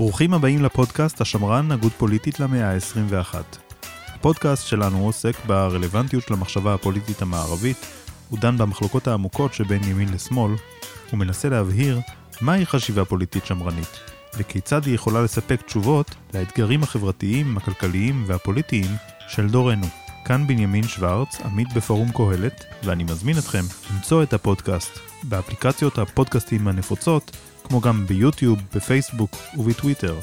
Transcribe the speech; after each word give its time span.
ברוכים 0.00 0.34
הבאים 0.34 0.62
לפודקאסט 0.62 1.20
השמרן, 1.20 1.72
הגות 1.72 1.92
פוליטית 1.92 2.40
למאה 2.40 2.72
ה-21. 2.72 3.34
הפודקאסט 4.14 4.66
שלנו 4.66 5.04
עוסק 5.04 5.44
ברלוונטיות 5.46 6.22
של 6.22 6.34
המחשבה 6.34 6.74
הפוליטית 6.74 7.22
המערבית, 7.22 7.76
הוא 8.28 8.38
דן 8.38 8.58
במחלוקות 8.58 9.08
העמוקות 9.08 9.54
שבין 9.54 9.84
ימין 9.84 10.08
לשמאל, 10.12 10.52
ומנסה 11.12 11.48
להבהיר 11.48 12.00
מהי 12.40 12.66
חשיבה 12.66 13.04
פוליטית 13.04 13.46
שמרנית, 13.46 14.00
וכיצד 14.38 14.84
היא 14.84 14.94
יכולה 14.94 15.22
לספק 15.22 15.62
תשובות 15.62 16.14
לאתגרים 16.34 16.82
החברתיים, 16.82 17.56
הכלכליים 17.56 18.24
והפוליטיים 18.26 18.90
של 19.28 19.48
דורנו. 19.48 19.86
כאן 20.24 20.46
בנימין 20.46 20.88
שוורץ, 20.88 21.40
עמית 21.44 21.72
בפורום 21.72 22.12
קהלת, 22.12 22.64
ואני 22.84 23.04
מזמין 23.04 23.38
אתכם 23.38 23.64
למצוא 23.94 24.22
את 24.22 24.32
הפודקאסט 24.32 24.98
באפליקציות 25.22 25.98
הפודקאסטים 25.98 26.68
הנפוצות, 26.68 27.36
כמו 27.70 27.80
גם 27.80 28.06
ביוטיוב, 28.06 28.58
בפייסבוק 28.74 29.36
ובטוויטר. 29.56 30.14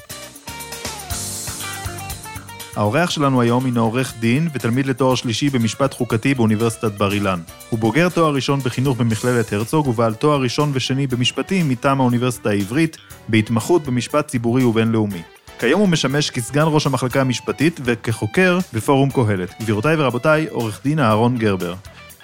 האורח 2.75 3.09
שלנו 3.09 3.41
היום 3.41 3.65
הינו 3.65 3.81
עורך 3.81 4.13
דין 4.19 4.47
ותלמיד 4.53 4.85
לתואר 4.85 5.15
שלישי 5.15 5.49
במשפט 5.49 5.93
חוקתי 5.93 6.33
באוניברסיטת 6.33 6.91
בר 6.91 7.13
אילן. 7.13 7.39
הוא 7.69 7.79
בוגר 7.79 8.09
תואר 8.09 8.33
ראשון 8.33 8.59
בחינוך 8.59 8.97
במכללת 8.97 9.53
הרצוג 9.53 9.87
ובעל 9.87 10.13
תואר 10.13 10.41
ראשון 10.41 10.71
ושני 10.73 11.07
במשפטים 11.07 11.69
מטעם 11.69 12.01
האוניברסיטה 12.01 12.49
העברית, 12.49 12.97
בהתמחות 13.27 13.83
במשפט 13.83 14.27
ציבורי 14.27 14.63
ובינלאומי. 14.63 15.21
כיום 15.59 15.81
הוא 15.81 15.89
משמש 15.89 16.29
כסגן 16.29 16.65
ראש 16.65 16.87
המחלקה 16.87 17.21
המשפטית 17.21 17.79
וכחוקר 17.83 18.59
בפורום 18.73 19.09
קהלת. 19.09 19.53
גבירותיי 19.61 19.95
ורבותיי, 19.99 20.47
עורך 20.47 20.79
דין 20.83 20.99
אהרון 20.99 21.37
גרבר. 21.37 21.73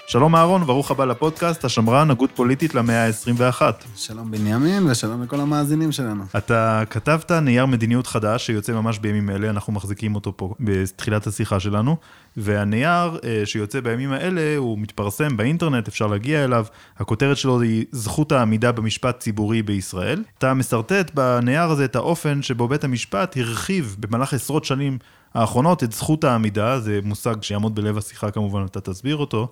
שלום 0.08 0.36
אהרון, 0.36 0.64
ברוך 0.64 0.92
הבא 0.92 1.06
לפודקאסט, 1.06 1.66
השמרן, 1.66 2.12
הגות 2.12 2.30
פוליטית 2.36 2.76
למאה 2.76 3.08
ה-21. 3.08 3.62
שלום 3.96 4.32
בנימין 4.32 4.88
ושלום 4.90 5.24
לכל 5.24 5.40
המאזינים 5.40 5.92
שלנו. 5.92 6.24
אתה 6.38 6.84
כתבת 6.90 7.32
נייר 7.32 7.66
מדיניות 7.66 8.08
חדש 8.08 8.46
שיוצא 8.46 8.74
ממש 8.74 9.00
בימים 9.00 9.30
אלה, 9.30 9.50
אנחנו 9.50 9.74
מחזיקים 9.74 10.16
אותו 10.16 10.38
פה 10.38 10.54
בתחילת 10.60 11.28
השיחה 11.28 11.60
שלנו, 11.60 11.98
והנייר 12.38 13.20
אה, 13.24 13.42
שיוצא 13.46 13.80
בימים 13.80 14.12
האלה 14.12 14.58
הוא 14.58 14.80
מתפרסם 14.80 15.38
באינטרנט, 15.38 15.88
אפשר 15.88 16.08
להגיע 16.08 16.44
אליו, 16.44 16.66
הכותרת 16.98 17.38
שלו 17.38 17.62
היא 17.62 17.86
זכות 17.92 18.32
העמידה 18.32 18.72
במשפט 18.72 19.20
ציבורי 19.20 19.62
בישראל. 19.62 20.24
אתה 20.38 20.54
משרטט 20.54 21.12
בנייר 21.14 21.70
הזה 21.70 21.86
את 21.86 21.96
האופן 21.96 22.42
שבו 22.42 22.68
בית 22.68 22.84
המשפט 22.84 23.38
הרחיב 23.38 23.96
במהלך 24.00 24.34
עשרות 24.34 24.66
שנים 24.66 24.98
האחרונות 25.34 25.84
את 25.84 25.92
זכות 25.92 26.24
העמידה, 26.24 26.80
זה 26.80 27.00
מושג 27.04 27.36
שיעמוד 27.42 27.76
בלב 27.76 27.98
השיחה 27.98 28.32
כמובן, 28.32 28.66
אתה 28.66 28.82
תסביר 28.82 29.16
אותו. 29.16 29.48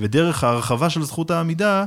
ודרך 0.00 0.44
ההרחבה 0.44 0.90
של 0.90 1.02
זכות 1.02 1.30
העמידה, 1.30 1.84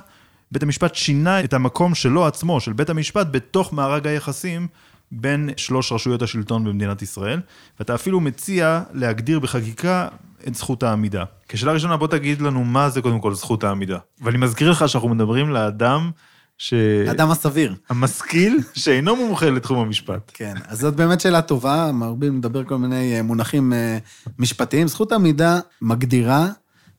בית 0.51 0.63
המשפט 0.63 0.95
שינה 0.95 1.43
את 1.43 1.53
המקום 1.53 1.95
שלו 1.95 2.25
עצמו, 2.25 2.59
של 2.59 2.73
בית 2.73 2.89
המשפט, 2.89 3.27
בתוך 3.31 3.73
מארג 3.73 4.07
היחסים 4.07 4.67
בין 5.11 5.49
שלוש 5.57 5.91
רשויות 5.91 6.21
השלטון 6.21 6.63
במדינת 6.63 7.01
ישראל, 7.01 7.39
ואתה 7.79 7.95
אפילו 7.95 8.19
מציע 8.19 8.81
להגדיר 8.93 9.39
בחקיקה 9.39 10.07
את 10.47 10.55
זכות 10.55 10.83
העמידה. 10.83 11.23
כשאלה 11.49 11.71
ראשונה, 11.71 11.97
בוא 11.97 12.07
תגיד 12.07 12.41
לנו 12.41 12.63
מה 12.63 12.89
זה 12.89 13.01
קודם 13.01 13.19
כל 13.19 13.33
זכות 13.33 13.63
העמידה. 13.63 13.97
ואני 14.21 14.37
מזכיר 14.37 14.71
לך 14.71 14.89
שאנחנו 14.89 15.09
מדברים 15.09 15.49
לאדם 15.49 16.11
ש... 16.57 16.73
האדם 17.07 17.31
הסביר. 17.31 17.75
המשכיל, 17.89 18.59
שאינו 18.73 19.15
מומחה 19.15 19.49
לתחום 19.49 19.79
המשפט. 19.79 20.31
כן, 20.33 20.53
אז 20.67 20.79
זאת 20.79 20.95
באמת 20.95 21.21
שאלה 21.21 21.41
טובה, 21.41 21.91
מרבים 21.91 22.37
לדבר 22.37 22.63
כל 22.63 22.77
מיני 22.77 23.17
אה, 23.17 23.21
מונחים 23.21 23.73
אה, 23.73 23.97
משפטיים. 24.39 24.87
זכות 24.87 25.11
עמידה 25.11 25.59
מגדירה 25.81 26.47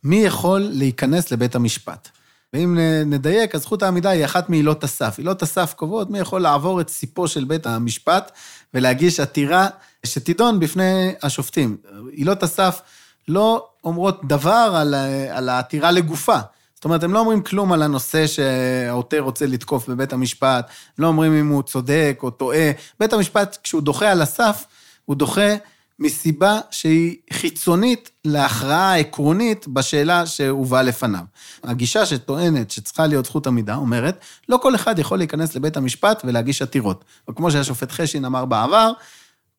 מי 0.04 0.16
יכול 0.16 0.60
להיכנס 0.60 1.30
לבית 1.30 1.54
המשפט. 1.54 2.08
ואם 2.52 2.78
נדייק, 3.06 3.54
אז 3.54 3.60
זכות 3.60 3.82
העמידה 3.82 4.10
היא 4.10 4.24
אחת 4.24 4.48
מעילות 4.50 4.84
הסף. 4.84 5.14
עילות 5.18 5.42
הסף 5.42 5.74
קובעות 5.76 6.10
מי 6.10 6.18
יכול 6.18 6.40
לעבור 6.40 6.80
את 6.80 6.88
סיפו 6.88 7.28
של 7.28 7.44
בית 7.44 7.66
המשפט 7.66 8.32
ולהגיש 8.74 9.20
עתירה 9.20 9.68
שתידון 10.06 10.60
בפני 10.60 11.14
השופטים. 11.22 11.76
עילות 12.10 12.42
הסף 12.42 12.80
לא 13.28 13.66
אומרות 13.84 14.20
דבר 14.24 14.74
על, 14.76 14.94
על 15.30 15.48
העתירה 15.48 15.90
לגופה. 15.90 16.38
זאת 16.74 16.84
אומרת, 16.84 17.02
הם 17.02 17.12
לא 17.12 17.18
אומרים 17.18 17.42
כלום 17.42 17.72
על 17.72 17.82
הנושא 17.82 18.26
שהעותר 18.26 19.20
רוצה 19.20 19.46
לתקוף 19.46 19.88
בבית 19.88 20.12
המשפט, 20.12 20.70
לא 20.98 21.06
אומרים 21.06 21.32
אם 21.32 21.48
הוא 21.48 21.62
צודק 21.62 22.18
או 22.22 22.30
טועה. 22.30 22.70
בית 23.00 23.12
המשפט, 23.12 23.58
כשהוא 23.62 23.82
דוחה 23.82 24.10
על 24.10 24.22
הסף, 24.22 24.64
הוא 25.04 25.16
דוחה 25.16 25.54
מסיבה 26.02 26.58
שהיא 26.70 27.16
חיצונית 27.32 28.10
להכרעה 28.24 28.92
העקרונית 28.92 29.68
בשאלה 29.68 30.26
שהובאה 30.26 30.82
לפניו. 30.82 31.24
הגישה 31.64 32.06
שטוענת 32.06 32.70
שצריכה 32.70 33.06
להיות 33.06 33.24
זכות 33.24 33.46
עמידה 33.46 33.74
אומרת, 33.74 34.24
לא 34.48 34.56
כל 34.62 34.74
אחד 34.74 34.98
יכול 34.98 35.18
להיכנס 35.18 35.54
לבית 35.54 35.76
המשפט 35.76 36.22
ולהגיש 36.24 36.62
עתירות. 36.62 37.04
או 37.28 37.34
כמו 37.34 37.50
שהשופט 37.50 37.92
חשין 37.92 38.24
אמר 38.24 38.44
בעבר, 38.44 38.92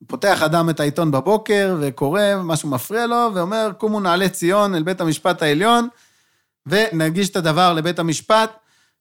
פותח 0.08 0.42
אדם 0.42 0.70
את 0.70 0.80
העיתון 0.80 1.12
בבוקר 1.12 1.78
וקורא, 1.82 2.22
משהו 2.44 2.70
מפריע 2.70 3.08
לו, 3.08 3.30
ואומר, 3.34 3.72
קומו 3.78 4.00
נעלה 4.00 4.30
ציון 4.30 4.76
אל 4.76 4.84
בית 4.84 5.02
המשפט 5.02 5.42
העליון, 5.42 5.88
ונגיש 6.66 7.30
את 7.30 7.36
הדבר 7.36 7.74
לבית 7.74 8.00
המשפט, 8.00 8.52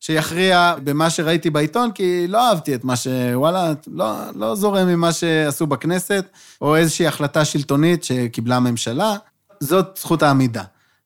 שיכריע 0.02 0.74
במה 0.84 1.10
שראיתי 1.10 1.50
בעיתון, 1.50 1.92
כי 1.92 2.28
לא 2.28 2.48
אהבתי 2.48 2.74
את 2.74 2.84
מה 2.84 2.96
ש... 2.96 3.06
וואלה, 3.34 3.72
לא, 3.86 4.14
לא 4.34 4.54
זורם 4.54 4.88
ממה 4.88 5.12
שעשו 5.12 5.66
בכנסת, 5.66 6.24
או 6.60 6.76
איזושהי 6.76 7.06
החלטה 7.06 7.44
שלטונית 7.44 8.04
שקיבלה 8.04 8.56
הממשלה. 8.56 9.16
זאת 9.60 9.98
זכות 10.00 10.22
העמידה. 10.22 10.62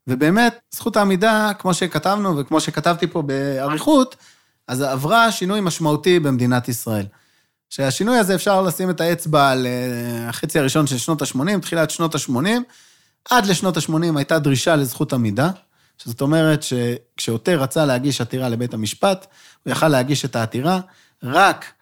ובאמת, 0.07 0.59
זכות 0.75 0.97
העמידה, 0.97 1.51
כמו 1.59 1.75
שכתבנו 1.75 2.39
וכמו 2.39 2.61
שכתבתי 2.61 3.07
פה 3.07 3.23
באריכות, 3.23 4.17
אז 4.69 4.83
עברה 4.83 5.33
שינוי 5.33 5.61
משמעותי 5.61 6.21
במדינת 6.21 6.69
ישראל. 6.69 7.07
שהשינוי 7.71 8.19
הזה 8.19 8.35
אפשר 8.35 8.63
לשים 8.63 8.91
את 8.91 9.01
האצבע 9.01 9.51
על 9.51 9.67
אה, 9.67 10.29
החצי 10.29 10.59
הראשון 10.59 10.87
של 10.87 10.99
שנות 10.99 11.23
ה-80, 11.23 11.61
תחילת 11.63 11.91
שנות 11.91 12.15
ה-80. 12.15 12.49
עד 13.31 13.47
לשנות 13.47 13.77
ה-80 13.77 14.17
הייתה 14.17 14.39
דרישה 14.39 14.77
לזכות 14.77 15.13
עמידה. 15.13 15.51
שזאת 15.99 16.21
אומרת 16.21 16.63
שכשעותר 16.63 17.61
רצה 17.61 17.85
להגיש 17.85 18.21
עתירה 18.21 18.49
לבית 18.49 18.75
המשפט, 18.75 19.27
הוא 19.63 19.71
יכל 19.71 19.89
להגיש 19.89 20.25
את 20.25 20.37
העתירה 20.37 20.81
רק 21.23 21.73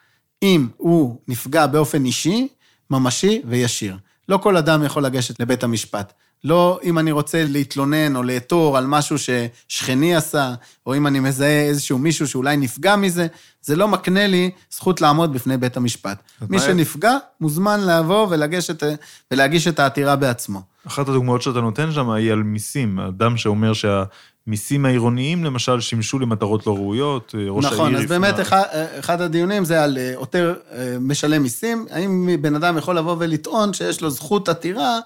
אם 0.42 0.68
הוא 0.76 1.20
נפגע 1.28 1.66
באופן 1.66 2.04
אישי, 2.04 2.48
ממשי 2.90 3.42
וישיר. 3.44 3.96
לא 4.28 4.36
כל 4.36 4.56
אדם 4.56 4.84
יכול 4.84 5.04
לגשת 5.04 5.40
לבית 5.40 5.62
המשפט. 5.62 6.12
לא 6.44 6.80
אם 6.84 6.98
אני 6.98 7.12
רוצה 7.12 7.44
להתלונן 7.48 8.16
או 8.16 8.22
לעתור 8.22 8.78
על 8.78 8.86
משהו 8.86 9.16
ששכני 9.18 10.16
עשה, 10.16 10.54
או 10.86 10.96
אם 10.96 11.06
אני 11.06 11.20
מזהה 11.20 11.62
איזשהו 11.62 11.98
מישהו 11.98 12.28
שאולי 12.28 12.56
נפגע 12.56 12.96
מזה, 12.96 13.26
זה 13.62 13.76
לא 13.76 13.88
מקנה 13.88 14.26
לי 14.26 14.50
זכות 14.70 15.00
לעמוד 15.00 15.32
בפני 15.32 15.56
בית 15.56 15.76
המשפט. 15.76 16.18
מי 16.50 16.58
שנפגע, 16.58 17.16
מוזמן 17.40 17.80
לבוא 17.80 18.26
ולגשת, 18.30 18.82
ולהגיש 19.30 19.68
את 19.68 19.78
העתירה 19.78 20.16
בעצמו. 20.16 20.60
אחת 20.86 21.08
הדוגמאות 21.08 21.42
שאתה 21.42 21.60
נותן 21.60 21.92
שם 21.92 22.10
היא 22.10 22.32
על 22.32 22.42
מיסים. 22.42 22.98
אדם 22.98 23.36
שאומר 23.36 23.72
שהמיסים 23.72 24.86
העירוניים, 24.86 25.44
למשל, 25.44 25.80
שימשו 25.80 26.18
למטרות 26.18 26.66
לא 26.66 26.74
ראויות, 26.74 27.34
ראש 27.48 27.64
נכון, 27.64 27.78
העיר... 27.78 27.88
נכון, 27.88 27.94
אז 27.94 28.08
באמת 28.08 28.40
אחד, 28.40 28.62
אחד 28.98 29.20
הדיונים 29.20 29.64
זה 29.64 29.84
על 29.84 29.98
עותר 30.14 30.54
משלם 31.00 31.42
מיסים. 31.42 31.86
האם 31.90 32.28
בן 32.40 32.54
אדם 32.54 32.78
יכול 32.78 32.98
לבוא 32.98 33.16
ולטעון 33.18 33.72
שיש 33.72 34.00
לו 34.00 34.10
זכות 34.10 34.48
עתירה 34.48 34.98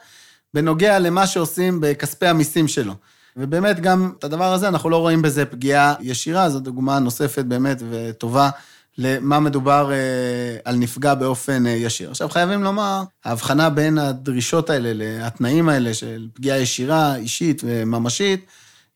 בנוגע 0.54 0.98
למה 0.98 1.26
שעושים 1.26 1.80
בכספי 1.80 2.26
המיסים 2.26 2.68
שלו. 2.68 2.94
ובאמת 3.36 3.80
גם 3.80 4.12
את 4.18 4.24
הדבר 4.24 4.52
הזה, 4.52 4.68
אנחנו 4.68 4.90
לא 4.90 4.96
רואים 4.96 5.22
בזה 5.22 5.44
פגיעה 5.44 5.94
ישירה, 6.00 6.50
זו 6.50 6.60
דוגמה 6.60 6.98
נוספת 6.98 7.44
באמת 7.44 7.82
וטובה 7.90 8.50
למה 8.98 9.40
מדובר 9.40 9.92
אה, 9.92 10.56
על 10.64 10.76
נפגע 10.76 11.14
באופן 11.14 11.66
אה, 11.66 11.70
ישיר. 11.70 12.10
עכשיו, 12.10 12.28
חייבים 12.28 12.62
לומר, 12.62 13.02
ההבחנה 13.24 13.70
בין 13.70 13.98
הדרישות 13.98 14.70
האלה, 14.70 15.26
התנאים 15.26 15.68
האלה 15.68 15.94
של 15.94 16.28
פגיעה 16.34 16.58
ישירה, 16.58 17.16
אישית 17.16 17.62
וממשית, 17.64 18.46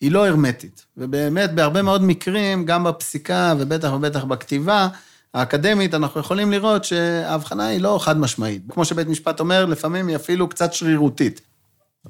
היא 0.00 0.12
לא 0.12 0.26
הרמטית. 0.26 0.84
ובאמת, 0.96 1.54
בהרבה 1.54 1.82
מאוד 1.82 2.02
מקרים, 2.02 2.64
גם 2.64 2.84
בפסיקה 2.84 3.54
ובטח 3.58 3.93
ובטח 3.93 4.25
בכתיבה, 4.25 4.88
האקדמית, 5.34 5.94
אנחנו 5.94 6.20
יכולים 6.20 6.50
לראות 6.50 6.84
שההבחנה 6.84 7.67
היא 7.67 7.81
לא 7.81 7.99
חד 8.00 8.19
משמעית. 8.19 8.62
כמו 8.69 8.84
שבית 8.84 9.08
משפט 9.08 9.40
אומר, 9.40 9.64
לפעמים 9.64 10.08
היא 10.08 10.17
אפילו 10.17 10.49
קצת 10.49 10.73
שרירותית. 10.73 11.40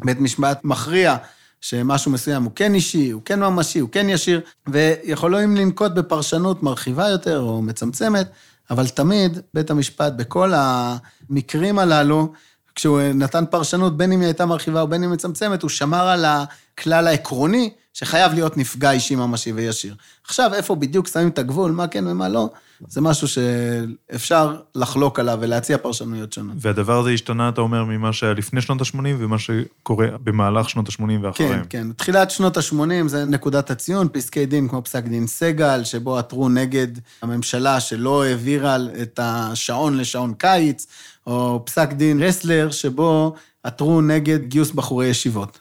בית 0.05 0.21
משפט 0.21 0.61
מכריע 0.65 1.17
שמשהו 1.61 2.11
מסוים 2.11 2.43
הוא 2.43 2.53
כן 2.55 2.75
אישי, 2.75 3.11
הוא 3.11 3.23
כן 3.25 3.41
ממשי, 3.41 3.79
הוא 3.79 3.89
כן 3.93 4.09
ישיר, 4.09 4.41
ויכולים 4.67 5.57
לנקוט 5.57 5.93
בפרשנות 5.93 6.63
מרחיבה 6.63 7.09
יותר 7.09 7.41
או 7.41 7.63
מצמצמת, 7.63 8.27
אבל 8.71 8.89
תמיד 8.89 9.39
בית 9.55 9.71
המשפט, 9.71 10.13
בכל 10.13 10.53
המקרים 10.57 11.79
הללו, 11.79 12.33
כשהוא 12.75 13.01
נתן 13.01 13.45
פרשנות, 13.51 13.97
בין 13.97 14.13
אם 14.13 14.21
היא 14.21 14.27
הייתה 14.27 14.47
מרחיבה 14.47 14.81
או 14.81 14.89
בין 14.89 15.05
אם 15.05 15.13
מצמצמת, 15.13 15.63
הוא 15.63 15.71
שמר 15.71 16.09
על 16.09 16.25
הכלל 16.25 17.07
העקרוני, 17.07 17.71
שחייב 17.93 18.33
להיות 18.33 18.57
נפגע 18.57 18.91
אישי 18.91 19.15
ממשי 19.15 19.53
וישיר. 19.53 19.95
עכשיו, 20.25 20.55
איפה 20.55 20.75
בדיוק 20.75 21.09
שמים 21.09 21.29
את 21.29 21.39
הגבול, 21.39 21.73
מה 21.73 21.87
כן 21.87 22.07
ומה 22.07 22.29
לא, 22.29 22.51
זה 22.88 23.00
משהו 23.00 23.29
שאפשר 23.29 24.56
לחלוק 24.75 25.19
עליו 25.19 25.38
ולהציע 25.40 25.79
פרשנויות 25.79 26.32
שונות. 26.32 26.56
והדבר 26.61 26.99
הזה 26.99 27.11
השתנה, 27.11 27.49
אתה 27.49 27.61
אומר, 27.61 27.84
ממה 27.84 28.12
שהיה 28.12 28.32
לפני 28.32 28.61
שנות 28.61 28.81
ה-80 28.81 28.99
ומה 29.19 29.38
שקורה 29.38 30.06
במהלך 30.25 30.70
שנות 30.70 30.88
ה-80 30.88 31.02
ואחריהם. 31.23 31.64
כן, 31.64 31.67
כן. 31.69 31.93
תחילת 31.93 32.31
שנות 32.31 32.56
ה-80 32.56 33.06
זה 33.06 33.25
נקודת 33.25 33.70
הציון, 33.70 34.08
פסקי 34.12 34.46
דין 34.46 34.69
כמו 34.69 34.84
פסק 34.84 35.05
דין 35.05 35.26
סגל, 35.26 35.84
שבו 35.84 36.19
עתרו 36.19 36.49
נגד 36.49 36.88
הממשלה 37.23 37.81
שלא 37.81 38.25
העבירה 38.25 38.76
את 39.02 39.20
השעון 39.23 39.96
לשעון 39.96 40.34
קיץ, 40.34 40.87
או 41.26 41.62
פסק 41.67 41.93
דין 41.93 42.23
רסלר, 42.23 42.70
שבו 42.70 43.34
עתרו 43.62 44.00
נגד 44.00 44.44
גיוס 44.44 44.70
בחורי 44.70 45.06
ישיבות. 45.06 45.58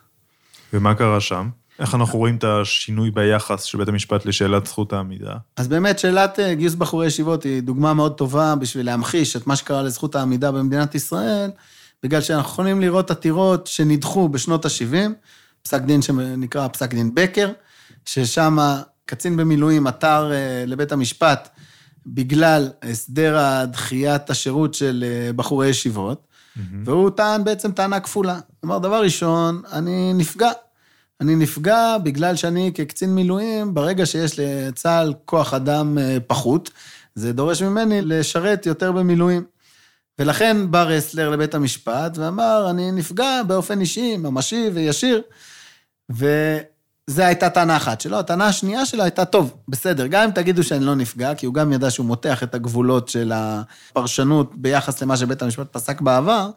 ומה 0.73 0.95
קרה 0.95 1.21
שם? 1.21 1.49
איך 1.81 1.95
אנחנו 1.95 2.19
רואים 2.19 2.35
את 2.35 2.43
השינוי 2.43 3.11
ביחס 3.11 3.63
של 3.63 3.77
בית 3.77 3.87
המשפט 3.87 4.25
לשאלת 4.25 4.65
זכות 4.65 4.93
העמידה? 4.93 5.33
אז 5.57 5.67
באמת, 5.67 5.99
שאלת 5.99 6.39
אה, 6.39 6.53
גיוס 6.53 6.75
בחורי 6.75 7.07
ישיבות 7.07 7.43
היא 7.43 7.61
דוגמה 7.63 7.93
מאוד 7.93 8.13
טובה 8.13 8.55
בשביל 8.55 8.85
להמחיש 8.85 9.35
את 9.35 9.47
מה 9.47 9.55
שקרה 9.55 9.83
לזכות 9.83 10.15
העמידה 10.15 10.51
במדינת 10.51 10.95
ישראל, 10.95 11.51
בגלל 12.03 12.21
שאנחנו 12.21 12.51
יכולים 12.51 12.81
לראות 12.81 13.11
עתירות 13.11 13.67
שנדחו 13.67 14.29
בשנות 14.29 14.65
ה-70, 14.65 14.95
פסק 15.63 15.81
דין 15.81 16.01
שנקרא 16.01 16.67
פסק 16.67 16.93
דין 16.93 17.15
בקר, 17.15 17.51
ששם 18.05 18.57
קצין 19.05 19.37
במילואים 19.37 19.87
עתר 19.87 20.31
אה, 20.31 20.63
לבית 20.67 20.91
המשפט 20.91 21.49
בגלל 22.05 22.69
הסדר 22.83 23.37
הדחיית 23.37 24.29
השירות 24.29 24.73
של 24.73 25.05
אה, 25.07 25.33
בחורי 25.33 25.67
ישיבות, 25.67 26.27
mm-hmm. 26.27 26.59
והוא 26.85 27.09
טען 27.09 27.43
בעצם 27.43 27.71
טענה 27.71 27.99
כפולה. 27.99 28.39
כלומר, 28.59 28.77
דבר 28.77 29.01
ראשון, 29.01 29.61
אני 29.71 30.13
נפגע. 30.13 30.51
אני 31.21 31.35
נפגע 31.35 31.97
בגלל 32.03 32.35
שאני 32.35 32.71
כקצין 32.75 33.15
מילואים, 33.15 33.73
ברגע 33.73 34.05
שיש 34.05 34.39
לצה"ל 34.39 35.13
כוח 35.25 35.53
אדם 35.53 35.97
אה, 35.97 36.17
פחות, 36.27 36.69
זה 37.15 37.33
דורש 37.33 37.61
ממני 37.61 38.01
לשרת 38.01 38.65
יותר 38.65 38.91
במילואים. 38.91 39.43
ולכן 40.19 40.71
בא 40.71 40.83
רסלר 40.83 41.29
לבית 41.29 41.55
המשפט 41.55 42.17
ואמר, 42.17 42.67
אני 42.69 42.91
נפגע 42.91 43.43
באופן 43.47 43.81
אישי, 43.81 44.17
ממשי 44.17 44.69
וישיר. 44.73 45.21
וזו 46.09 47.21
הייתה 47.21 47.49
טענה 47.49 47.77
אחת 47.77 48.01
שלו. 48.01 48.19
הטענה 48.19 48.47
השנייה 48.47 48.85
שלו 48.85 49.03
הייתה, 49.03 49.25
טוב, 49.25 49.53
בסדר, 49.67 50.07
גם 50.07 50.23
אם 50.23 50.31
תגידו 50.31 50.63
שאני 50.63 50.85
לא 50.85 50.95
נפגע, 50.95 51.35
כי 51.35 51.45
הוא 51.45 51.53
גם 51.53 51.73
ידע 51.73 51.91
שהוא 51.91 52.05
מותח 52.05 52.43
את 52.43 52.55
הגבולות 52.55 53.09
של 53.09 53.31
הפרשנות 53.35 54.51
ביחס 54.55 55.01
למה 55.01 55.17
שבית 55.17 55.41
המשפט 55.41 55.67
פסק 55.73 56.01
בעבר, 56.01 56.49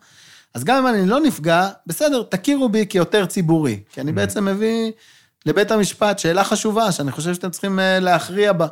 אז 0.55 0.65
גם 0.65 0.87
אם 0.87 0.95
אני 0.95 1.06
לא 1.06 1.21
נפגע, 1.21 1.69
בסדר, 1.87 2.23
תכירו 2.23 2.69
בי 2.69 2.87
כיותר 2.89 3.27
ציבורי, 3.27 3.81
כי 3.93 4.01
אני 4.01 4.11
mm. 4.11 4.15
בעצם 4.15 4.45
מביא 4.45 4.93
לבית 5.47 5.71
המשפט 5.71 6.19
שאלה 6.19 6.45
חשובה, 6.45 6.93
שאני 6.93 7.12
חושב 7.12 7.35
שאתם 7.35 7.51
צריכים 7.51 7.81
אה, 7.81 8.01
להכריע 8.01 8.53
בה. 8.53 8.67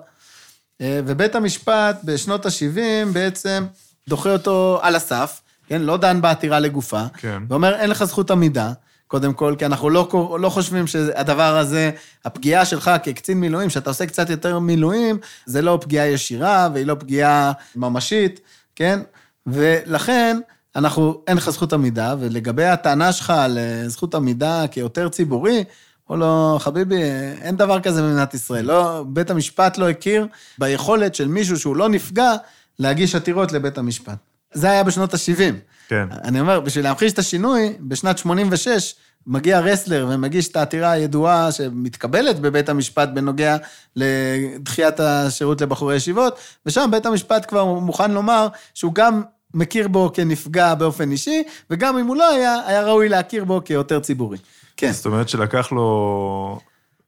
אה, 0.81 1.01
ובית 1.07 1.35
המשפט 1.35 1.97
בשנות 2.05 2.47
ה-70 2.47 3.13
בעצם 3.13 3.65
דוחה 4.09 4.33
אותו 4.33 4.79
על 4.83 4.97
הסף, 4.97 5.41
כן? 5.67 5.83
לא 5.83 5.97
דן 5.97 6.21
בעתירה 6.21 6.61
לגופה, 6.61 7.03
כן. 7.17 7.43
ואומר, 7.49 7.75
אין 7.75 7.91
לך 7.91 8.05
זכות 8.05 8.31
עמידה, 8.31 8.73
קודם 9.07 9.33
כל, 9.33 9.55
כי 9.59 9.67
אנחנו 9.67 9.91
לא, 9.91 10.37
לא 10.41 10.49
חושבים 10.49 10.87
שהדבר 10.87 11.57
הזה, 11.59 11.91
הפגיעה 12.25 12.65
שלך 12.65 12.91
כקצין 13.03 13.41
מילואים, 13.41 13.71
שאתה 13.71 13.91
עושה 13.91 14.07
קצת 14.07 14.31
יותר 14.31 14.59
מילואים, 14.59 15.19
זה 15.47 15.63
לא 15.63 15.79
פגיעה 15.83 16.07
ישירה 16.07 16.69
והיא 16.75 16.87
לא 16.87 16.95
פגיעה 16.95 17.53
ממשית, 17.77 18.41
כן? 18.77 19.01
ולכן, 19.47 20.41
אנחנו, 20.77 21.23
אין 21.27 21.37
לך 21.37 21.51
זכות 21.51 21.73
עמידה, 21.73 22.15
ולגבי 22.21 22.65
הטענה 22.65 23.13
שלך 23.13 23.31
על 23.31 23.59
אה, 23.59 23.89
זכות 23.89 24.15
עמידה 24.15 24.65
כיותר 24.71 25.09
ציבורי, 25.09 25.65
או 26.11 26.17
לא, 26.17 26.57
חביבי, 26.61 27.03
אין 27.41 27.57
דבר 27.57 27.81
כזה 27.81 28.03
במדינת 28.03 28.35
ישראל. 28.35 28.65
לא, 28.65 29.05
בית 29.07 29.31
המשפט 29.31 29.79
לא 29.79 29.89
הכיר 29.89 30.27
ביכולת 30.59 31.15
של 31.15 31.29
מישהו 31.29 31.59
שהוא 31.59 31.77
לא 31.77 31.89
נפגע 31.89 32.33
להגיש 32.79 33.15
עתירות 33.15 33.53
לבית 33.53 33.79
המשפט. 33.79 34.19
זה 34.53 34.71
היה 34.71 34.85
בשנות 34.85 35.15
ה-70. 35.15 35.55
כן. 35.89 36.09
אני 36.25 36.41
אומר, 36.41 36.61
בשביל 36.61 36.85
להמחיש 36.85 37.13
את 37.13 37.19
השינוי, 37.19 37.77
בשנת 37.81 38.19
86 38.19 38.95
מגיע 39.27 39.61
רסלר 39.61 40.07
ומגיש 40.11 40.49
את 40.49 40.57
העתירה 40.57 40.91
הידועה 40.91 41.53
שמתקבלת 41.53 42.41
בבית 42.41 42.69
המשפט 42.69 43.09
בנוגע 43.09 43.57
לדחיית 43.97 45.01
השירות 45.01 45.61
לבחורי 45.61 45.97
ישיבות, 45.97 46.39
ושם 46.67 46.91
בית 46.91 47.07
המשפט 47.07 47.49
כבר 47.49 47.65
מוכן 47.65 48.11
לומר 48.11 48.49
שהוא 48.75 48.95
גם 48.95 49.23
מכיר 49.55 49.89
בו 49.89 50.11
כנפגע 50.15 50.75
באופן 50.75 51.11
אישי, 51.11 51.43
וגם 51.71 51.99
אם 51.99 52.07
הוא 52.07 52.17
לא 52.17 52.31
היה, 52.31 52.57
היה 52.67 52.83
ראוי 52.83 53.09
להכיר 53.09 53.45
בו 53.45 53.61
כיותר 53.65 54.01
ציבורי. 54.01 54.39
כן. 54.77 54.93
זאת 54.93 55.07
אומרת 55.07 55.29
שלקח 55.29 55.73
לו 55.73 56.59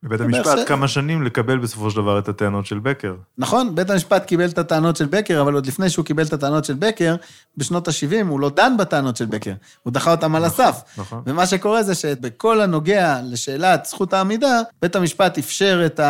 בבית 0.04 0.20
המשפט 0.20 0.58
ש... 0.58 0.68
כמה 0.68 0.88
שנים 0.88 1.22
לקבל 1.22 1.58
בסופו 1.58 1.90
של 1.90 1.96
דבר 1.96 2.18
את 2.18 2.28
הטענות 2.28 2.66
של 2.66 2.78
בקר. 2.78 3.14
נכון, 3.38 3.74
בית 3.74 3.90
המשפט 3.90 4.24
קיבל 4.24 4.48
את 4.48 4.58
הטענות 4.58 4.96
של 4.96 5.06
בקר, 5.06 5.40
אבל 5.40 5.54
עוד 5.54 5.66
לפני 5.66 5.90
שהוא 5.90 6.04
קיבל 6.04 6.22
את 6.22 6.32
הטענות 6.32 6.64
של 6.64 6.74
בקר, 6.74 7.16
בשנות 7.56 7.88
ה-70 7.88 8.26
הוא 8.28 8.40
לא 8.40 8.50
דן 8.50 8.76
בטענות 8.78 9.16
של 9.16 9.26
בקר, 9.26 9.52
הוא 9.82 9.92
דחה 9.92 10.10
אותם 10.10 10.34
על 10.34 10.46
נכון, 10.46 10.64
הסף. 10.64 10.82
נכון. 10.98 11.22
ומה 11.26 11.46
שקורה 11.46 11.82
זה 11.82 11.94
שבכל 11.94 12.60
הנוגע 12.60 13.20
לשאלת 13.24 13.84
זכות 13.84 14.12
העמידה, 14.12 14.60
בית 14.82 14.96
המשפט 14.96 15.38
אפשר 15.38 15.82
את 15.86 16.00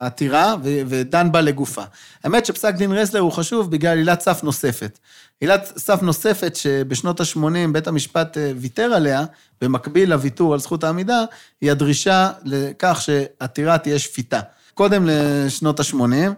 העתירה 0.00 0.54
ודן 0.62 1.32
בה 1.32 1.40
לגופה. 1.40 1.82
האמת 2.24 2.46
שפסק 2.46 2.74
דין 2.74 2.92
רסלר 2.92 3.20
הוא 3.20 3.32
חשוב 3.32 3.70
בגלל 3.70 3.98
עילת 3.98 4.20
סף 4.20 4.44
נוספת. 4.44 4.98
עילת 5.42 5.72
סף 5.76 6.02
נוספת 6.02 6.56
שבשנות 6.56 7.20
ה-80 7.20 7.72
בית 7.72 7.86
המשפט 7.86 8.38
אה, 8.38 8.52
ויתר 8.56 8.82
עליה, 8.82 9.24
במקביל 9.60 10.10
לוויתור 10.10 10.52
על 10.52 10.60
זכות 10.60 10.84
העמידה, 10.84 11.24
היא 11.60 11.70
הדרישה 11.70 12.30
לכך 12.44 13.00
שעתירה 13.00 13.78
תהיה 13.78 13.98
שפיטה. 13.98 14.40
קודם 14.74 15.06
לשנות 15.06 15.80
ה-80, 15.80 16.30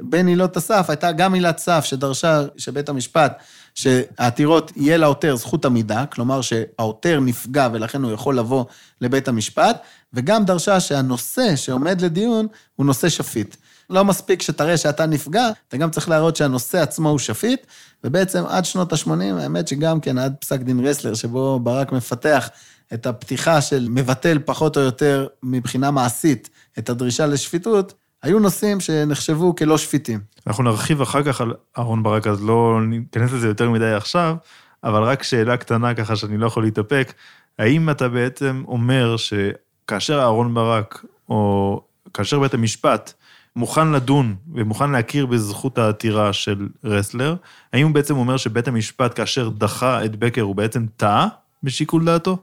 בין 0.00 0.26
עילות 0.26 0.56
הסף 0.56 0.86
הייתה 0.88 1.12
גם 1.12 1.34
עילת 1.34 1.58
סף 1.58 1.84
שדרשה 1.84 2.42
שבית 2.56 2.88
המשפט, 2.88 3.42
שהעתירות 3.74 4.72
יהיה 4.76 4.96
לעותר 4.96 5.36
זכות 5.36 5.64
עמידה, 5.64 6.06
כלומר 6.06 6.40
שהעותר 6.40 7.20
נפגע 7.20 7.68
ולכן 7.72 8.02
הוא 8.02 8.12
יכול 8.12 8.38
לבוא 8.38 8.64
לבית 9.00 9.28
המשפט, 9.28 9.82
וגם 10.12 10.44
דרשה 10.44 10.80
שהנושא 10.80 11.56
שעומד 11.56 12.00
לדיון 12.00 12.46
הוא 12.76 12.86
נושא 12.86 13.08
שפיט. 13.08 13.56
לא 13.90 14.04
מספיק 14.04 14.42
שתראה 14.42 14.76
שאתה 14.76 15.06
נפגע, 15.06 15.48
אתה 15.68 15.76
גם 15.76 15.90
צריך 15.90 16.08
להראות 16.08 16.36
שהנושא 16.36 16.78
עצמו 16.78 17.08
הוא 17.08 17.18
שפיט, 17.18 17.66
ובעצם 18.04 18.44
עד 18.48 18.64
שנות 18.64 18.92
ה-80, 18.92 19.10
האמת 19.40 19.68
שגם 19.68 20.00
כן, 20.00 20.18
עד 20.18 20.34
פסק 20.40 20.60
דין 20.60 20.86
רסלר, 20.86 21.14
שבו 21.14 21.60
ברק 21.60 21.92
מפתח 21.92 22.48
את 22.94 23.06
הפתיחה 23.06 23.60
של 23.60 23.86
מבטל 23.90 24.38
פחות 24.44 24.76
או 24.76 24.82
יותר 24.82 25.26
מבחינה 25.42 25.90
מעשית 25.90 26.50
את 26.78 26.90
הדרישה 26.90 27.26
לשפיטות, 27.26 27.94
היו 28.22 28.38
נושאים 28.38 28.80
שנחשבו 28.80 29.56
כלא 29.56 29.78
שפיטים. 29.78 30.20
אנחנו 30.46 30.64
נרחיב 30.64 31.00
אחר 31.00 31.22
כך 31.22 31.40
על 31.40 31.54
אהרן 31.78 32.02
ברק, 32.02 32.26
אז 32.26 32.42
לא 32.42 32.80
ניכנס 32.86 33.32
לזה 33.32 33.48
יותר 33.48 33.70
מדי 33.70 33.92
עכשיו, 33.92 34.36
אבל 34.84 35.02
רק 35.02 35.22
שאלה 35.22 35.56
קטנה 35.56 35.94
ככה 35.94 36.16
שאני 36.16 36.38
לא 36.38 36.46
יכול 36.46 36.62
להתאפק, 36.62 37.12
האם 37.58 37.90
אתה 37.90 38.08
בעצם 38.08 38.64
אומר 38.68 39.16
שכאשר 39.16 40.20
אהרן 40.20 40.54
ברק, 40.54 41.04
או 41.28 41.80
כאשר 42.14 42.40
בית 42.40 42.54
המשפט 42.54 43.12
מוכן 43.56 43.92
לדון 43.92 44.36
ומוכן 44.54 44.90
להכיר 44.90 45.26
בזכות 45.26 45.78
העתירה 45.78 46.32
של 46.32 46.68
רסלר, 46.84 47.36
האם 47.72 47.86
הוא 47.86 47.94
בעצם 47.94 48.16
אומר 48.16 48.36
שבית 48.36 48.68
המשפט, 48.68 49.16
כאשר 49.16 49.48
דחה 49.48 50.04
את 50.04 50.16
בקר, 50.16 50.42
הוא 50.42 50.56
בעצם 50.56 50.86
טעה 50.96 51.28
בשיקול 51.62 52.04
דעתו? 52.04 52.38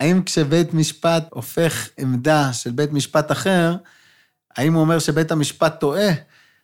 האם 0.00 0.22
כשבית 0.22 0.74
משפט 0.74 1.24
הופך 1.30 1.88
עמדה 1.98 2.52
של 2.52 2.70
בית 2.70 2.92
משפט 2.92 3.32
אחר, 3.32 3.74
האם 4.56 4.74
הוא 4.74 4.80
אומר 4.80 4.98
שבית 4.98 5.32
המשפט 5.32 5.80
טועה? 5.80 6.08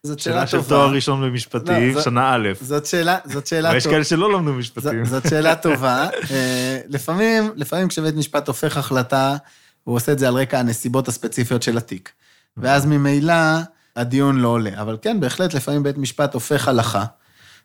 זאת 0.02 0.18
שאלה, 0.18 0.46
שאלה 0.46 0.46
טובה. 0.46 0.50
שאלה 0.50 0.62
של 0.62 0.68
תואר 0.68 0.94
ראשון 0.94 1.22
במשפטים, 1.22 1.94
לא, 1.94 2.02
שנה 2.02 2.34
א'. 2.34 2.48
זאת 2.60 2.86
שאלה, 2.86 3.18
זאת 3.24 3.46
שאלה 3.46 3.68
טובה. 3.68 3.74
ויש 3.74 3.86
כאלה 3.86 4.04
שלא 4.04 4.32
למדו 4.32 4.52
משפטים. 4.52 5.04
זאת, 5.04 5.22
זאת 5.22 5.30
שאלה 5.30 5.56
טובה. 5.56 6.08
אה, 6.30 6.78
לפעמים, 6.88 7.50
לפעמים 7.56 7.88
כשבית 7.88 8.14
משפט 8.14 8.48
הופך 8.48 8.76
החלטה, 8.76 9.36
הוא 9.84 9.96
עושה 9.96 10.12
את 10.12 10.18
זה 10.18 10.28
על 10.28 10.34
רקע 10.34 10.58
הנסיבות 10.58 11.08
הספציפיות 11.08 11.62
של 11.62 11.76
התיק. 11.76 12.12
ואז 12.56 12.86
ממילא 12.86 13.34
הדיון 13.96 14.36
לא 14.36 14.48
עולה. 14.48 14.70
אבל 14.80 14.96
כן, 15.02 15.20
בהחלט, 15.20 15.54
לפעמים 15.54 15.82
בית 15.82 15.98
משפט 15.98 16.34
הופך 16.34 16.68
הלכה. 16.68 17.04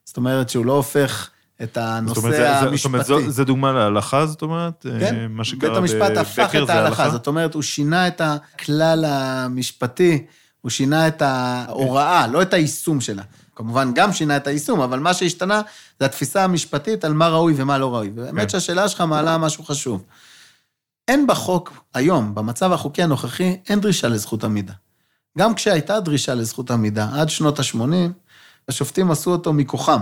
זאת 0.06 0.18
אומרת 0.18 0.50
שהוא 0.50 0.66
לא 0.66 0.74
הופך 0.74 1.30
את 1.64 1.78
הנושא 1.78 2.22
זאת 2.22 2.24
אומרת, 2.24 2.68
המשפטי. 2.68 3.04
זאת 3.04 3.12
אומרת, 3.12 3.34
זה 3.34 3.46
דוגמה 3.46 3.72
להלכה, 3.72 4.26
זאת 4.26 4.42
אומרת? 4.42 4.86
כן, 5.00 5.28
מה 5.30 5.44
שקרה 5.44 5.70
בית 5.70 5.78
המשפט 5.78 6.18
הפך 6.18 6.56
את 6.64 6.70
ההלכה. 6.70 7.10
זאת 7.10 7.28
אומרת, 7.28 7.54
הוא 7.54 7.62
שינה 7.62 8.08
את 8.08 8.22
הכלל 8.22 9.06
המשפטי, 9.08 10.26
הוא 10.62 10.70
שינה 10.70 11.08
את 11.08 11.22
ההוראה, 11.22 12.28
לא 12.28 12.42
את 12.42 12.54
היישום 12.54 13.02
שלה. 13.02 13.24
כמובן, 13.56 13.92
גם 13.96 14.14
שינה 14.14 14.38
את 14.38 14.48
היישום, 14.48 14.82
אבל 14.82 15.00
מה 15.00 15.14
שהשתנה 15.14 15.62
זה 16.00 16.06
התפיסה 16.06 16.44
המשפטית 16.44 17.06
על 17.06 17.14
מה 17.14 17.28
ראוי 17.28 17.54
ומה 17.58 17.78
לא 17.78 17.94
ראוי. 17.94 18.12
ובאמת 18.16 18.42
כן. 18.42 18.50
שהשאלה 18.50 18.90
שלך 18.90 19.02
מעלה 19.02 19.38
משהו 19.38 19.64
חשוב. 19.64 20.04
אין 21.08 21.28
בחוק 21.28 21.84
היום, 21.94 22.36
במצב 22.36 22.72
החוקי 22.72 23.04
הנוכחי, 23.04 23.58
אין 23.70 23.80
דרישה 23.80 24.08
לזכות 24.08 24.44
עמידה. 24.44 24.74
גם 25.38 25.56
כשהייתה 25.56 26.00
דרישה 26.00 26.36
לזכות 26.36 26.72
עמידה, 26.72 27.10
עד 27.14 27.30
שנות 27.30 27.60
ה-80, 27.60 28.12
השופטים 28.70 29.12
עשו 29.12 29.32
אותו 29.32 29.54
מכוחם. 29.54 30.02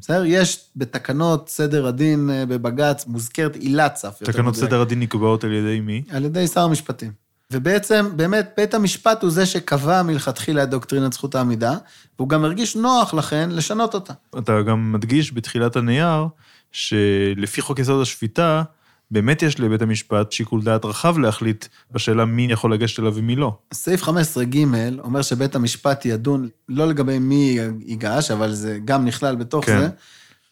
בסדר? 0.00 0.22
יש 0.26 0.64
בתקנות 0.76 1.48
סדר 1.48 1.86
הדין 1.86 2.30
אה, 2.30 2.46
בבג"ץ, 2.46 3.06
מוזכרת 3.06 3.56
עילת 3.56 3.96
סף. 3.96 4.22
תקנות 4.24 4.54
סדר 4.54 4.80
הדין 4.80 5.00
נקבעות 5.00 5.44
על 5.44 5.52
ידי 5.52 5.80
מי? 5.80 6.02
על 6.10 6.24
ידי 6.24 6.46
שר 6.46 6.60
המשפטים. 6.60 7.12
ובעצם, 7.52 8.06
באמת, 8.16 8.52
בית 8.56 8.74
המשפט 8.74 9.22
הוא 9.22 9.30
זה 9.30 9.46
שקבע 9.46 10.02
מלכתחילה 10.02 10.62
את 10.62 10.70
דוקטרינת 10.70 11.12
זכות 11.12 11.34
העמידה, 11.34 11.76
והוא 12.18 12.28
גם 12.28 12.44
הרגיש 12.44 12.76
נוח 12.76 13.14
לכן 13.14 13.50
לשנות 13.52 13.94
אותה. 13.94 14.12
אתה 14.38 14.62
גם 14.62 14.92
מדגיש 14.92 15.32
בתחילת 15.32 15.76
הנייר, 15.76 16.26
שלפי 16.72 17.60
חוק 17.60 17.78
יסוד 17.78 18.02
השפיטה, 18.02 18.62
באמת 19.10 19.42
יש 19.42 19.60
לבית 19.60 19.82
המשפט 19.82 20.32
שיקול 20.32 20.62
דעת 20.62 20.84
רחב 20.84 21.18
להחליט 21.18 21.66
בשאלה 21.90 22.24
מי 22.24 22.46
יכול 22.50 22.74
לגשת 22.74 23.00
אליו 23.00 23.14
ומי 23.14 23.36
לא. 23.36 23.58
סעיף 23.72 24.02
15ג 24.02 24.56
אומר 24.98 25.22
שבית 25.22 25.54
המשפט 25.54 26.06
ידון 26.06 26.48
לא 26.68 26.88
לגבי 26.88 27.18
מי 27.18 27.58
ייגש, 27.86 28.30
אבל 28.30 28.52
זה 28.52 28.78
גם 28.84 29.04
נכלל 29.04 29.36
בתוך 29.36 29.64
כן. 29.66 29.80
זה. 29.80 29.88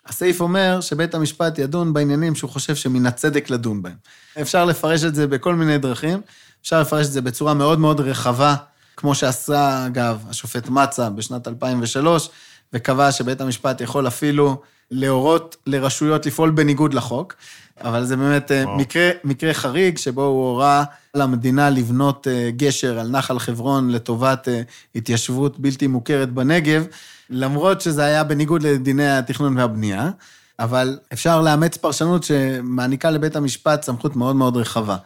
הסעיף 0.07 0.41
אומר 0.41 0.81
שבית 0.81 1.15
המשפט 1.15 1.59
ידון 1.59 1.93
בעניינים 1.93 2.35
שהוא 2.35 2.51
חושב 2.51 2.75
שמן 2.75 3.07
הצדק 3.07 3.51
לדון 3.51 3.83
בהם. 3.83 3.97
אפשר 4.41 4.65
לפרש 4.65 5.05
את 5.05 5.15
זה 5.15 5.27
בכל 5.27 5.55
מיני 5.55 5.79
דרכים, 5.79 6.21
אפשר 6.63 6.81
לפרש 6.81 7.07
את 7.07 7.13
זה 7.13 7.21
בצורה 7.21 7.55
מאוד 7.55 7.79
מאוד 7.79 8.01
רחבה, 8.01 8.55
כמו 8.97 9.15
שעשה, 9.15 9.87
אגב, 9.87 10.25
השופט 10.31 10.69
מצה 10.69 11.11
בשנת 11.11 11.49
2003, 11.49 12.31
וקבע 12.73 13.13
שבית 13.13 13.41
המשפט 13.41 13.81
יכול 13.81 14.07
אפילו 14.07 14.63
להורות 14.91 15.57
לרשויות 15.67 16.27
לפעול 16.27 16.51
בניגוד 16.51 16.95
לחוק, 16.95 17.35
אבל 17.81 18.05
זה 18.05 18.17
באמת 18.17 18.53
אה, 18.53 18.65
וואו. 18.65 18.77
מקרה, 18.77 19.11
מקרה 19.25 19.55
חריג, 19.55 19.99
שבו 19.99 20.23
הוא 20.23 20.49
הורה 20.49 20.85
למדינה 21.15 21.71
לבנות 21.71 22.27
אה, 22.29 22.51
גשר 22.57 22.99
על 22.99 23.09
נחל 23.09 23.39
חברון 23.39 23.91
לטובת 23.91 24.49
אה, 24.49 24.63
התיישבות 24.95 25.61
בלתי 25.61 25.87
מוכרת 25.87 26.33
בנגב, 26.33 26.87
למרות 27.31 27.81
שזה 27.81 28.05
היה 28.05 28.25
בניגוד 28.25 28.63
לדיני 28.63 29.11
התכנון 29.11 29.59
והבנייה, 29.59 30.11
אבל 30.59 30.99
אפשר 31.13 31.43
לאמץ 31.43 31.77
פרשנות 31.77 32.25
שמעניקה 32.25 33.11
לבית 33.11 33.37
המשפט 33.37 33.83
סמכות 33.83 34.17
מאוד 34.17 34.37
מאוד 34.37 34.57
רחבה. 34.57 34.97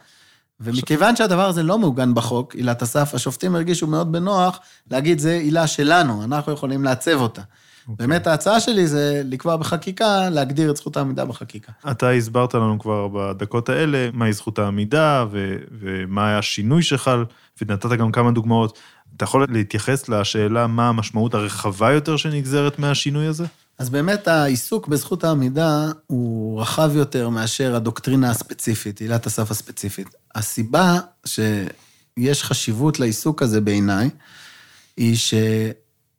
ומכיוון 0.59 1.15
שהדבר 1.15 1.47
הזה 1.47 1.63
לא 1.63 1.79
מעוגן 1.79 2.13
בחוק, 2.13 2.55
עילת 2.55 2.81
הסף, 2.81 3.15
השופטים 3.15 3.55
הרגישו 3.55 3.87
מאוד 3.87 4.11
בנוח 4.11 4.59
להגיד, 4.91 5.19
זה 5.19 5.33
עילה 5.33 5.67
שלנו, 5.67 6.23
אנחנו 6.23 6.51
יכולים 6.51 6.83
לעצב 6.83 7.21
אותה. 7.21 7.41
אוקיי. 7.87 8.07
באמת 8.07 8.27
ההצעה 8.27 8.59
שלי 8.59 8.87
זה 8.87 9.21
לקבוע 9.25 9.57
בחקיקה, 9.57 10.29
להגדיר 10.29 10.71
את 10.71 10.77
זכות 10.77 10.97
העמידה 10.97 11.25
בחקיקה. 11.25 11.71
אתה 11.91 12.09
הסברת 12.09 12.53
לנו 12.53 12.79
כבר 12.79 13.07
בדקות 13.07 13.69
האלה 13.69 14.09
מהי 14.13 14.33
זכות 14.33 14.59
העמידה 14.59 15.25
ו- 15.31 15.55
ומה 15.79 16.27
היה 16.27 16.37
השינוי 16.37 16.83
שחל, 16.83 17.25
ונתת 17.61 17.89
גם 17.89 18.11
כמה 18.11 18.31
דוגמאות. 18.31 18.79
אתה 19.17 19.23
יכול 19.23 19.45
להתייחס 19.49 20.09
לשאלה 20.09 20.67
מה 20.67 20.89
המשמעות 20.89 21.33
הרחבה 21.33 21.91
יותר 21.91 22.17
שנגזרת 22.17 22.79
מהשינוי 22.79 23.27
הזה? 23.27 23.45
אז 23.79 23.89
באמת 23.89 24.27
העיסוק 24.27 24.87
בזכות 24.87 25.23
העמידה 25.23 25.91
הוא 26.07 26.61
רחב 26.61 26.91
יותר 26.95 27.29
מאשר 27.29 27.75
הדוקטרינה 27.75 28.29
הספציפית, 28.29 29.01
עילת 29.01 29.25
הסף 29.25 29.51
הספציפית. 29.51 30.07
הסיבה 30.35 30.99
שיש 31.25 32.43
חשיבות 32.43 32.99
לעיסוק 32.99 33.41
הזה 33.41 33.61
בעיניי, 33.61 34.09
היא 34.97 35.15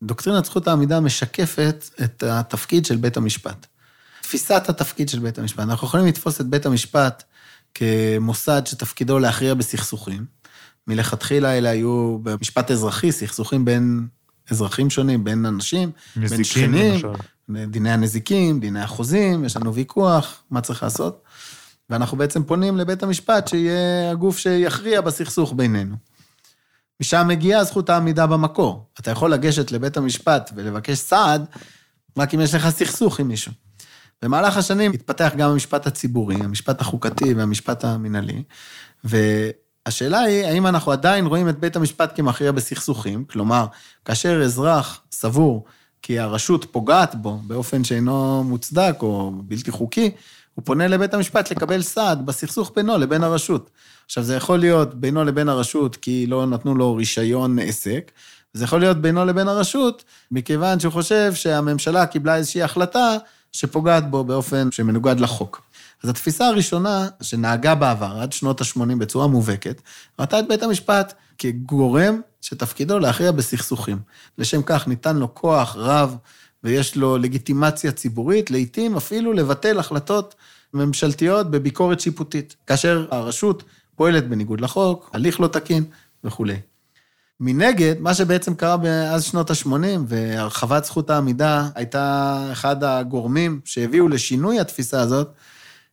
שדוקטרינת 0.05 0.45
זכות 0.45 0.69
העמידה 0.69 1.01
משקפת 1.01 1.85
את 2.05 2.23
התפקיד 2.23 2.87
של 2.87 2.97
בית 2.97 3.17
המשפט. 3.17 3.67
תפיסת 4.23 4.63
התפקיד 4.69 5.09
של 5.09 5.19
בית 5.19 5.39
המשפט. 5.39 5.61
אנחנו 5.61 5.87
יכולים 5.87 6.07
לתפוס 6.07 6.41
את 6.41 6.47
בית 6.47 6.67
המשפט 6.67 7.23
כמוסד 7.75 8.63
שתפקידו 8.65 9.19
להכריע 9.19 9.55
בסכסוכים. 9.55 10.25
מלכתחילה 10.87 11.59
אלה 11.59 11.71
היו 11.71 12.19
במשפט 12.23 12.71
אזרחי, 12.71 13.13
סכסוכים 13.13 13.65
בין 13.65 14.07
אזרחים 14.51 14.91
שונים, 14.91 15.25
בין 15.25 15.47
אנשים, 15.47 15.91
בין 16.17 16.25
נזיקין, 16.25 16.45
שכנים, 16.45 17.01
למשל. 17.49 17.67
דיני 17.67 17.93
הנזיקים, 17.93 18.61
דיני 18.61 18.81
החוזים, 18.81 19.45
יש 19.45 19.57
לנו 19.57 19.75
ויכוח, 19.75 20.43
מה 20.51 20.61
צריך 20.61 20.83
לעשות. 20.83 21.23
ואנחנו 21.91 22.19
בעצם 22.19 22.43
פונים 22.43 22.77
לבית 22.77 23.03
המשפט 23.03 23.49
שיהיה 23.49 24.11
הגוף 24.11 24.39
שיכריע 24.39 25.01
בסכסוך 25.01 25.53
בינינו. 25.57 25.97
משם 27.01 27.29
מגיעה 27.29 27.65
זכות 27.65 27.91
העמידה 27.91 28.27
במקור. 28.27 28.87
אתה 29.01 29.11
יכול 29.11 29.33
לגשת 29.33 29.73
לבית 29.73 29.97
המשפט 29.97 30.51
ולבקש 30.55 30.99
סעד, 30.99 31.47
רק 32.19 32.35
אם 32.35 32.41
יש 32.41 32.55
לך 32.55 32.69
סכסוך 32.69 33.21
עם 33.21 33.29
מישהו. 33.29 33.53
במהלך 34.23 34.57
השנים 34.57 34.93
התפתח 34.93 35.33
גם 35.37 35.51
המשפט 35.51 35.87
הציבורי, 35.87 36.35
המשפט 36.35 36.81
החוקתי 36.81 37.35
והמשפט 37.35 37.85
המינהלי, 37.85 38.43
והשאלה 39.05 40.21
היא, 40.21 40.45
האם 40.45 40.67
אנחנו 40.67 40.93
עדיין 40.93 41.27
רואים 41.27 41.49
את 41.49 41.59
בית 41.59 41.77
המשפט 41.77 42.17
כמכריע 42.17 42.53
בסכסוכים? 42.53 43.25
כלומר, 43.25 43.67
כאשר 44.05 44.43
אזרח 44.45 45.01
סבור 45.13 45.65
כי 46.03 46.19
הרשות 46.19 46.67
פוגעת 46.71 47.15
בו 47.15 47.39
באופן 47.47 47.85
שאינו 47.85 48.45
מוצדק 48.45 48.97
או 49.03 49.33
בלתי 49.35 49.71
חוקי, 49.71 50.11
הוא 50.55 50.65
פונה 50.65 50.89
לבית 50.89 51.15
המשפט 51.15 51.51
לקבל 51.51 51.83
סעד 51.83 52.27
בסכסוך 52.27 52.73
בינו 52.77 52.99
לבין 52.99 53.23
הרשות. 53.23 53.71
עכשיו, 54.07 54.23
זה 54.23 54.37
יכול 54.37 54.59
להיות 54.59 54.95
בינו 54.95 55.25
לבין 55.25 55.49
הרשות 55.49 55.97
כי 55.97 56.27
לא 56.27 56.47
נתנו 56.47 56.75
לו 56.75 56.95
רישיון 56.95 57.59
עסק, 57.59 58.11
זה 58.53 58.65
יכול 58.65 58.81
להיות 58.81 58.97
בינו 58.97 59.25
לבין 59.25 59.49
הרשות, 59.49 60.05
מכיוון 60.31 60.81
שהוא 60.81 60.93
חושב 60.93 61.35
שהממשלה 61.35 62.07
קיבלה 62.07 62.37
איזושהי 62.37 62.63
החלטה 62.63 63.17
שפוגעת 63.53 64.11
בו 64.11 64.25
באופן 64.25 64.71
שמנוגד 64.71 65.21
לחוק. 65.21 65.63
אז 66.03 66.11
התפיסה 66.11 66.47
הראשונה 66.47 67.09
שנהגה 67.23 67.75
בעבר, 67.75 68.21
עד 68.21 68.33
שנות 68.33 68.61
ה-80 68.61 68.97
בצורה 68.99 69.27
מובהקת, 69.27 69.83
ראתה 70.19 70.39
את 70.39 70.49
בית 70.49 70.63
המשפט 70.63 71.15
כגורם 71.39 72.21
שתפקידו 72.41 72.99
להכריע 72.99 73.33
בסכסוכים. 73.33 73.99
לשם 74.39 74.63
כך 74.63 74.89
ניתן 74.89 75.17
לו 75.17 75.35
כוח 75.35 75.77
רב 75.79 76.17
ויש 76.65 76.97
לו 76.97 77.19
לגיטימציה 77.19 77.93
ציבורית, 77.93 78.51
לעתים 78.51 78.97
אפילו 78.97 79.33
לבטל 79.33 79.79
החלטות 79.79 80.35
ממשלתיות 80.75 81.51
בביקורת 81.51 82.01
שיפוטית, 82.01 82.57
כאשר 82.67 83.07
הרשות 83.11 83.63
פועלת 83.95 84.29
בניגוד 84.29 84.61
לחוק, 84.61 85.11
הליך 85.13 85.41
לא 85.41 85.47
תקין 85.47 85.85
וכולי. 86.25 86.57
מנגד, 87.41 87.95
מה 88.01 88.15
שבעצם 88.15 88.55
קרה 88.55 88.77
מאז 88.77 89.25
שנות 89.25 89.51
ה-80, 89.51 89.69
והרחבת 90.07 90.85
זכות 90.85 91.11
העמידה 91.11 91.69
הייתה 91.75 92.49
אחד 92.53 92.85
הגורמים 92.85 93.61
שהביאו 93.65 94.09
לשינוי 94.09 94.61
התפיסה 94.61 95.01
הזאת, 95.01 95.29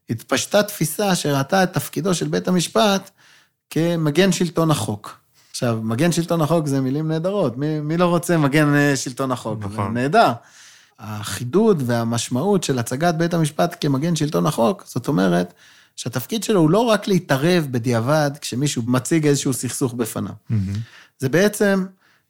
התפשטה 0.10 0.64
תפיסה 0.64 1.16
שראתה 1.16 1.64
את 1.64 1.74
תפקידו 1.74 2.14
של 2.14 2.28
בית 2.28 2.48
המשפט 2.48 3.10
כמגן 3.70 4.32
שלטון 4.32 4.72
החוק. 4.72 5.21
עכשיו, 5.64 5.80
מגן 5.84 6.12
שלטון 6.12 6.42
החוק 6.42 6.68
זה 6.68 6.82
מילים 6.82 7.08
נהדרות, 7.08 7.58
מי, 7.58 7.80
מי 7.80 7.98
לא 7.98 8.06
רוצה 8.06 8.38
מגן 8.38 8.76
אה, 8.76 8.96
שלטון 8.96 9.32
החוק? 9.32 9.60
נכון. 9.60 9.94
נהדר. 9.94 10.32
החידוד 11.00 11.84
והמשמעות 11.86 12.64
של 12.64 12.80
הצגת 12.80 13.16
בית 13.16 13.34
המשפט 13.34 13.76
כמגן 13.82 14.16
שלטון 14.16 14.46
החוק, 14.46 14.84
זאת 14.86 15.08
אומרת 15.08 15.54
שהתפקיד 15.96 16.44
שלו 16.44 16.60
הוא 16.60 16.70
לא 16.70 16.80
רק 16.80 17.08
להתערב 17.08 17.68
בדיעבד 17.72 18.32
כשמישהו 18.42 18.84
מציג 18.88 19.28
איזשהו 19.28 19.54
סכסוך 19.54 19.94
בפניו. 19.94 20.34
זה 21.20 21.30
בעצם 21.30 21.86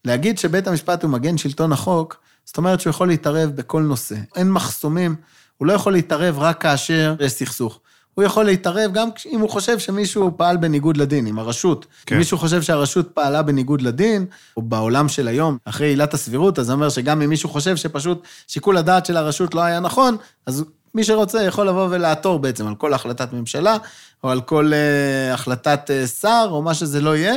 להגיד 0.05 0.37
שבית 0.37 0.67
המשפט 0.67 1.03
הוא 1.03 1.11
מגן 1.11 1.37
שלטון 1.37 1.71
החוק, 1.71 2.17
זאת 2.45 2.57
אומרת 2.57 2.81
שהוא 2.81 2.91
יכול 2.91 3.07
להתערב 3.07 3.49
בכל 3.49 3.81
נושא. 3.81 4.15
אין 4.35 4.51
מחסומים, 4.51 5.15
הוא 5.57 5.67
לא 5.67 5.73
יכול 5.73 5.93
להתערב 5.93 6.39
רק 6.39 6.61
כאשר 6.61 7.15
יש 7.19 7.31
סכסוך. 7.31 7.79
הוא 8.15 8.25
יכול 8.25 8.45
להתערב 8.45 8.91
גם 8.93 9.09
אם 9.31 9.39
הוא 9.39 9.49
חושב 9.49 9.79
שמישהו 9.79 10.31
פעל 10.37 10.57
בניגוד 10.57 10.97
לדין, 10.97 11.25
עם 11.25 11.39
הרשות. 11.39 11.85
כן. 11.85 11.91
כן. 12.05 12.15
אם 12.15 12.19
מישהו 12.19 12.37
חושב 12.37 12.61
שהרשות 12.61 13.11
פעלה 13.11 13.41
בניגוד 13.41 13.81
לדין, 13.81 14.25
או 14.57 14.61
בעולם 14.61 15.07
של 15.07 15.27
היום, 15.27 15.57
אחרי 15.65 15.87
עילת 15.87 16.13
הסבירות, 16.13 16.59
אז 16.59 16.65
זה 16.65 16.73
אומר 16.73 16.89
שגם 16.89 17.21
אם 17.21 17.29
מישהו 17.29 17.49
חושב 17.49 17.75
שפשוט 17.75 18.23
שיקול 18.47 18.77
הדעת 18.77 19.05
של 19.05 19.17
הרשות 19.17 19.55
לא 19.55 19.61
היה 19.61 19.79
נכון, 19.79 20.17
אז 20.45 20.63
מי 20.95 21.03
שרוצה 21.03 21.43
יכול 21.43 21.67
לבוא 21.67 21.87
ולעתור 21.91 22.39
בעצם 22.39 22.67
על 22.67 22.75
כל 22.75 22.93
החלטת 22.93 23.33
ממשלה, 23.33 23.77
או 24.23 24.29
על 24.29 24.41
כל 24.41 24.71
uh, 24.71 25.33
החלטת 25.33 25.89
uh, 25.89 26.07
שר, 26.07 26.47
או 26.51 26.61
מה 26.61 26.73
שזה 26.73 27.01
לא 27.01 27.15
יהיה. 27.15 27.35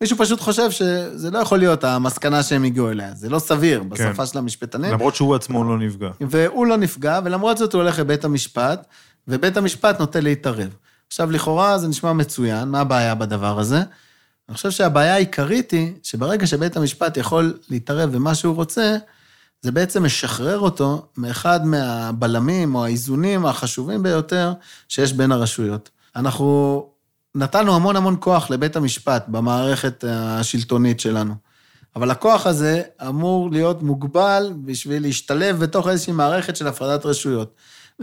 מישהו 0.00 0.16
פשוט 0.16 0.40
חושב 0.40 0.70
שזה 0.70 1.30
לא 1.30 1.38
יכול 1.38 1.58
להיות 1.58 1.84
המסקנה 1.84 2.42
שהם 2.42 2.64
הגיעו 2.64 2.90
אליה, 2.90 3.14
זה 3.14 3.28
לא 3.28 3.38
סביר 3.38 3.82
בשפה 3.82 4.26
של 4.26 4.38
המשפטנים. 4.38 4.92
למרות 4.92 5.14
שהוא 5.14 5.34
עצמו 5.34 5.64
לא 5.64 5.78
נפגע. 5.78 6.08
והוא 6.20 6.66
לא 6.66 6.76
נפגע, 6.76 7.20
ולמרות 7.24 7.58
זאת 7.58 7.72
הוא 7.72 7.82
הולך 7.82 7.98
לבית 7.98 8.24
המשפט, 8.24 8.86
ובית 9.28 9.56
המשפט 9.56 10.00
נוטה 10.00 10.20
להתערב. 10.20 10.74
עכשיו, 11.08 11.30
לכאורה 11.30 11.78
זה 11.78 11.88
נשמע 11.88 12.12
מצוין, 12.12 12.68
מה 12.68 12.80
הבעיה 12.80 13.14
בדבר 13.14 13.58
הזה? 13.58 13.82
אני 14.48 14.56
חושב 14.56 14.70
שהבעיה 14.70 15.14
העיקרית 15.14 15.70
היא 15.70 15.92
שברגע 16.02 16.46
שבית 16.46 16.76
המשפט 16.76 17.16
יכול 17.16 17.58
להתערב 17.68 18.12
במה 18.12 18.34
שהוא 18.34 18.54
רוצה, 18.54 18.96
זה 19.62 19.72
בעצם 19.72 20.04
משחרר 20.04 20.58
אותו 20.58 21.06
מאחד 21.16 21.66
מהבלמים 21.66 22.74
או 22.74 22.84
האיזונים 22.84 23.46
החשובים 23.46 24.02
ביותר 24.02 24.52
שיש 24.88 25.12
בין 25.12 25.32
הרשויות. 25.32 25.90
אנחנו 26.16 26.86
נתנו 27.34 27.74
המון 27.74 27.96
המון 27.96 28.16
כוח 28.20 28.50
לבית 28.50 28.76
המשפט 28.76 29.24
במערכת 29.28 30.04
השלטונית 30.08 31.00
שלנו. 31.00 31.34
אבל 31.96 32.10
הכוח 32.10 32.46
הזה 32.46 32.82
אמור 33.08 33.50
להיות 33.50 33.82
מוגבל 33.82 34.52
בשביל 34.64 35.02
להשתלב 35.02 35.58
בתוך 35.58 35.88
איזושהי 35.88 36.12
מערכת 36.12 36.56
של 36.56 36.66
הפרדת 36.66 37.06
רשויות. 37.06 37.54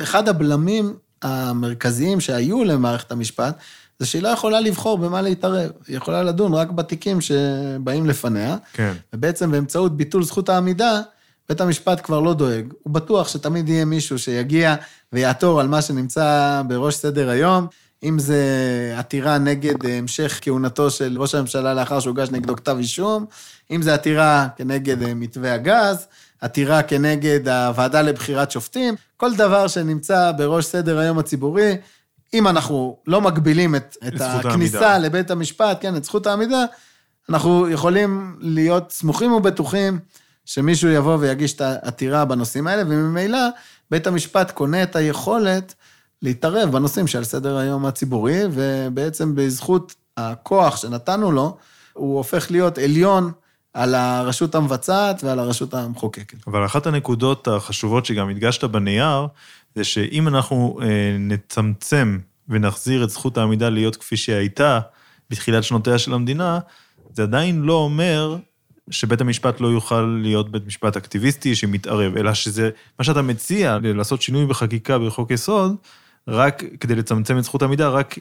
אחד 0.02 0.30
הבלמים 0.30 0.96
המרכזיים 1.24 2.20
שהיו 2.20 2.64
למערכת 2.64 3.12
המשפט, 3.12 3.58
זה 4.00 4.06
שהיא 4.06 4.24
לא 4.24 4.28
יכולה 4.28 4.60
לבחור 4.60 4.98
במה 4.98 5.22
להתערב. 5.22 5.70
היא 5.88 5.98
יכולה 5.98 6.24
לדון 6.24 6.54
רק 6.54 6.72
בתיקים 6.72 7.22
שבאים 7.22 8.06
לפניה, 8.06 8.58
כן. 8.74 8.94
ובעצם 9.14 9.52
באמצעות 9.52 9.98
ביטול 9.98 10.24
זכות 10.24 10.50
העמידה, 10.50 11.02
בית 11.50 11.62
המשפט 11.62 12.02
כבר 12.04 12.20
לא 12.20 12.34
דואג. 12.34 12.74
הוא 12.84 12.94
בטוח 12.94 13.28
שתמיד 13.28 13.70
יהיה 13.70 13.86
מישהו 13.86 14.20
שיגיע 14.20 14.76
ויעתור 15.14 15.60
על 15.62 15.68
מה 15.68 15.82
שנמצא 15.82 16.62
בראש 16.68 16.96
סדר 16.96 17.30
היום. 17.30 17.68
אם 18.04 18.20
זה 18.20 18.44
עתירה 18.98 19.38
נגד 19.38 19.86
המשך 19.86 20.40
כהונתו 20.42 20.92
של 20.92 21.16
ראש 21.22 21.36
הממשלה 21.36 21.74
לאחר 21.74 22.00
שהוגש 22.00 22.30
נגדו 22.30 22.56
כתב 22.56 22.76
אישום, 22.80 23.26
אם 23.72 23.82
זה 23.82 23.94
עתירה 23.94 24.48
כנגד 24.56 25.14
מתווה 25.14 25.54
הגז, 25.54 26.08
עתירה 26.44 26.84
כנגד 26.84 27.48
הוועדה 27.48 28.02
לבחירת 28.02 28.52
שופטים, 28.52 28.96
כל 29.18 29.36
דבר 29.36 29.68
שנמצא 29.68 30.32
בראש 30.38 30.66
סדר 30.66 30.98
היום 31.00 31.20
הציבורי, 31.20 31.78
אם 32.34 32.48
אנחנו 32.48 32.98
לא 33.08 33.22
מגבילים 33.22 33.76
את, 33.76 33.98
את 34.08 34.22
הכניסה 34.22 34.90
העמידה. 34.90 34.98
לבית 34.98 35.32
המשפט, 35.32 35.78
כן, 35.82 35.96
את 35.96 36.04
זכות 36.04 36.28
העמידה, 36.28 36.66
אנחנו 37.30 37.70
יכולים 37.70 38.38
להיות 38.40 38.92
סמוכים 38.92 39.32
ובטוחים 39.32 40.00
שמישהו 40.46 40.90
יבוא 40.90 41.18
ויגיש 41.20 41.54
את 41.54 41.62
העתירה 41.62 42.26
בנושאים 42.26 42.68
האלה, 42.68 42.84
וממילא 42.88 43.40
בית 43.92 44.08
המשפט 44.08 44.52
קונה 44.52 44.84
את 44.84 44.96
היכולת 44.96 45.74
להתערב 46.22 46.72
בנושאים 46.72 47.08
שעל 47.08 47.24
סדר 47.24 47.58
היום 47.58 47.86
הציבורי, 47.86 48.42
ובעצם 48.52 49.36
בזכות 49.36 49.96
הכוח 50.18 50.78
שנתנו 50.78 51.32
לו, 51.32 51.58
הוא 51.94 52.18
הופך 52.18 52.52
להיות 52.52 52.78
עליון 52.78 53.32
על 53.74 53.96
הרשות 53.96 54.56
המבצעת 54.56 55.24
ועל 55.24 55.40
הרשות 55.40 55.74
המחוקקת. 55.74 56.48
אבל 56.48 56.66
אחת 56.66 56.88
הנקודות 56.88 57.48
החשובות 57.48 58.06
שגם 58.06 58.30
הדגשת 58.30 58.64
בנייר, 58.64 59.28
זה 59.76 59.84
שאם 59.84 60.28
אנחנו 60.28 60.80
אה, 60.82 61.16
נצמצם 61.20 62.20
ונחזיר 62.50 63.04
את 63.04 63.10
זכות 63.10 63.38
העמידה 63.38 63.70
להיות 63.70 63.96
כפי 63.96 64.18
שהיא 64.18 64.36
הייתה 64.36 64.80
בתחילת 65.30 65.64
שנותיה 65.64 65.98
של 65.98 66.14
המדינה, 66.14 66.60
זה 67.14 67.24
עדיין 67.24 67.62
לא 67.62 67.74
אומר 67.74 68.38
שבית 68.90 69.22
המשפט 69.22 69.62
לא 69.62 69.68
יוכל 69.68 70.20
להיות 70.22 70.52
בית 70.52 70.68
משפט 70.68 70.98
אקטיביסטי 70.98 71.56
שמתערב, 71.56 72.18
אלא 72.18 72.34
שזה, 72.34 72.70
מה 73.00 73.06
שאתה 73.06 73.22
מציע, 73.22 73.78
לעשות 73.84 74.22
שינוי 74.22 74.46
בחקיקה 74.46 75.00
בחוק 75.00 75.32
יסוד, 75.32 75.76
רק 76.28 76.64
כדי 76.80 76.96
לצמצם 76.96 77.38
את 77.38 77.44
זכות 77.44 77.62
העמידה, 77.62 77.90
רק 77.90 78.16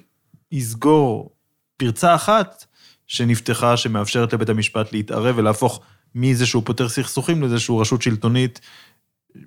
יסגור 0.52 1.30
פרצה 1.76 2.14
אחת 2.14 2.64
שנפתחה, 3.12 3.76
שמאפשרת 3.76 4.32
לבית 4.32 4.48
המשפט 4.48 4.92
להתערב 4.92 5.34
ולהפוך 5.38 5.80
מזה 6.14 6.46
שהוא 6.46 6.62
פותר 6.66 6.88
סכסוכים 6.88 7.42
לזה 7.42 7.60
שהוא 7.60 7.80
רשות 7.80 8.02
שלטונית 8.02 8.60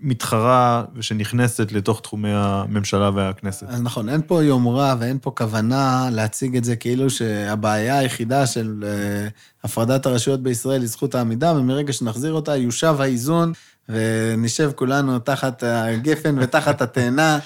מתחרה 0.01 0.83
ושנכנסת 0.95 1.71
לתוך 1.71 2.01
תחומי 2.01 2.29
הממשלה 2.33 3.09
והכנסת. 3.13 3.67
אז 3.69 3.81
נכון, 3.81 4.09
אין 4.09 4.21
פה 4.27 4.43
יומרה 4.43 4.95
ואין 4.99 5.17
פה 5.21 5.31
כוונה 5.31 6.09
להציג 6.11 6.57
את 6.57 6.63
זה 6.63 6.75
כאילו 6.75 7.09
שהבעיה 7.09 7.97
היחידה 7.97 8.45
של 8.45 8.83
אה, 8.87 9.27
הפרדת 9.63 10.05
הרשויות 10.05 10.43
בישראל 10.43 10.81
היא 10.81 10.89
זכות 10.89 11.15
העמידה, 11.15 11.53
ומרגע 11.53 11.93
שנחזיר 11.93 12.33
אותה 12.33 12.55
יושב 12.55 12.95
האיזון, 12.99 13.53
ונשב 13.89 14.71
כולנו 14.75 15.19
תחת 15.19 15.63
הגפן 15.63 16.35
ותחת 16.39 16.81
התאנה. 16.81 17.39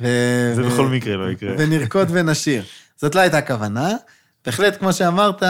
ו... 0.00 0.06
זה 0.54 0.66
ו... 0.66 0.70
בכל 0.70 0.86
מקרה 0.86 1.16
לא 1.16 1.30
יקרה. 1.30 1.54
ונרקוד 1.58 2.08
ונשיר. 2.10 2.64
זאת 2.96 3.14
לא 3.14 3.20
הייתה 3.20 3.38
הכוונה. 3.38 3.92
בהחלט, 4.46 4.78
כמו 4.78 4.92
שאמרת, 4.92 5.42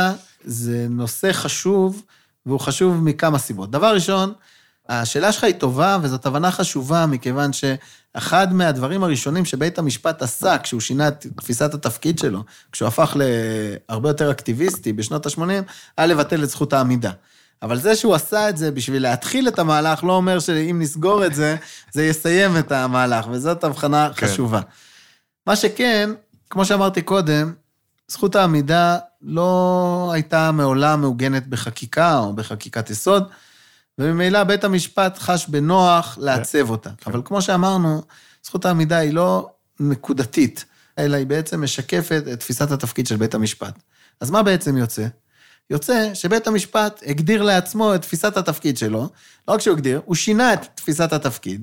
זה 0.45 0.87
נושא 0.91 1.33
חשוב, 1.33 2.03
והוא 2.47 2.61
חשוב 2.61 3.03
מכמה 3.03 3.39
סיבות. 3.39 3.71
דבר 3.71 3.95
ראשון, 3.95 4.33
השאלה 4.89 5.33
שלך 5.33 5.45
היא 5.45 5.55
טובה, 5.55 5.99
וזאת 6.03 6.27
הבנה 6.27 6.51
חשובה, 6.51 7.07
מכיוון 7.07 7.51
שאחד 7.53 8.53
מהדברים 8.53 9.05
הראשונים 9.05 9.45
שבית 9.45 9.79
המשפט 9.79 10.23
עשה 10.23 10.59
כשהוא 10.59 10.81
שינה 10.81 11.09
את 11.09 11.27
תפיסת 11.37 11.75
התפקיד 11.75 12.19
שלו, 12.19 12.45
כשהוא 12.73 12.89
הפך 12.89 13.17
להרבה 13.89 14.11
יותר 14.11 14.31
אקטיביסטי 14.31 14.93
בשנות 14.93 15.27
ה-80, 15.27 15.41
היה 15.97 16.07
לבטל 16.07 16.45
את 16.45 16.49
זכות 16.49 16.73
העמידה. 16.73 17.11
אבל 17.63 17.79
זה 17.79 17.97
שהוא 17.97 18.15
עשה 18.15 18.49
את 18.49 18.57
זה 18.57 18.71
בשביל 18.71 19.03
להתחיל 19.03 19.49
את 19.49 19.59
המהלך, 19.59 20.05
לא 20.05 20.13
אומר 20.13 20.39
שאם 20.39 20.79
נסגור 20.83 21.27
את 21.27 21.35
זה, 21.35 21.57
זה 21.93 22.05
יסיים 22.07 22.59
את 22.59 22.73
המהלך, 22.73 23.27
וזאת 23.31 23.65
הבחנה 23.65 24.11
כן. 24.17 24.27
חשובה. 24.27 24.61
מה 25.47 25.57
שכן, 25.57 26.11
כמו 26.51 26.65
שאמרתי 26.65 27.03
קודם, 27.03 27.53
זכות 28.09 28.37
העמידה 28.37 28.99
לא 29.23 30.11
הייתה 30.15 30.53
מעולם 30.53 31.01
מעוגנת 31.01 31.47
בחקיקה 31.47 32.19
או 32.19 32.33
בחקיקת 32.33 32.91
יסוד. 32.91 33.29
וממילא 33.99 34.45
בית 34.45 34.65
המשפט 34.65 35.19
חש 35.19 35.47
בנוח 35.49 36.19
לעצב 36.21 36.71
אותה. 36.71 36.91
כן. 36.99 37.11
אבל 37.11 37.23
כמו 37.25 37.43
שאמרנו, 37.43 38.03
זכות 38.43 38.65
העמידה 38.65 38.99
היא 38.99 39.13
לא 39.13 39.51
נקודתית, 39.81 40.65
אלא 40.99 41.17
היא 41.17 41.27
בעצם 41.27 41.63
משקפת 41.63 42.23
את 42.33 42.41
תפיסת 42.41 42.71
התפקיד 42.71 43.07
של 43.07 43.17
בית 43.17 43.35
המשפט. 43.35 43.79
אז 44.21 44.31
מה 44.31 44.43
בעצם 44.43 44.77
יוצא? 44.77 45.07
יוצא 45.71 46.15
שבית 46.15 46.47
המשפט 46.47 47.03
הגדיר 47.07 47.43
לעצמו 47.43 47.95
את 47.95 48.03
תפיסת 48.03 48.37
התפקיד 48.37 48.79
שלו, 48.79 49.09
לא 49.49 49.55
רק 49.55 49.61
שהוא 49.61 49.75
הגדיר, 49.77 50.01
הוא 50.05 50.15
שינה 50.15 50.53
את 50.53 50.67
תפיסת 50.75 51.13
התפקיד 51.13 51.63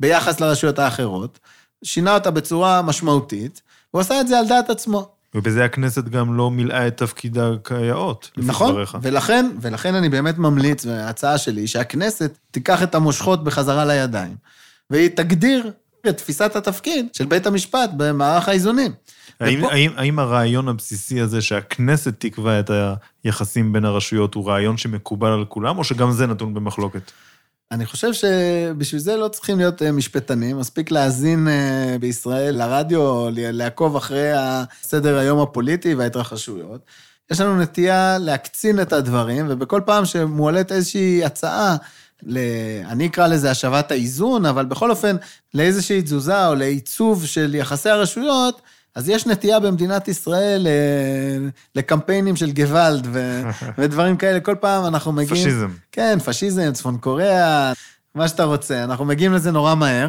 ביחס 0.00 0.40
לרשויות 0.40 0.78
האחרות, 0.78 1.38
שינה 1.84 2.14
אותה 2.14 2.30
בצורה 2.30 2.82
משמעותית, 2.82 3.62
הוא 3.90 4.00
עשה 4.00 4.20
את 4.20 4.28
זה 4.28 4.38
על 4.38 4.48
דעת 4.48 4.70
עצמו. 4.70 5.13
ובזה 5.34 5.64
הכנסת 5.64 6.04
גם 6.04 6.36
לא 6.36 6.50
מילאה 6.50 6.86
את 6.86 6.96
תפקידה 6.96 7.50
כיאות, 7.64 8.30
לפי 8.36 8.48
נכון, 8.48 8.72
דבריך. 8.72 8.98
ולכן, 9.02 9.50
ולכן 9.60 9.94
אני 9.94 10.08
באמת 10.08 10.38
ממליץ, 10.38 10.86
וההצעה 10.86 11.38
שלי, 11.38 11.66
שהכנסת 11.66 12.38
תיקח 12.50 12.82
את 12.82 12.94
המושכות 12.94 13.44
בחזרה 13.44 13.84
לידיים, 13.84 14.36
והיא 14.90 15.08
תגדיר 15.08 15.70
את 16.08 16.16
תפיסת 16.16 16.56
התפקיד 16.56 17.06
של 17.12 17.26
בית 17.26 17.46
המשפט 17.46 17.90
במערך 17.96 18.48
האיזונים. 18.48 18.92
האם, 19.40 19.58
ופה... 19.58 19.72
האם, 19.72 19.90
האם 19.96 20.18
הרעיון 20.18 20.68
הבסיסי 20.68 21.20
הזה 21.20 21.42
שהכנסת 21.42 22.14
תקבע 22.18 22.60
את 22.60 22.70
היחסים 23.24 23.72
בין 23.72 23.84
הרשויות 23.84 24.34
הוא 24.34 24.48
רעיון 24.48 24.76
שמקובל 24.76 25.28
על 25.28 25.44
כולם, 25.44 25.78
או 25.78 25.84
שגם 25.84 26.12
זה 26.12 26.26
נתון 26.26 26.54
במחלוקת? 26.54 27.12
אני 27.72 27.86
חושב 27.86 28.12
שבשביל 28.12 29.00
זה 29.00 29.16
לא 29.16 29.28
צריכים 29.28 29.58
להיות 29.58 29.82
אה, 29.82 29.92
משפטנים, 29.92 30.58
מספיק 30.58 30.90
להאזין 30.90 31.48
אה, 31.48 31.96
בישראל 32.00 32.54
לרדיו, 32.54 33.26
לעקוב 33.32 33.96
אחרי 33.96 34.30
סדר 34.82 35.18
היום 35.18 35.40
הפוליטי 35.40 35.94
וההתרחשויות. 35.94 36.80
יש 37.30 37.40
לנו 37.40 37.60
נטייה 37.60 38.18
להקצין 38.18 38.80
את 38.80 38.92
הדברים, 38.92 39.46
ובכל 39.48 39.80
פעם 39.86 40.04
שמועלית 40.04 40.72
איזושהי 40.72 41.24
הצעה, 41.24 41.76
ל... 42.22 42.38
אני 42.86 43.06
אקרא 43.06 43.26
לזה 43.26 43.50
השבת 43.50 43.90
האיזון, 43.90 44.46
אבל 44.46 44.64
בכל 44.64 44.90
אופן, 44.90 45.16
לאיזושהי 45.54 46.02
תזוזה 46.02 46.46
או 46.46 46.54
לעיצוב 46.54 47.26
של 47.26 47.54
יחסי 47.54 47.90
הרשויות, 47.90 48.62
אז 48.94 49.08
יש 49.08 49.26
נטייה 49.26 49.60
במדינת 49.60 50.08
ישראל 50.08 50.66
אה, 50.66 51.48
לקמפיינים 51.74 52.36
של 52.36 52.52
גוואלד 52.52 53.06
ו... 53.12 53.42
ודברים 53.78 54.16
כאלה. 54.16 54.40
כל 54.40 54.54
פעם 54.60 54.86
אנחנו 54.86 55.12
מגיעים... 55.12 55.44
פשיזם. 55.44 55.70
כן, 55.92 56.18
פשיזם, 56.24 56.72
צפון 56.72 56.98
קוריאה, 56.98 57.72
מה 58.14 58.28
שאתה 58.28 58.44
רוצה. 58.44 58.84
אנחנו 58.84 59.04
מגיעים 59.04 59.32
לזה 59.32 59.50
נורא 59.50 59.74
מהר. 59.74 60.08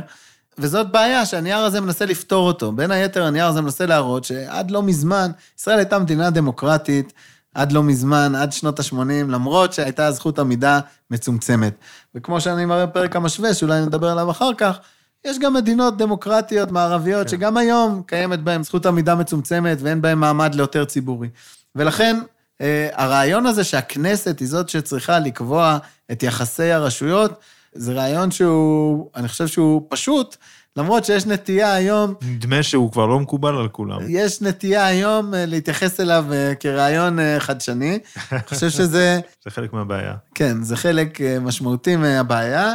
וזאת 0.58 0.92
בעיה 0.92 1.26
שהנייר 1.26 1.58
הזה 1.58 1.82
מנסה 1.82 2.06
לפתור 2.06 2.48
אותו. 2.48 2.72
בין 2.72 2.92
היתר, 2.92 3.24
הנייר 3.24 3.46
הזה 3.46 3.62
מנסה 3.62 3.86
להראות 3.86 4.24
שעד 4.24 4.72
לא 4.72 4.84
מזמן, 4.84 5.32
ישראל 5.60 5.78
הייתה 5.78 6.00
מדינה 6.00 6.30
דמוקרטית, 6.30 7.14
עד 7.54 7.72
לא 7.72 7.84
מזמן, 7.84 8.36
עד 8.36 8.52
שנות 8.52 8.80
ה-80, 8.80 9.28
למרות 9.28 9.74
שהייתה 9.74 10.12
זכות 10.12 10.40
עמידה 10.40 10.80
מצומצמת. 11.12 11.74
וכמו 12.16 12.42
שאני 12.42 12.66
מראה 12.66 12.86
בפרק 12.86 13.16
המשווה, 13.16 13.54
שאולי 13.54 13.82
נדבר 13.82 14.10
עליו 14.10 14.32
אחר 14.32 14.54
כך, 14.58 14.78
יש 15.26 15.40
גם 15.40 15.54
מדינות 15.54 15.98
דמוקרטיות 15.98 16.72
מערביות, 16.72 17.24
כן. 17.24 17.32
שגם 17.32 17.58
היום 17.58 18.02
קיימת 18.06 18.40
בהן 18.40 18.64
זכות 18.64 18.86
עמידה 18.86 19.16
מצומצמת 19.16 19.78
ואין 19.82 20.02
בהן 20.02 20.18
מעמד 20.18 20.56
ליותר 20.56 20.86
ציבורי. 20.86 21.30
ולכן, 21.76 22.20
אה, 22.62 22.90
הרעיון 22.94 23.46
הזה 23.46 23.64
שהכנסת 23.64 24.40
היא 24.40 24.48
זאת 24.48 24.70
שצריכה 24.70 25.20
לקבוע 25.20 25.78
את 26.12 26.24
יחסי 26.24 26.72
הרשויות, 26.72 27.40
זה 27.74 27.94
רעיון 27.94 28.32
שהוא, 28.32 29.10
אני 29.16 29.28
חושב 29.28 29.48
שהוא 29.48 29.82
פשוט, 29.90 30.36
למרות 30.78 31.06
שיש 31.06 31.26
נטייה 31.26 31.74
היום... 31.74 32.14
נדמה 32.22 32.64
שהוא 32.64 32.92
כבר 32.92 33.06
לא 33.06 33.20
מקובל 33.20 33.56
על 33.56 33.68
כולם. 33.68 34.00
יש 34.08 34.42
נטייה 34.42 34.86
היום 34.86 35.34
אה, 35.34 35.46
להתייחס 35.46 36.00
אליו 36.00 36.26
אה, 36.32 36.54
כרעיון 36.60 37.20
חדשני. 37.40 38.00
אני 38.32 38.40
חושב 38.48 38.70
שזה... 38.70 39.20
זה 39.44 39.50
חלק 39.50 39.74
מהבעיה. 39.74 40.14
כן, 40.36 40.64
זה 40.64 40.78
חלק 40.78 41.20
משמעותי 41.42 41.96
מהבעיה. 41.96 42.74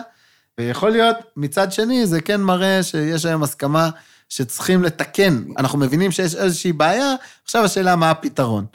ויכול 0.59 0.91
להיות, 0.91 1.17
מצד 1.37 1.73
שני, 1.73 2.07
זה 2.07 2.21
כן 2.21 2.41
מראה 2.41 2.83
שיש 2.83 3.25
היום 3.25 3.43
הסכמה 3.43 3.91
שצריכים 4.29 4.83
לתקן. 4.83 5.43
אנחנו 5.59 5.79
מבינים 5.79 6.11
שיש 6.11 6.35
איזושהי 6.35 6.73
בעיה, 6.73 7.15
עכשיו 7.45 7.65
השאלה 7.65 7.97
מה 7.97 8.11
הפתרון. 8.11 8.67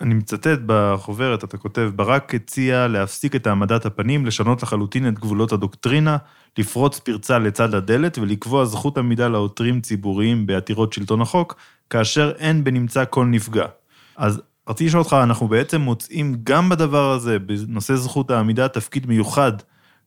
אני 0.00 0.14
מצטט 0.14 0.58
בחוברת, 0.66 1.44
אתה 1.44 1.56
כותב, 1.56 1.90
ברק 1.96 2.34
הציע 2.34 2.88
להפסיק 2.88 3.36
את 3.36 3.46
העמדת 3.46 3.86
הפנים, 3.86 4.26
לשנות 4.26 4.62
לחלוטין 4.62 5.08
את 5.08 5.18
גבולות 5.18 5.52
הדוקטרינה, 5.52 6.16
לפרוץ 6.58 6.98
פרצה 6.98 7.38
לצד 7.38 7.74
הדלת 7.74 8.18
ולקבוע 8.18 8.64
זכות 8.64 8.98
עמידה 8.98 9.28
לעותרים 9.28 9.80
ציבוריים 9.80 10.46
בעתירות 10.46 10.92
שלטון 10.92 11.20
החוק, 11.20 11.56
כאשר 11.90 12.32
אין 12.38 12.64
בנמצא 12.64 13.04
כל 13.10 13.26
נפגע. 13.26 13.66
אז 14.16 14.40
רציתי 14.68 14.86
לשאול 14.86 15.02
אותך, 15.02 15.16
אנחנו 15.22 15.48
בעצם 15.48 15.80
מוצאים 15.80 16.36
גם 16.44 16.68
בדבר 16.68 17.12
הזה, 17.12 17.38
בנושא 17.38 17.96
זכות 17.96 18.30
העמידה, 18.30 18.68
תפקיד 18.68 19.06
מיוחד 19.06 19.52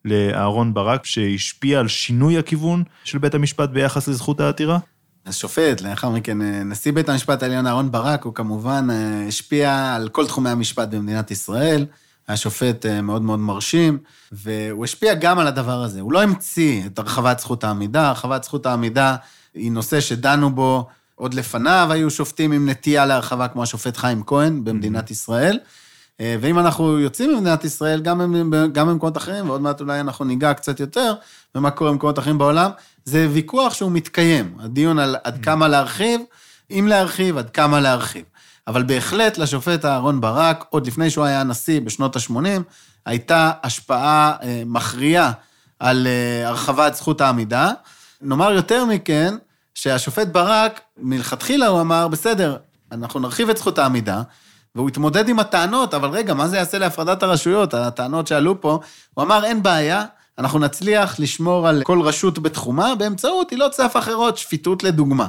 לאהרון 0.06 0.74
ברק, 0.74 1.06
שהשפיע 1.06 1.80
על 1.80 1.88
שינוי 1.88 2.38
הכיוון 2.38 2.84
של 3.04 3.18
בית 3.18 3.36
המשפט 3.36 3.70
ביחס 3.70 4.08
לזכות 4.08 4.40
העתירה? 4.40 4.80
השופט, 5.26 5.82
לאחר 5.82 6.10
מכן 6.10 6.42
אה, 6.42 6.64
נשיא 6.64 6.92
בית 6.92 7.10
המשפט 7.10 7.44
העליון 7.44 7.68
אהרון 7.68 7.92
ברק, 7.92 8.24
הוא 8.24 8.34
כמובן 8.34 8.88
אה, 8.92 9.26
השפיע 9.28 9.94
על 9.96 10.10
כל 10.10 10.28
תחומי 10.28 10.50
המשפט 10.50 10.88
במדינת 10.90 11.32
ישראל. 11.32 11.86
היה 12.28 12.38
שופט 12.38 12.86
אה, 12.86 13.02
מאוד 13.02 13.22
מאוד 13.22 13.40
מרשים, 13.40 13.98
והוא 14.32 14.84
השפיע 14.84 15.14
גם 15.14 15.40
על 15.40 15.48
הדבר 15.48 15.84
הזה. 15.84 16.02
הוא 16.02 16.14
לא 16.14 16.22
המציא 16.22 16.86
את 16.86 17.00
הרחבת 17.00 17.40
זכות 17.40 17.64
העמידה, 17.64 18.08
הרחבת 18.08 18.44
זכות 18.44 18.66
העמידה 18.66 19.16
היא 19.54 19.72
נושא 19.72 20.00
שדנו 20.00 20.56
בו 20.56 20.88
עוד 21.16 21.34
לפניו 21.34 21.88
היו 21.92 22.12
שופטים 22.12 22.52
עם 22.52 22.70
נטייה 22.70 23.06
להרחבה, 23.06 23.48
כמו 23.48 23.64
השופט 23.64 23.98
חיים 23.98 24.24
כהן 24.26 24.64
במדינת 24.64 25.12
ישראל. 25.12 25.60
אה, 26.22 26.36
ואם 26.42 26.60
אנחנו 26.60 27.00
יוצאים 27.00 27.34
ממדינת 27.34 27.64
ישראל, 27.64 28.02
גם, 28.02 28.36
גם 28.72 28.88
במקומות 28.88 29.18
אחרים, 29.18 29.50
ועוד 29.50 29.62
מעט 29.62 29.82
אולי 29.82 30.00
אנחנו 30.00 30.26
ניגע 30.26 30.54
קצת 30.54 30.80
יותר 30.80 31.14
במה 31.56 31.72
קורה 31.72 31.92
במקומות 31.92 32.20
אחרים 32.20 32.38
בעולם, 32.38 32.72
זה 33.06 33.28
ויכוח 33.32 33.74
שהוא 33.74 33.92
מתקיים. 33.92 34.58
הדיון 34.60 35.00
על 35.00 35.16
עד 35.24 35.44
כמה 35.44 35.68
להרחיב, 35.68 36.22
אם 36.72 36.86
להרחיב, 36.90 37.38
עד 37.38 37.50
כמה 37.50 37.80
להרחיב. 37.82 38.24
אבל 38.68 38.84
בהחלט 38.84 39.38
לשופט 39.38 39.86
אהרן 39.86 40.22
ברק, 40.22 40.66
עוד 40.70 40.88
לפני 40.88 41.10
שהוא 41.10 41.26
היה 41.26 41.44
נשיא 41.44 41.82
בשנות 41.82 42.16
ה-80, 42.16 42.62
הייתה 43.06 43.52
השפעה 43.64 44.34
אה, 44.44 44.64
מכריעה 44.66 45.32
על 45.80 46.08
אה, 46.08 46.48
הרחבת 46.48 46.96
זכות 46.96 47.22
העמידה. 47.22 47.72
נאמר 48.22 48.52
יותר 48.52 48.86
מכן, 48.86 49.36
שהשופט 49.76 50.28
ברק, 50.28 50.82
מלכתחילה 50.98 51.68
הוא 51.68 51.82
אמר, 51.82 52.08
בסדר, 52.08 52.58
אנחנו 52.92 53.20
נרחיב 53.20 53.50
את 53.50 53.58
זכות 53.58 53.80
העמידה, 53.80 54.22
והוא 54.76 54.90
התמודד 54.90 55.30
עם 55.30 55.40
הטענות, 55.40 55.94
אבל 55.94 56.10
רגע, 56.10 56.34
מה 56.34 56.48
זה 56.48 56.58
יעשה 56.58 56.78
להפרדת 56.78 57.24
הרשויות? 57.24 57.74
הטענות 57.74 58.28
שעלו 58.28 58.62
פה, 58.62 58.80
הוא 59.14 59.24
אמר, 59.24 59.46
אין 59.46 59.64
בעיה, 59.64 60.06
אנחנו 60.38 60.60
נצליח 60.60 61.20
לשמור 61.20 61.68
על 61.68 61.84
כל 61.84 62.02
רשות 62.02 62.40
בתחומה 62.40 62.96
באמצעות 62.96 63.52
עילות 63.52 63.74
סף 63.74 63.98
אחרות, 63.98 64.38
שפיטות 64.38 64.84
לדוגמה. 64.84 65.28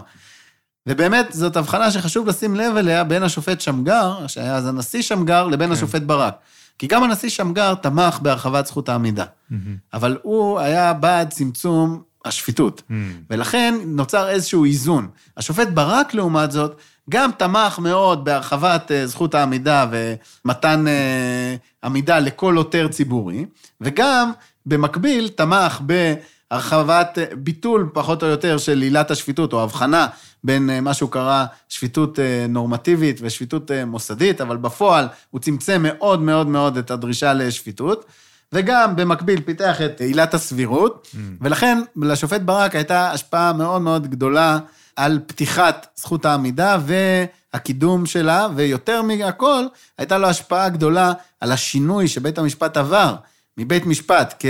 ובאמת, 0.87 1.27
זאת 1.31 1.57
הבחנה 1.57 1.91
שחשוב 1.91 2.29
לשים 2.29 2.57
לב 2.57 2.77
אליה 2.77 3.05
בין 3.05 3.23
השופט 3.23 3.61
שמגר, 3.61 4.27
שהיה 4.27 4.57
אז 4.57 4.67
הנשיא 4.67 5.03
שמגר, 5.03 5.47
לבין 5.47 5.69
כן. 5.69 5.73
השופט 5.73 6.03
ברק. 6.03 6.35
כי 6.79 6.87
גם 6.87 7.03
הנשיא 7.03 7.29
שמגר 7.29 7.75
תמך 7.75 8.19
בהרחבת 8.23 8.67
זכות 8.67 8.89
העמידה, 8.89 9.25
mm-hmm. 9.25 9.55
אבל 9.95 10.19
הוא 10.23 10.59
היה 10.59 10.93
בעד 10.93 11.31
צמצום 11.31 12.03
השפיטות, 12.25 12.81
mm-hmm. 12.81 12.93
ולכן 13.31 13.75
נוצר 13.87 14.29
איזשהו 14.29 14.65
איזון. 14.65 15.09
השופט 15.37 15.69
ברק, 15.69 16.15
לעומת 16.15 16.51
זאת, 16.53 16.81
גם 17.11 17.31
תמך 17.39 17.79
מאוד 17.79 18.25
בהרחבת 18.25 18.93
אה, 18.93 19.07
זכות 19.07 19.35
העמידה 19.35 19.87
ומתן 19.91 20.89
אה, 20.89 21.57
עמידה 21.85 22.19
לכל 22.19 22.57
עותר 22.57 22.89
ציבורי, 22.89 23.47
וגם 23.81 24.31
במקביל 24.67 25.29
תמך 25.29 25.81
בהרחבת, 25.81 27.19
אה, 27.19 27.25
ביטול 27.37 27.91
פחות 27.93 28.23
או 28.23 28.29
יותר 28.29 28.59
של 28.59 28.83
עילת 28.83 29.11
השפיטות, 29.11 29.53
או 29.53 29.63
הבחנה 29.63 30.07
בין 30.45 30.85
מה 30.85 30.95
שהוא 30.95 31.11
קרא 31.11 31.45
שפיטות 31.69 32.19
נורמטיבית 32.49 33.19
ושפיטות 33.23 33.71
מוסדית, 33.87 34.41
אבל 34.41 34.57
בפועל 34.57 35.09
הוא 35.31 35.41
צמצם 35.41 35.83
מאוד 35.83 36.23
מאוד 36.23 36.47
מאוד 36.47 36.77
את 36.77 36.91
הדרישה 36.91 37.33
לשפיטות. 37.33 38.05
וגם 38.53 38.97
במקביל 38.97 39.41
פיתח 39.41 39.83
את 39.83 40.01
עילת 40.01 40.35
הסבירות, 40.35 41.09
mm. 41.13 41.19
ולכן 41.41 41.79
לשופט 41.97 42.41
ברק 42.41 42.75
הייתה 42.75 43.11
השפעה 43.11 43.53
מאוד 43.53 43.83
מאוד 43.83 44.07
גדולה 44.07 44.59
על 44.97 45.21
פתיחת 45.27 45.87
זכות 45.97 46.25
העמידה 46.25 46.79
והקידום 46.87 48.07
שלה, 48.07 48.49
ויותר 48.57 49.03
מהכל, 49.03 49.65
הייתה 49.99 50.19
לו 50.19 50.29
השפעה 50.29 50.69
גדולה 50.69 51.13
על 51.41 51.53
השינוי 51.53 52.09
שבית 52.09 52.39
המשפט 52.39 52.77
עבר 52.77 53.15
מבית 53.59 53.87
משפט 53.87 54.45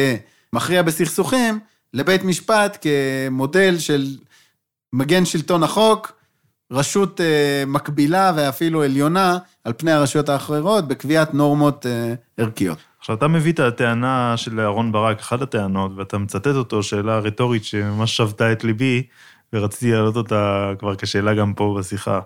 כמכריע 0.53 0.83
בסכסוכים, 0.83 1.59
לבית 1.95 2.25
משפט 2.25 2.87
כמודל 2.87 3.79
של 3.79 4.17
מגן 4.93 5.25
שלטון 5.25 5.63
החוק, 5.63 6.13
רשות 6.71 7.21
אה, 7.21 7.65
מקבילה 7.67 8.33
ואפילו 8.37 8.83
עליונה 8.83 9.39
על 9.65 9.73
פני 9.77 9.93
הרשויות 9.93 10.29
האחרות 10.29 10.89
בקביעת 10.89 11.35
נורמות 11.35 11.87
אה, 11.87 12.15
ערכיות. 12.37 12.79
עכשיו, 12.99 13.17
אתה 13.17 13.29
מביא 13.29 13.53
את 13.53 13.61
הטענה 13.61 14.37
של 14.37 14.61
אהרן 14.61 14.93
ברק, 14.93 15.21
אחת 15.21 15.43
הטענות, 15.43 15.93
ואתה 15.97 16.19
מצטט 16.19 16.47
אותו, 16.47 16.83
שאלה 16.83 17.19
רטורית 17.19 17.65
שממש 17.65 18.17
שבתה 18.17 18.53
את 18.53 18.65
ליבי, 18.65 19.03
ורציתי 19.53 19.93
להעלות 19.93 20.17
אותה 20.17 20.73
כבר 20.79 20.97
כשאלה 20.97 21.35
גם 21.35 21.55
פה 21.55 21.77
בשיחה. 21.79 22.21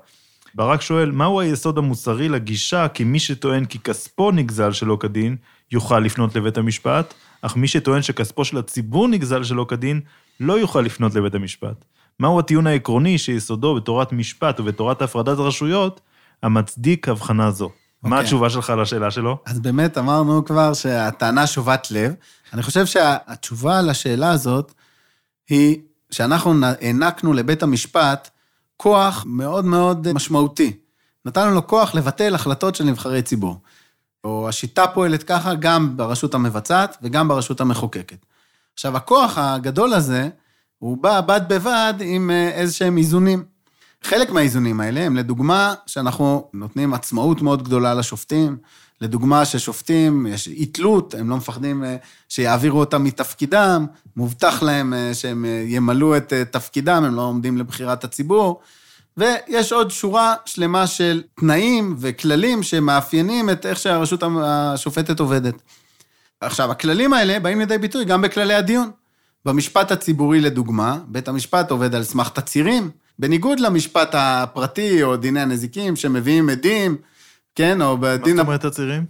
ברק 0.54 0.80
שואל, 0.80 1.10
מהו 1.10 1.40
היסוד 1.40 1.78
המוסרי 1.78 2.28
לגישה 2.28 2.88
כי 2.88 3.04
מי 3.04 3.18
שטוען 3.18 3.64
כי 3.64 3.78
כספו 3.78 4.30
נגזל 4.30 4.72
שלא 4.72 4.96
כדין, 5.00 5.36
יוכל 5.72 5.98
לפנות 5.98 6.36
לבית 6.36 6.58
המשפט, 6.58 7.14
אך 7.42 7.56
מי 7.56 7.68
שטוען 7.68 8.02
שכספו 8.02 8.44
של 8.44 8.58
הציבור 8.58 9.08
נגזל 9.08 9.44
שלא 9.44 9.66
כדין, 9.68 10.00
לא 10.40 10.58
יוכל 10.58 10.80
לפנות 10.80 11.14
לבית 11.14 11.34
המשפט. 11.34 11.84
מהו 12.18 12.38
הטיעון 12.38 12.66
העקרוני 12.66 13.18
שיסודו 13.18 13.74
בתורת 13.74 14.12
משפט 14.12 14.60
ובתורת 14.60 15.02
הפרדת 15.02 15.38
הרשויות, 15.38 16.00
המצדיק 16.42 17.08
הבחנה 17.08 17.50
זו? 17.50 17.66
Okay. 17.66 18.08
מה 18.08 18.16
אוקיי. 18.16 18.24
התשובה 18.24 18.50
שלך 18.50 18.72
לשאלה 18.78 19.10
שלו? 19.10 19.38
אז 19.46 19.60
באמת 19.60 19.98
אמרנו 19.98 20.44
כבר 20.44 20.74
שהטענה 20.74 21.46
שובת 21.46 21.90
לב. 21.90 22.14
אני 22.52 22.62
חושב 22.62 22.86
שהתשובה 22.86 23.82
לשאלה 23.82 24.30
הזאת 24.30 24.72
היא 25.48 25.78
שאנחנו 26.10 26.66
הענקנו 26.80 27.32
לבית 27.32 27.62
המשפט 27.62 28.30
כוח 28.76 29.24
מאוד 29.26 29.64
מאוד 29.64 30.12
משמעותי. 30.12 30.76
נתנו 31.24 31.54
לו 31.54 31.66
כוח 31.66 31.94
לבטל 31.94 32.34
החלטות 32.34 32.74
של 32.74 32.84
נבחרי 32.84 33.22
ציבור. 33.22 33.56
או 34.24 34.48
השיטה 34.48 34.86
פועלת 34.86 35.22
ככה 35.22 35.54
גם 35.54 35.96
ברשות 35.96 36.34
המבצעת 36.34 36.96
וגם 37.02 37.28
ברשות 37.28 37.60
המחוקקת. 37.60 38.26
עכשיו, 38.74 38.96
הכוח 38.96 39.38
הגדול 39.38 39.92
הזה, 39.94 40.28
הוא 40.78 40.96
בא 40.96 41.20
בד 41.20 41.40
בבד 41.48 41.94
עם 42.00 42.30
אה, 42.30 42.48
איזה 42.48 42.72
שהם 42.72 42.98
איזונים. 42.98 43.44
חלק 44.02 44.30
מהאיזונים 44.30 44.80
האלה 44.80 45.00
הם 45.00 45.16
לדוגמה 45.16 45.74
שאנחנו 45.86 46.48
נותנים 46.54 46.94
עצמאות 46.94 47.42
מאוד 47.42 47.62
גדולה 47.62 47.94
לשופטים, 47.94 48.56
לדוגמה 49.00 49.44
ששופטים, 49.44 50.26
יש 50.26 50.48
אי 50.48 50.66
תלות, 50.66 51.14
הם 51.14 51.30
לא 51.30 51.36
מפחדים 51.36 51.84
אה, 51.84 51.96
שיעבירו 52.28 52.80
אותם 52.80 53.04
מתפקידם, 53.04 53.86
מובטח 54.16 54.62
להם 54.62 54.94
אה, 54.94 55.14
שהם 55.14 55.44
אה, 55.44 55.64
ימלאו 55.66 56.16
את 56.16 56.32
תפקידם, 56.50 57.04
הם 57.04 57.14
לא 57.14 57.22
עומדים 57.22 57.58
לבחירת 57.58 58.04
הציבור. 58.04 58.60
ויש 59.16 59.72
עוד 59.72 59.90
שורה 59.90 60.34
שלמה 60.44 60.86
של 60.86 61.22
תנאים 61.34 61.96
וכללים 61.98 62.62
שמאפיינים 62.62 63.50
את 63.50 63.66
איך 63.66 63.78
שהרשות 63.78 64.22
השופטת 64.42 65.20
עובדת. 65.20 65.54
עכשיו, 66.40 66.70
הכללים 66.70 67.12
האלה 67.12 67.40
באים 67.40 67.58
לידי 67.58 67.78
ביטוי 67.78 68.04
גם 68.04 68.22
בכללי 68.22 68.54
הדיון. 68.54 68.90
במשפט 69.44 69.92
הציבורי, 69.92 70.40
לדוגמה, 70.40 70.98
בית 71.06 71.28
המשפט 71.28 71.70
עובד 71.70 71.94
על 71.94 72.04
סמך 72.04 72.28
תצהירים, 72.28 72.90
בניגוד 73.18 73.60
למשפט 73.60 74.10
הפרטי 74.12 75.02
או 75.02 75.16
דיני 75.16 75.40
הנזיקים 75.40 75.96
שמביאים 75.96 76.48
עדים, 76.48 76.96
כן, 77.60 77.82
או 77.82 77.98
בדין... 77.98 78.36
מה 78.36 78.42
זאת 78.42 78.46
אומרת 78.46 78.66
תצהירים? 78.66 79.04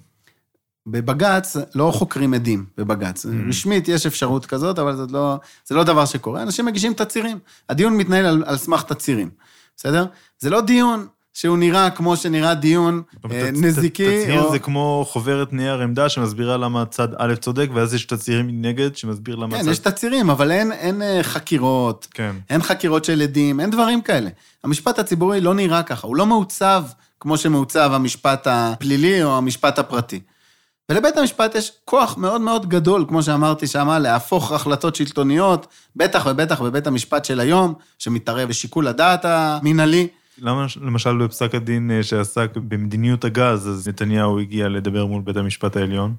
בבג"ץ 0.87 1.57
לא 1.75 1.91
חוקרים 1.95 2.35
עדים 2.35 2.65
בבג"ץ. 2.79 3.27
Mm-hmm. 3.27 3.49
רשמית 3.49 3.89
יש 3.89 4.07
אפשרות 4.07 4.47
כזאת, 4.47 4.79
אבל 4.79 4.97
זה 4.97 5.03
לא, 5.11 5.37
זה 5.67 5.75
לא 5.75 5.85
דבר 5.85 6.05
שקורה. 6.05 6.43
אנשים 6.43 6.67
מגישים 6.67 6.95
תצהירים. 6.95 7.39
הדיון 7.69 7.97
מתנהל 7.97 8.27
על, 8.27 8.45
על 8.47 8.57
סמך 8.57 8.83
תצהירים, 8.83 9.31
בסדר? 9.77 10.07
זה 10.39 10.51
לא 10.51 10.61
דיון 10.61 11.07
שהוא 11.35 11.59
נראה 11.59 11.91
כמו 11.91 12.17
שנראה 12.17 12.55
דיון 12.55 13.03
אה, 13.31 13.51
נזיקי. 13.53 14.23
תצהיר 14.23 14.43
או... 14.43 14.51
זה 14.51 14.59
כמו 14.59 15.05
חוברת 15.09 15.53
נייר 15.53 15.81
עמדה 15.81 16.09
שמסבירה 16.09 16.57
למה 16.57 16.85
צד 16.87 17.09
א' 17.19 17.35
צודק, 17.35 17.69
ואז 17.75 17.95
יש 17.95 18.05
תצהירים 18.05 18.47
מנגד 18.47 18.97
שמסביר 18.97 19.37
למה 19.37 19.51
כן, 19.51 19.59
צד... 19.59 19.65
כן, 19.65 19.71
יש 19.71 19.79
תצהירים, 19.79 20.31
אבל 20.31 20.51
אין, 20.51 20.73
אין 20.73 21.03
אה, 21.03 21.23
חקירות, 21.23 22.07
כן. 22.15 22.37
אין 22.51 22.63
חקירות 22.63 23.05
של 23.05 23.23
עדים, 23.23 23.61
אין 23.61 23.71
דברים 23.71 24.03
כאלה. 24.03 24.31
המשפט 24.65 24.99
הציבורי 24.99 25.41
לא 25.41 25.55
נראה 25.55 25.83
ככה, 25.83 26.07
הוא 26.07 26.17
לא 26.17 26.27
מעוצב 26.27 26.85
כמו 27.21 27.37
שמעוצב 27.37 27.91
המשפט 27.93 28.47
הפלילי 28.51 29.23
או 29.25 29.37
המשפט 29.37 29.79
הפרטי. 29.79 30.21
ולבית 30.91 31.17
המשפט 31.17 31.55
יש 31.55 31.73
כוח 31.85 32.17
מאוד 32.17 32.41
מאוד 32.41 32.69
גדול, 32.69 33.05
כמו 33.09 33.23
שאמרתי 33.23 33.67
שמה, 33.67 33.99
להפוך 33.99 34.53
החלטות 34.53 34.95
שלטוניות, 34.97 35.67
בטח 35.97 36.27
ובטח 36.31 36.63
בבית 36.63 36.87
המשפט 36.87 37.25
של 37.25 37.41
היום, 37.41 37.75
שמתערב 37.99 38.49
בשיקול 38.49 38.89
הדעת 38.89 39.25
המינהלי. 39.25 40.09
למה 40.39 40.67
למשל 40.81 41.25
בפסק 41.25 41.55
הדין 41.55 41.91
אה, 41.91 42.03
שעסק 42.03 42.51
במדיניות 42.57 43.25
הגז, 43.25 43.69
אז 43.69 43.89
נתניהו 43.89 44.39
הגיע 44.39 44.69
לדבר 44.69 45.07
מול 45.07 45.23
בית 45.23 45.37
המשפט 45.37 45.77
העליון? 45.77 46.15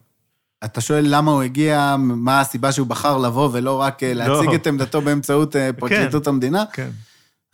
אתה 0.63 0.81
שואל 0.81 1.05
למה 1.07 1.31
הוא 1.31 1.41
הגיע, 1.41 1.95
מה 1.99 2.39
הסיבה 2.39 2.71
שהוא 2.71 2.87
בחר 2.87 3.17
לבוא 3.17 3.49
ולא 3.51 3.81
רק 3.81 4.03
אה, 4.03 4.13
להציג 4.13 4.49
לא. 4.49 4.55
את 4.55 4.67
עמדתו 4.67 5.01
באמצעות 5.01 5.55
אה, 5.55 5.73
פרקליטות 5.73 6.23
כן, 6.23 6.29
המדינה? 6.29 6.63
כן. 6.73 6.89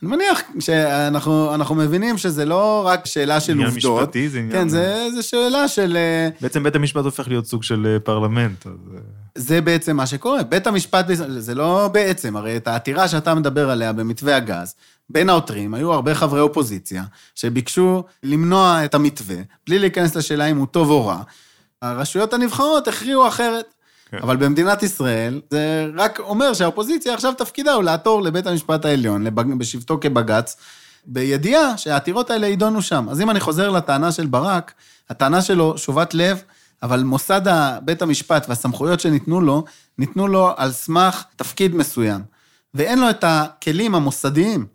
אני 0.02 0.10
מניח 0.10 0.42
שאנחנו 0.60 1.74
מבינים 1.74 2.18
שזה 2.18 2.44
לא 2.44 2.82
רק 2.86 3.06
שאלה 3.06 3.40
של 3.40 3.58
עובדות. 3.58 3.84
עניין 3.84 4.02
משפטי 4.02 4.28
זה 4.28 4.38
עניין... 4.38 4.52
כן, 4.52 4.68
זה, 4.68 5.08
זה 5.14 5.22
שאלה 5.22 5.68
של... 5.68 5.96
אה, 5.96 6.28
בעצם 6.40 6.62
בית 6.62 6.76
המשפט 6.76 7.04
הופך 7.04 7.28
להיות 7.28 7.46
סוג 7.46 7.62
של 7.62 7.86
אה, 7.86 8.00
פרלמנט. 8.00 8.66
אז... 8.66 8.72
אה. 8.94 9.00
זה 9.34 9.60
בעצם 9.60 9.96
מה 9.96 10.06
שקורה. 10.06 10.42
בית 10.42 10.66
המשפט, 10.66 11.06
זה 11.38 11.54
לא 11.54 11.90
בעצם, 11.92 12.36
הרי 12.36 12.56
את 12.56 12.68
העתירה 12.68 13.08
שאתה 13.08 13.34
מדבר 13.34 13.70
עליה 13.70 13.92
במתווה 13.92 14.36
הגז, 14.36 14.74
בין 15.10 15.28
העותרים 15.28 15.74
היו 15.74 15.92
הרבה 15.92 16.14
חברי 16.14 16.40
אופוזיציה 16.40 17.04
שביקשו 17.34 18.04
למנוע 18.22 18.84
את 18.84 18.94
המתווה, 18.94 19.36
בלי 19.66 19.78
להיכנס 19.78 20.16
לשאלה 20.16 20.46
אם 20.46 20.56
הוא 20.56 20.66
טוב 20.66 20.90
או 20.90 21.06
רע. 21.06 21.22
הרשויות 21.82 22.34
הנבחרות 22.34 22.88
הכריעו 22.88 23.28
אחרת. 23.28 23.74
כן. 24.10 24.18
אבל 24.22 24.36
במדינת 24.36 24.82
ישראל, 24.82 25.40
זה 25.50 25.86
רק 25.96 26.20
אומר 26.20 26.54
שהאופוזיציה 26.54 27.14
עכשיו 27.14 27.32
תפקידה 27.38 27.72
הוא 27.72 27.82
לעתור 27.82 28.22
לבית 28.22 28.46
המשפט 28.46 28.84
העליון, 28.84 29.24
בשבתו 29.58 29.98
כבג"ץ, 30.00 30.56
בידיעה 31.06 31.78
שהעתירות 31.78 32.30
האלה 32.30 32.46
יידונו 32.46 32.82
שם. 32.82 33.06
אז 33.10 33.20
אם 33.20 33.30
אני 33.30 33.40
חוזר 33.40 33.70
לטענה 33.70 34.12
של 34.12 34.26
ברק, 34.26 34.72
הטענה 35.10 35.42
שלו 35.42 35.78
שובת 35.78 36.14
לב, 36.14 36.42
אבל 36.82 37.02
מוסד 37.02 37.40
בית 37.82 38.02
המשפט 38.02 38.46
והסמכויות 38.48 39.00
שניתנו 39.00 39.40
לו, 39.40 39.64
ניתנו 39.98 40.28
לו 40.28 40.50
על 40.56 40.72
סמך 40.72 41.24
תפקיד 41.36 41.74
מסוים. 41.74 42.20
ואין 42.74 42.98
לו 42.98 43.10
את 43.10 43.24
הכלים 43.26 43.94
המוסדיים 43.94 44.66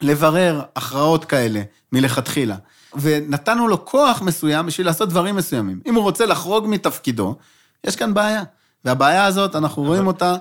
לברר 0.00 0.62
הכרעות 0.76 1.24
כאלה 1.24 1.62
מלכתחילה. 1.92 2.56
ונתנו 3.00 3.68
לו 3.68 3.84
כוח 3.84 4.22
מסוים 4.22 4.66
בשביל 4.66 4.86
לעשות 4.86 5.08
דברים 5.08 5.36
מסוימים. 5.36 5.80
אם 5.86 5.94
הוא 5.94 6.02
רוצה 6.02 6.26
לחרוג 6.26 6.66
מתפקידו, 6.68 7.36
יש 7.84 7.96
כאן 7.96 8.14
בעיה. 8.14 8.42
והבעיה 8.84 9.24
הזאת, 9.24 9.56
אנחנו 9.56 9.82
רואים 9.82 10.06
אותה 10.06 10.36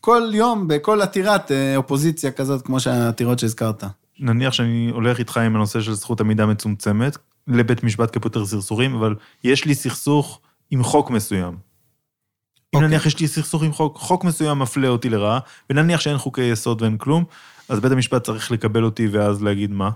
כל 0.00 0.22
יום 0.32 0.68
בכל 0.68 1.02
עתירת 1.02 1.52
אה, 1.52 1.76
אופוזיציה 1.76 2.30
כזאת, 2.30 2.62
כמו 2.62 2.80
שהעתירות 2.80 3.38
שהזכרת. 3.38 3.84
נניח 4.18 4.52
שאני 4.52 4.90
הולך 4.92 5.18
איתך 5.18 5.36
עם 5.36 5.56
הנושא 5.56 5.80
של 5.80 5.94
זכות 5.94 6.20
עמידה 6.20 6.46
מצומצמת, 6.46 7.16
לבית 7.48 7.84
משפט 7.84 8.16
כפותר 8.16 8.46
סרסורים, 8.46 8.94
אבל 8.94 9.14
יש 9.44 9.64
לי 9.64 9.74
סכסוך 9.74 10.40
עם 10.70 10.82
חוק 10.82 11.10
מסוים. 11.10 11.52
אם 11.52 11.56
אוקיי. 12.74 12.88
נניח 12.88 13.06
יש 13.06 13.20
לי 13.20 13.28
סכסוך 13.28 13.62
עם 13.62 13.72
חוק, 13.72 13.96
חוק 13.96 14.24
מסוים 14.24 14.58
מפלה 14.58 14.88
אותי 14.88 15.08
לרעה, 15.08 15.38
ונניח 15.70 16.00
שאין 16.00 16.18
חוקי 16.18 16.42
יסוד 16.42 16.82
ואין 16.82 16.98
כלום, 16.98 17.24
אז 17.68 17.80
בית 17.80 17.92
המשפט 17.92 18.24
צריך 18.24 18.50
לקבל 18.50 18.84
אותי 18.84 19.08
ואז 19.08 19.42
להגיד 19.42 19.70
מה? 19.70 19.90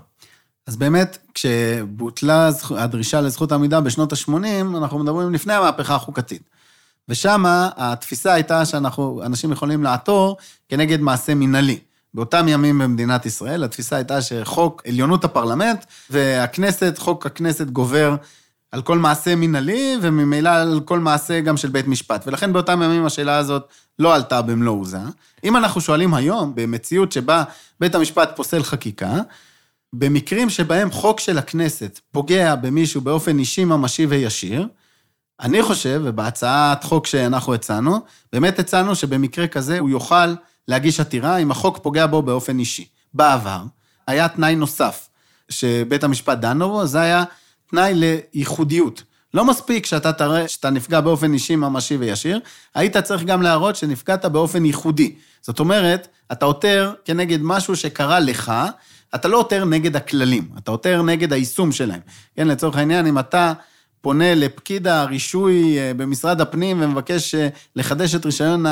אז 0.67 0.77
באמת, 0.77 1.17
כשבוטלה 1.33 2.49
הדרישה 2.77 3.21
לזכות 3.21 3.51
העמידה 3.51 3.81
בשנות 3.81 4.13
ה-80, 4.13 4.77
אנחנו 4.77 4.99
מדברים 4.99 5.33
לפני 5.33 5.53
המהפכה 5.53 5.95
החוקתית. 5.95 6.41
ושם 7.09 7.43
התפיסה 7.77 8.33
הייתה 8.33 8.65
שאנחנו, 8.65 9.21
אנשים 9.25 9.51
יכולים 9.51 9.83
לעתור 9.83 10.37
כנגד 10.69 11.01
מעשה 11.01 11.35
מינהלי. 11.35 11.79
באותם 12.13 12.47
ימים 12.47 12.79
במדינת 12.79 13.25
ישראל, 13.25 13.63
התפיסה 13.63 13.95
הייתה 13.95 14.21
שחוק 14.21 14.83
עליונות 14.87 15.23
הפרלמנט 15.23 15.85
והכנסת, 16.09 16.97
חוק 16.97 17.25
הכנסת 17.25 17.67
גובר 17.67 18.15
על 18.71 18.81
כל 18.81 18.97
מעשה 18.97 19.35
מינהלי, 19.35 19.97
וממילא 20.01 20.49
על 20.49 20.81
כל 20.85 20.99
מעשה 20.99 21.39
גם 21.39 21.57
של 21.57 21.69
בית 21.69 21.87
משפט. 21.87 22.23
ולכן 22.27 22.53
באותם 22.53 22.81
ימים 22.81 23.05
השאלה 23.05 23.37
הזאת 23.37 23.67
לא 23.99 24.15
עלתה 24.15 24.41
במלוא 24.41 24.81
עוזה. 24.81 24.97
אם 25.43 25.57
אנחנו 25.57 25.81
שואלים 25.81 26.13
היום, 26.13 26.51
במציאות 26.55 27.11
שבה 27.11 27.43
בית 27.79 27.95
המשפט 27.95 28.35
פוסל 28.35 28.63
חקיקה, 28.63 29.13
במקרים 29.93 30.49
שבהם 30.49 30.91
חוק 30.91 31.19
של 31.19 31.37
הכנסת 31.37 31.99
פוגע 32.11 32.55
במישהו 32.55 33.01
באופן 33.01 33.39
אישי, 33.39 33.65
ממשי 33.65 34.05
וישיר, 34.05 34.67
אני 35.41 35.63
חושב, 35.63 36.01
ובהצעת 36.03 36.83
חוק 36.83 37.07
שאנחנו 37.07 37.53
הצענו, 37.53 37.99
באמת 38.33 38.59
הצענו 38.59 38.95
שבמקרה 38.95 39.47
כזה 39.47 39.79
הוא 39.79 39.89
יוכל 39.89 40.33
להגיש 40.67 40.99
עתירה 40.99 41.37
אם 41.37 41.51
החוק 41.51 41.77
פוגע 41.77 42.07
בו 42.07 42.21
באופן 42.21 42.59
אישי. 42.59 42.87
בעבר 43.13 43.61
היה 44.07 44.27
תנאי 44.27 44.55
נוסף 44.55 45.09
שבית 45.49 46.03
המשפט 46.03 46.37
דן 46.37 46.59
בו, 46.59 46.85
זה 46.85 47.01
היה 47.01 47.23
תנאי 47.69 47.93
לייחודיות. 47.95 49.03
לא 49.33 49.45
מספיק 49.45 49.85
שאתה 49.85 50.13
תראה 50.13 50.47
שאתה 50.47 50.69
נפגע 50.69 51.01
באופן 51.01 51.33
אישי, 51.33 51.55
ממשי 51.55 51.97
וישיר, 51.97 52.39
היית 52.75 52.97
צריך 52.97 53.23
גם 53.23 53.41
להראות 53.41 53.75
שנפגעת 53.75 54.25
באופן 54.25 54.65
ייחודי. 54.65 55.15
זאת 55.41 55.59
אומרת, 55.59 56.07
אתה 56.31 56.45
עותר 56.45 56.93
כנגד 57.05 57.39
משהו 57.41 57.75
שקרה 57.75 58.19
לך, 58.19 58.53
אתה 59.15 59.27
לא 59.27 59.37
עותר 59.37 59.65
נגד 59.65 59.95
הכללים, 59.95 60.49
אתה 60.57 60.71
עותר 60.71 61.01
נגד 61.01 61.33
היישום 61.33 61.71
שלהם. 61.71 61.99
כן, 62.35 62.47
לצורך 62.47 62.77
העניין, 62.77 63.07
אם 63.07 63.19
אתה 63.19 63.53
פונה 64.01 64.35
לפקיד 64.35 64.87
הרישוי 64.87 65.79
אה, 65.79 65.93
במשרד 65.93 66.41
הפנים 66.41 66.81
ומבקש 66.81 67.35
אה, 67.35 67.47
לחדש 67.75 68.15
את 68.15 68.25
רישיון 68.25 68.65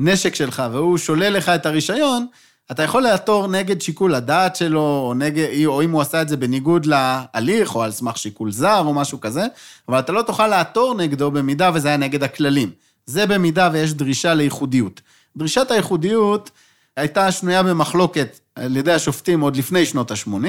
הנשק 0.00 0.34
שלך, 0.34 0.62
והוא 0.72 0.98
שולל 0.98 1.28
לך 1.36 1.48
את 1.48 1.66
הרישיון, 1.66 2.26
אתה 2.70 2.82
יכול 2.82 3.02
לעתור 3.02 3.48
נגד 3.48 3.80
שיקול 3.80 4.14
הדעת 4.14 4.56
שלו, 4.56 4.80
או, 4.80 5.14
נגד, 5.14 5.46
או 5.66 5.82
אם 5.82 5.90
הוא 5.90 6.00
עשה 6.00 6.22
את 6.22 6.28
זה 6.28 6.36
בניגוד 6.36 6.86
להליך, 6.86 7.74
או 7.74 7.82
על 7.82 7.90
סמך 7.90 8.18
שיקול 8.18 8.50
זר, 8.50 8.82
או 8.86 8.94
משהו 8.94 9.20
כזה, 9.20 9.44
אבל 9.88 9.98
אתה 9.98 10.12
לא 10.12 10.22
תוכל 10.22 10.46
לעתור 10.46 10.94
נגדו 10.94 11.30
במידה 11.30 11.70
וזה 11.74 11.88
היה 11.88 11.96
נגד 11.96 12.22
הכללים. 12.22 12.70
זה 13.06 13.26
במידה 13.26 13.70
ויש 13.72 13.94
דרישה 13.94 14.34
לייחודיות. 14.34 15.00
דרישת 15.36 15.70
הייחודיות 15.70 16.50
הייתה 16.96 17.32
שנויה 17.32 17.62
במחלוקת 17.62 18.38
על 18.54 18.76
ידי 18.76 18.92
השופטים 18.92 19.40
עוד 19.40 19.56
לפני 19.56 19.86
שנות 19.86 20.10
ה-80, 20.10 20.46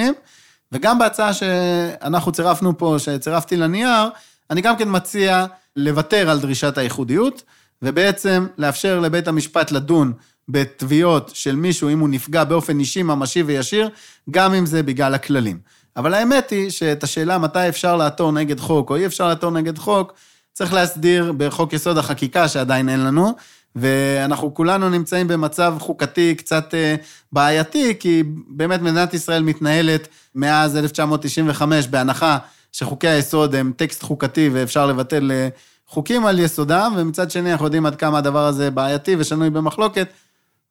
וגם 0.71 0.99
בהצעה 0.99 1.33
שאנחנו 1.33 2.31
צירפנו 2.31 2.77
פה, 2.77 2.95
שצירפתי 2.97 3.57
לנייר, 3.57 4.09
אני 4.49 4.61
גם 4.61 4.77
כן 4.77 4.87
מציע 4.91 5.45
לוותר 5.75 6.29
על 6.29 6.39
דרישת 6.39 6.77
הייחודיות, 6.77 7.43
ובעצם 7.81 8.47
לאפשר 8.57 8.99
לבית 8.99 9.27
המשפט 9.27 9.71
לדון 9.71 10.13
בתביעות 10.49 11.31
של 11.33 11.55
מישהו, 11.55 11.89
אם 11.89 11.99
הוא 11.99 12.09
נפגע 12.09 12.43
באופן 12.43 12.79
אישי, 12.79 13.03
ממשי 13.03 13.43
וישיר, 13.43 13.89
גם 14.31 14.53
אם 14.53 14.65
זה 14.65 14.83
בגלל 14.83 15.13
הכללים. 15.13 15.59
אבל 15.97 16.13
האמת 16.13 16.49
היא 16.49 16.69
שאת 16.69 17.03
השאלה 17.03 17.37
מתי 17.37 17.69
אפשר 17.69 17.95
לעתור 17.95 18.31
נגד 18.31 18.59
חוק 18.59 18.89
או 18.89 18.95
אי 18.95 19.05
אפשר 19.05 19.27
לעתור 19.27 19.51
נגד 19.51 19.77
חוק, 19.77 20.13
צריך 20.53 20.73
להסדיר 20.73 21.33
בחוק 21.37 21.73
יסוד 21.73 21.97
החקיקה 21.97 22.47
שעדיין 22.47 22.89
אין 22.89 22.99
לנו, 22.99 23.35
ואנחנו 23.79 24.53
כולנו 24.53 24.89
נמצאים 24.89 25.27
במצב 25.27 25.75
חוקתי 25.79 26.35
קצת 26.35 26.73
אה, 26.73 26.95
בעייתי, 27.31 27.95
כי 27.99 28.23
באמת 28.47 28.81
מדינת 28.81 29.13
ישראל 29.13 29.43
מתנהלת 29.43 30.07
מאז 30.35 30.77
1995 30.77 31.87
בהנחה 31.87 32.37
שחוקי 32.71 33.07
היסוד 33.07 33.55
הם 33.55 33.71
טקסט 33.75 34.03
חוקתי 34.03 34.49
ואפשר 34.53 34.85
לבטל 34.85 35.31
אה, 35.31 35.47
חוקים 35.87 36.25
על 36.25 36.39
יסודם, 36.39 36.93
ומצד 36.97 37.31
שני 37.31 37.51
אנחנו 37.51 37.65
יודעים 37.65 37.85
עד 37.85 37.95
כמה 37.95 38.17
הדבר 38.17 38.45
הזה 38.45 38.71
בעייתי 38.71 39.15
ושנוי 39.19 39.49
במחלוקת, 39.49 40.07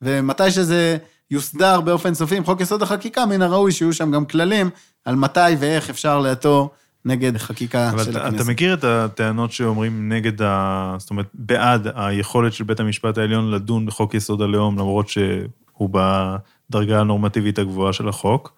ומתי 0.03 0.51
שזה 0.51 0.97
יוסדר 1.31 1.81
באופן 1.81 2.15
סופי 2.15 2.37
עם 2.37 2.45
חוק 2.45 2.61
יסוד 2.61 2.83
החקיקה, 2.83 3.27
מן 3.27 3.43
הראוי 3.43 3.73
שיהיו 3.73 3.93
שם 3.93 4.11
גם 4.11 4.25
כללים 4.25 4.71
על 5.05 5.17
מתי 5.17 5.41
ואיך 5.59 5.91
אפשר 5.91 6.19
לעתור 6.19 6.71
נגד 7.07 7.37
חקיקה 7.37 7.91
אבל 7.91 8.05
של 8.05 8.11
אתה, 8.11 8.27
הכנסת. 8.27 8.43
אתה 8.43 8.51
מכיר 8.51 8.75
את 8.75 8.85
הטענות 8.85 9.53
שאומרים 9.53 10.09
נגד, 10.13 10.43
ה, 10.43 10.95
זאת 10.99 11.11
אומרת, 11.11 11.27
בעד 11.35 11.89
היכולת 11.95 12.53
של 12.53 12.65
בית 12.65 12.81
המשפט 12.81 13.19
העליון 13.19 13.51
לדון 13.51 13.87
בחוק 13.87 14.15
יסוד 14.15 14.43
הלאום, 14.43 14.79
למרות 14.79 15.09
שהוא 15.09 15.91
בדרגה 15.91 17.01
הנורמטיבית 17.01 17.59
הגבוהה 17.59 17.93
של 17.93 18.09
החוק, 18.09 18.55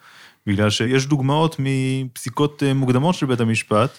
בגלל 0.46 0.70
שיש 0.70 1.06
דוגמאות 1.06 1.56
מפסיקות 1.58 2.62
אה, 2.62 2.74
מוקדמות 2.74 3.14
של 3.14 3.26
בית 3.26 3.40
המשפט, 3.40 3.90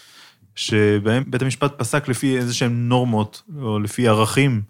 שבהם 0.55 1.23
בית 1.27 1.41
המשפט 1.41 1.79
פסק 1.79 2.07
לפי 2.07 2.38
איזה 2.38 2.53
שהן 2.53 2.89
נורמות, 2.89 3.41
או 3.62 3.79
לפי 3.79 4.07
ערכים, 4.07 4.62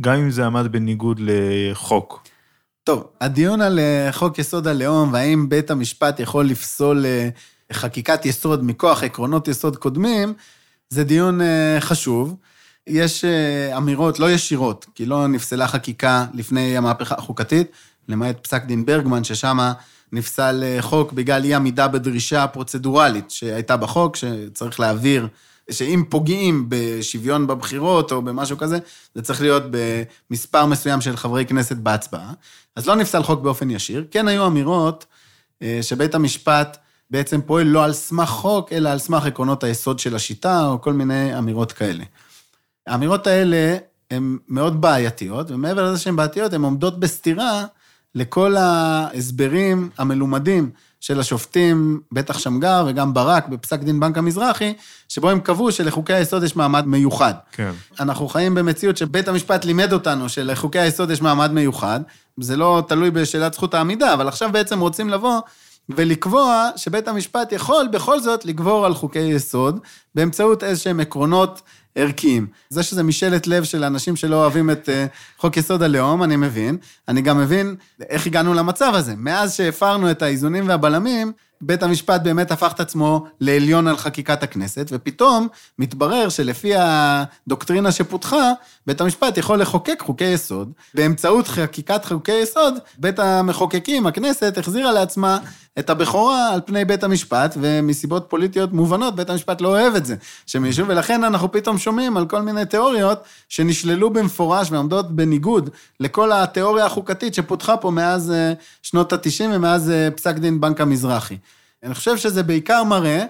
גם 0.00 0.14
אם 0.14 0.30
זה 0.30 0.46
עמד 0.46 0.72
בניגוד 0.72 1.20
לחוק. 1.22 2.28
טוב, 2.84 3.06
הדיון 3.20 3.60
על 3.60 3.78
אה, 3.78 4.08
חוק 4.12 4.38
יסוד 4.38 4.66
הלאום, 4.66 5.12
והאם 5.12 5.48
בית 5.48 5.70
המשפט 5.70 6.20
יכול 6.20 6.46
לפסול 6.46 7.06
אה, 7.06 7.28
חקיקת 7.72 8.26
יסוד 8.26 8.64
מכוח 8.64 9.02
עקרונות 9.02 9.48
יסוד 9.48 9.76
קודמים, 9.76 10.34
זה 10.90 11.04
דיון 11.04 11.40
אה, 11.40 11.76
חשוב. 11.80 12.36
יש 12.86 13.24
אה, 13.24 13.76
אמירות 13.76 14.18
לא 14.18 14.30
ישירות, 14.30 14.86
כי 14.94 15.06
לא 15.06 15.26
נפסלה 15.26 15.68
חקיקה 15.68 16.26
לפני 16.34 16.76
המהפכה 16.76 17.14
החוקתית, 17.18 17.70
למעט 18.08 18.36
פסק 18.42 18.64
דין 18.64 18.86
ברגמן, 18.86 19.24
ששם 19.24 19.58
נפסל 20.12 20.64
אה, 20.64 20.82
חוק 20.82 21.12
בגלל 21.12 21.44
אי 21.44 21.54
עמידה 21.54 21.88
בדרישה 21.88 22.46
פרוצדורלית 22.46 23.30
שהייתה 23.30 23.76
בחוק, 23.76 24.16
שצריך 24.16 24.80
להעביר, 24.80 25.28
שאם 25.70 26.04
פוגעים 26.08 26.66
בשוויון 26.68 27.46
בבחירות 27.46 28.12
או 28.12 28.22
במשהו 28.22 28.58
כזה, 28.58 28.78
זה 29.14 29.22
צריך 29.22 29.40
להיות 29.40 29.62
במספר 29.70 30.66
מסוים 30.66 31.00
של 31.00 31.16
חברי 31.16 31.46
כנסת 31.46 31.76
בהצבעה. 31.76 32.32
אז 32.76 32.86
לא 32.86 32.94
נפסל 32.94 33.22
חוק 33.22 33.40
באופן 33.40 33.70
ישיר. 33.70 34.06
כן 34.10 34.28
היו 34.28 34.46
אמירות 34.46 35.06
שבית 35.82 36.14
המשפט 36.14 36.78
בעצם 37.10 37.40
פועל 37.40 37.66
לא 37.66 37.84
על 37.84 37.92
סמך 37.92 38.28
חוק, 38.28 38.72
אלא 38.72 38.88
על 38.88 38.98
סמך 38.98 39.26
עקרונות 39.26 39.64
היסוד 39.64 39.98
של 39.98 40.16
השיטה, 40.16 40.66
או 40.66 40.80
כל 40.80 40.92
מיני 40.92 41.38
אמירות 41.38 41.72
כאלה. 41.72 42.04
האמירות 42.86 43.26
האלה 43.26 43.76
הן 44.10 44.38
מאוד 44.48 44.80
בעייתיות, 44.80 45.50
ומעבר 45.50 45.92
לזה 45.92 45.98
שהן 45.98 46.16
בעייתיות, 46.16 46.52
הן 46.52 46.62
עומדות 46.62 47.00
בסתירה 47.00 47.64
לכל 48.14 48.56
ההסברים 48.56 49.90
המלומדים 49.98 50.70
של 51.00 51.20
השופטים, 51.20 52.00
בטח 52.12 52.38
שמגר 52.38 52.84
וגם 52.88 53.14
ברק, 53.14 53.48
בפסק 53.48 53.80
דין 53.80 54.00
בנק 54.00 54.18
המזרחי, 54.18 54.74
שבו 55.08 55.30
הם 55.30 55.40
קבעו 55.40 55.72
שלחוקי 55.72 56.12
היסוד 56.12 56.42
יש 56.42 56.56
מעמד 56.56 56.86
מיוחד. 56.86 57.34
כן. 57.52 57.70
אנחנו 58.00 58.28
חיים 58.28 58.54
במציאות 58.54 58.96
שבית 58.96 59.28
המשפט 59.28 59.64
לימד 59.64 59.92
אותנו 59.92 60.28
שלחוקי 60.28 60.78
היסוד 60.78 61.10
יש 61.10 61.22
מעמד 61.22 61.52
מיוחד, 61.52 62.00
זה 62.40 62.56
לא 62.56 62.82
תלוי 62.88 63.10
בשאלת 63.10 63.54
זכות 63.54 63.74
העמידה, 63.74 64.14
אבל 64.14 64.28
עכשיו 64.28 64.52
בעצם 64.52 64.80
רוצים 64.80 65.08
לבוא 65.10 65.40
ולקבוע 65.88 66.70
שבית 66.76 67.08
המשפט 67.08 67.52
יכול 67.52 67.88
בכל 67.92 68.20
זאת 68.20 68.44
לגבור 68.44 68.86
על 68.86 68.94
חוקי 68.94 69.18
יסוד 69.18 69.80
באמצעות 70.14 70.64
איזשהם 70.64 71.00
עקרונות 71.00 71.62
ערכיים. 71.94 72.46
זה 72.68 72.82
שזה 72.82 73.02
משאלת 73.02 73.46
לב 73.46 73.64
של 73.64 73.84
אנשים 73.84 74.16
שלא 74.16 74.36
אוהבים 74.36 74.70
את 74.70 74.88
אה, 74.88 75.06
חוק 75.38 75.56
יסוד 75.56 75.82
הלאום, 75.82 76.22
אני 76.22 76.36
מבין. 76.36 76.76
אני 77.08 77.20
גם 77.20 77.38
מבין 77.38 77.76
איך 78.08 78.26
הגענו 78.26 78.54
למצב 78.54 78.92
הזה. 78.94 79.14
מאז 79.16 79.54
שהפרנו 79.54 80.10
את 80.10 80.22
האיזונים 80.22 80.68
והבלמים, 80.68 81.32
בית 81.60 81.82
המשפט 81.82 82.22
באמת 82.22 82.50
הפך 82.50 82.72
את 82.74 82.80
עצמו 82.80 83.26
לעליון 83.40 83.86
על 83.86 83.96
חקיקת 83.96 84.42
הכנסת, 84.42 84.86
ופתאום 84.92 85.48
מתברר 85.78 86.28
שלפי 86.28 86.72
הדוקטרינה 86.76 87.92
שפותחה, 87.92 88.52
בית 88.88 89.00
המשפט 89.00 89.38
יכול 89.38 89.60
לחוקק 89.60 90.02
חוקי 90.02 90.24
יסוד. 90.24 90.72
באמצעות 90.94 91.48
חקיקת 91.48 92.04
חוקי 92.04 92.32
יסוד, 92.32 92.74
בית 92.98 93.18
המחוקקים, 93.18 94.06
הכנסת, 94.06 94.58
החזירה 94.58 94.92
לעצמה 94.92 95.38
את 95.78 95.90
הבכורה 95.90 96.52
על 96.52 96.60
פני 96.66 96.84
בית 96.84 97.04
המשפט, 97.04 97.56
ומסיבות 97.60 98.26
פוליטיות 98.28 98.72
מובנות, 98.72 99.16
בית 99.16 99.30
המשפט 99.30 99.60
לא 99.60 99.68
אוהב 99.68 99.94
את 99.94 100.06
זה. 100.06 100.16
ישבו, 100.66 100.88
ולכן 100.88 101.24
אנחנו 101.24 101.52
פתאום 101.52 101.78
שומעים 101.78 102.16
על 102.16 102.26
כל 102.26 102.42
מיני 102.42 102.66
תיאוריות 102.66 103.22
שנשללו 103.48 104.10
במפורש 104.10 104.70
ועומדות 104.70 105.16
בניגוד 105.16 105.70
לכל 106.00 106.32
התיאוריה 106.32 106.86
החוקתית 106.86 107.34
שפותחה 107.34 107.76
פה 107.76 107.90
מאז 107.90 108.30
אה, 108.30 108.52
שנות 108.82 109.12
ה-90 109.12 109.44
ומאז 109.54 109.90
אה, 109.90 110.08
פסק 110.10 110.34
דין 110.34 110.60
בנק 110.60 110.80
המזרחי. 110.80 111.36
אני 111.82 111.94
חושב 111.94 112.16
שזה 112.16 112.42
בעיקר 112.42 112.84
מראה 112.84 113.24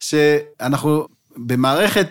שאנחנו 0.00 1.06
במערכת 1.36 2.08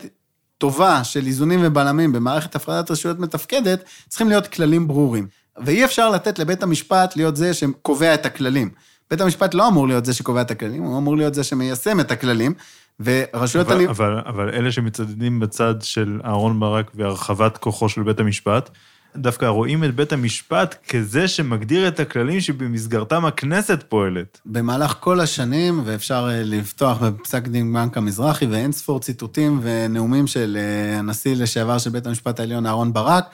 טובה 0.64 1.04
של 1.04 1.26
איזונים 1.26 1.60
ובלמים, 1.64 2.12
במערכת 2.12 2.56
הפרדת 2.56 2.92
רשויות 2.92 3.20
מתפקדת, 3.20 3.84
צריכים 4.08 4.30
להיות 4.30 4.48
כללים 4.48 4.88
ברורים. 4.88 5.28
ואי 5.66 5.86
אפשר 5.86 6.10
לתת 6.10 6.40
לבית 6.40 6.64
המשפט 6.64 7.16
להיות 7.16 7.36
זה 7.36 7.54
שקובע 7.54 8.14
את 8.14 8.26
הכללים. 8.26 8.70
בית 9.12 9.22
המשפט 9.22 9.54
לא 9.54 9.68
אמור 9.68 9.88
להיות 9.88 10.06
זה 10.06 10.14
שקובע 10.14 10.42
את 10.42 10.52
הכללים, 10.52 10.84
הוא 10.84 10.98
אמור 10.98 11.18
להיות 11.18 11.34
זה 11.34 11.44
שמיישם 11.44 12.00
את 12.00 12.12
הכללים, 12.12 12.54
ורשויות... 13.00 13.68
אבל, 13.68 13.76
הליב... 13.76 13.90
אבל, 13.90 14.20
אבל 14.26 14.50
אלה 14.50 14.72
שמצדדים 14.72 15.40
בצד 15.40 15.76
של 15.82 16.20
אהרן 16.26 16.60
ברק 16.60 16.92
והרחבת 16.96 17.58
כוחו 17.58 17.90
של 17.90 18.04
בית 18.04 18.20
המשפט, 18.20 18.70
דווקא 19.16 19.46
רואים 19.46 19.84
את 19.84 19.96
בית 19.96 20.14
המשפט 20.14 20.76
כזה 20.90 21.28
שמגדיר 21.28 21.88
את 21.88 22.00
הכללים 22.00 22.42
שבמסגרתם 22.42 23.26
הכנסת 23.26 23.84
פועלת. 23.90 24.42
במהלך 24.46 24.96
כל 25.00 25.20
השנים, 25.20 25.82
ואפשר 25.86 26.30
אה, 26.32 26.44
לפתוח 26.44 26.98
בפסק 26.98 27.48
דין 27.48 27.74
בנק 27.74 27.98
המזרחי, 27.98 28.46
ואין 28.46 28.72
ספור 28.72 29.00
ציטוטים 29.00 29.60
ונאומים 29.64 30.28
של 30.28 30.58
אה, 30.60 31.00
הנשיא 31.00 31.36
לשעבר 31.36 31.78
של 31.78 31.90
בית 31.90 32.08
המשפט 32.08 32.40
העליון, 32.40 32.66
אהרן 32.66 32.94
ברק, 32.94 33.26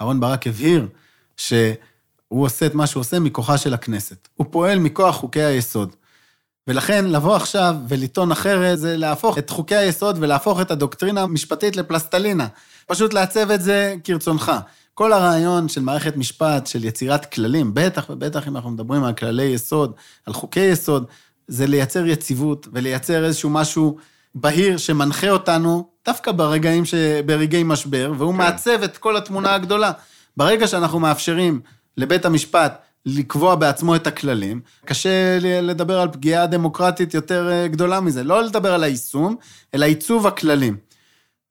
אהרן 0.00 0.20
ברק 0.20 0.46
הבהיר 0.46 0.88
שהוא 1.36 1.76
עושה 2.28 2.66
את 2.66 2.74
מה 2.74 2.86
שהוא 2.86 3.00
עושה 3.00 3.18
מכוחה 3.18 3.58
של 3.58 3.74
הכנסת. 3.74 4.28
הוא 4.34 4.46
פועל 4.50 4.78
מכוח 4.78 5.16
חוקי 5.16 5.42
היסוד. 5.42 5.94
ולכן 6.68 7.04
לבוא 7.04 7.36
עכשיו 7.36 7.76
ולטעון 7.88 8.32
אחרת 8.32 8.78
זה 8.78 8.96
להפוך 8.96 9.38
את 9.38 9.50
חוקי 9.50 9.76
היסוד 9.76 10.16
ולהפוך 10.20 10.60
את 10.60 10.70
הדוקטרינה 10.70 11.22
המשפטית 11.22 11.76
לפלסטלינה. 11.76 12.46
פשוט 12.86 13.12
לעצב 13.12 13.50
את 13.50 13.62
זה 13.62 13.94
כרצונך. 14.04 14.52
כל 14.98 15.12
הרעיון 15.12 15.68
של 15.68 15.80
מערכת 15.80 16.16
משפט, 16.16 16.66
של 16.66 16.84
יצירת 16.84 17.32
כללים, 17.32 17.74
בטח 17.74 18.06
ובטח 18.10 18.48
אם 18.48 18.56
אנחנו 18.56 18.70
מדברים 18.70 19.04
על 19.04 19.12
כללי 19.12 19.42
יסוד, 19.42 19.92
על 20.26 20.32
חוקי 20.32 20.60
יסוד, 20.60 21.04
זה 21.48 21.66
לייצר 21.66 22.06
יציבות 22.06 22.68
ולייצר 22.72 23.24
איזשהו 23.24 23.50
משהו 23.50 23.96
בהיר 24.34 24.76
שמנחה 24.76 25.30
אותנו 25.30 25.88
דווקא 26.06 26.32
ברגעים, 26.32 26.84
ש... 26.84 26.94
ברגעי 27.26 27.62
משבר, 27.62 28.12
והוא 28.18 28.32
כן. 28.32 28.38
מעצב 28.38 28.82
את 28.82 28.96
כל 28.96 29.16
התמונה 29.16 29.54
הגדולה. 29.54 29.92
ברגע 30.36 30.66
שאנחנו 30.66 31.00
מאפשרים 31.00 31.60
לבית 31.96 32.24
המשפט 32.24 32.82
לקבוע 33.06 33.54
בעצמו 33.54 33.96
את 33.96 34.06
הכללים, 34.06 34.60
קשה 34.84 35.38
לדבר 35.40 36.00
על 36.00 36.08
פגיעה 36.12 36.46
דמוקרטית 36.46 37.14
יותר 37.14 37.50
אה, 37.50 37.68
גדולה 37.68 38.00
מזה. 38.00 38.24
לא 38.24 38.42
לדבר 38.42 38.74
על 38.74 38.84
היישום, 38.84 39.36
אלא 39.74 39.84
עיצוב 39.84 40.26
הכללים. 40.26 40.85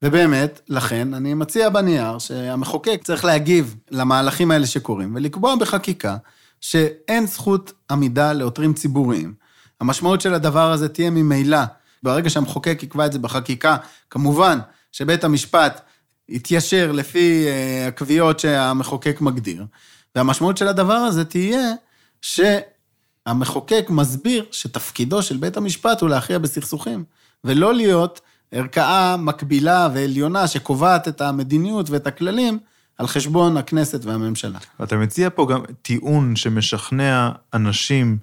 ובאמת, 0.06 0.60
לכן, 0.68 1.14
אני 1.14 1.34
מציע 1.34 1.68
בנייר 1.68 2.18
שהמחוקק 2.18 3.00
צריך 3.04 3.24
להגיב 3.24 3.76
למהלכים 3.90 4.50
האלה 4.50 4.66
שקורים, 4.66 5.14
ולקבוע 5.14 5.56
בחקיקה 5.56 6.16
שאין 6.60 7.26
זכות 7.26 7.72
עמידה 7.90 8.32
לעותרים 8.32 8.74
ציבוריים. 8.74 9.34
המשמעות 9.80 10.20
של 10.20 10.34
הדבר 10.34 10.72
הזה 10.72 10.88
תהיה 10.88 11.10
ממילא, 11.10 11.58
ברגע 12.02 12.30
שהמחוקק 12.30 12.78
יקבע 12.82 13.06
את 13.06 13.12
זה 13.12 13.18
בחקיקה, 13.18 13.76
כמובן 14.10 14.58
שבית 14.92 15.24
המשפט 15.24 15.80
יתיישר 16.28 16.92
לפי 16.92 17.46
אה, 17.46 17.86
הקביעות 17.88 18.40
שהמחוקק 18.40 19.20
מגדיר, 19.20 19.64
והמשמעות 20.16 20.56
של 20.56 20.68
הדבר 20.68 20.94
הזה 20.94 21.24
תהיה 21.24 21.72
שהמחוקק 22.22 23.86
מסביר 23.88 24.44
שתפקידו 24.50 25.22
של 25.22 25.36
בית 25.36 25.56
המשפט 25.56 26.00
הוא 26.00 26.10
להכריע 26.10 26.38
בסכסוכים, 26.38 27.04
ולא 27.44 27.74
להיות 27.74 28.20
ערכאה 28.52 29.16
מקבילה 29.16 29.88
ועליונה 29.94 30.46
שקובעת 30.46 31.08
את 31.08 31.20
המדיניות 31.20 31.90
ואת 31.90 32.06
הכללים 32.06 32.58
על 32.98 33.06
חשבון 33.06 33.56
הכנסת 33.56 34.04
והממשלה. 34.04 34.58
אתה 34.82 34.96
מציע 34.96 35.30
פה 35.30 35.46
גם 35.50 35.60
טיעון 35.82 36.36
שמשכנע 36.36 37.30
אנשים 37.54 38.18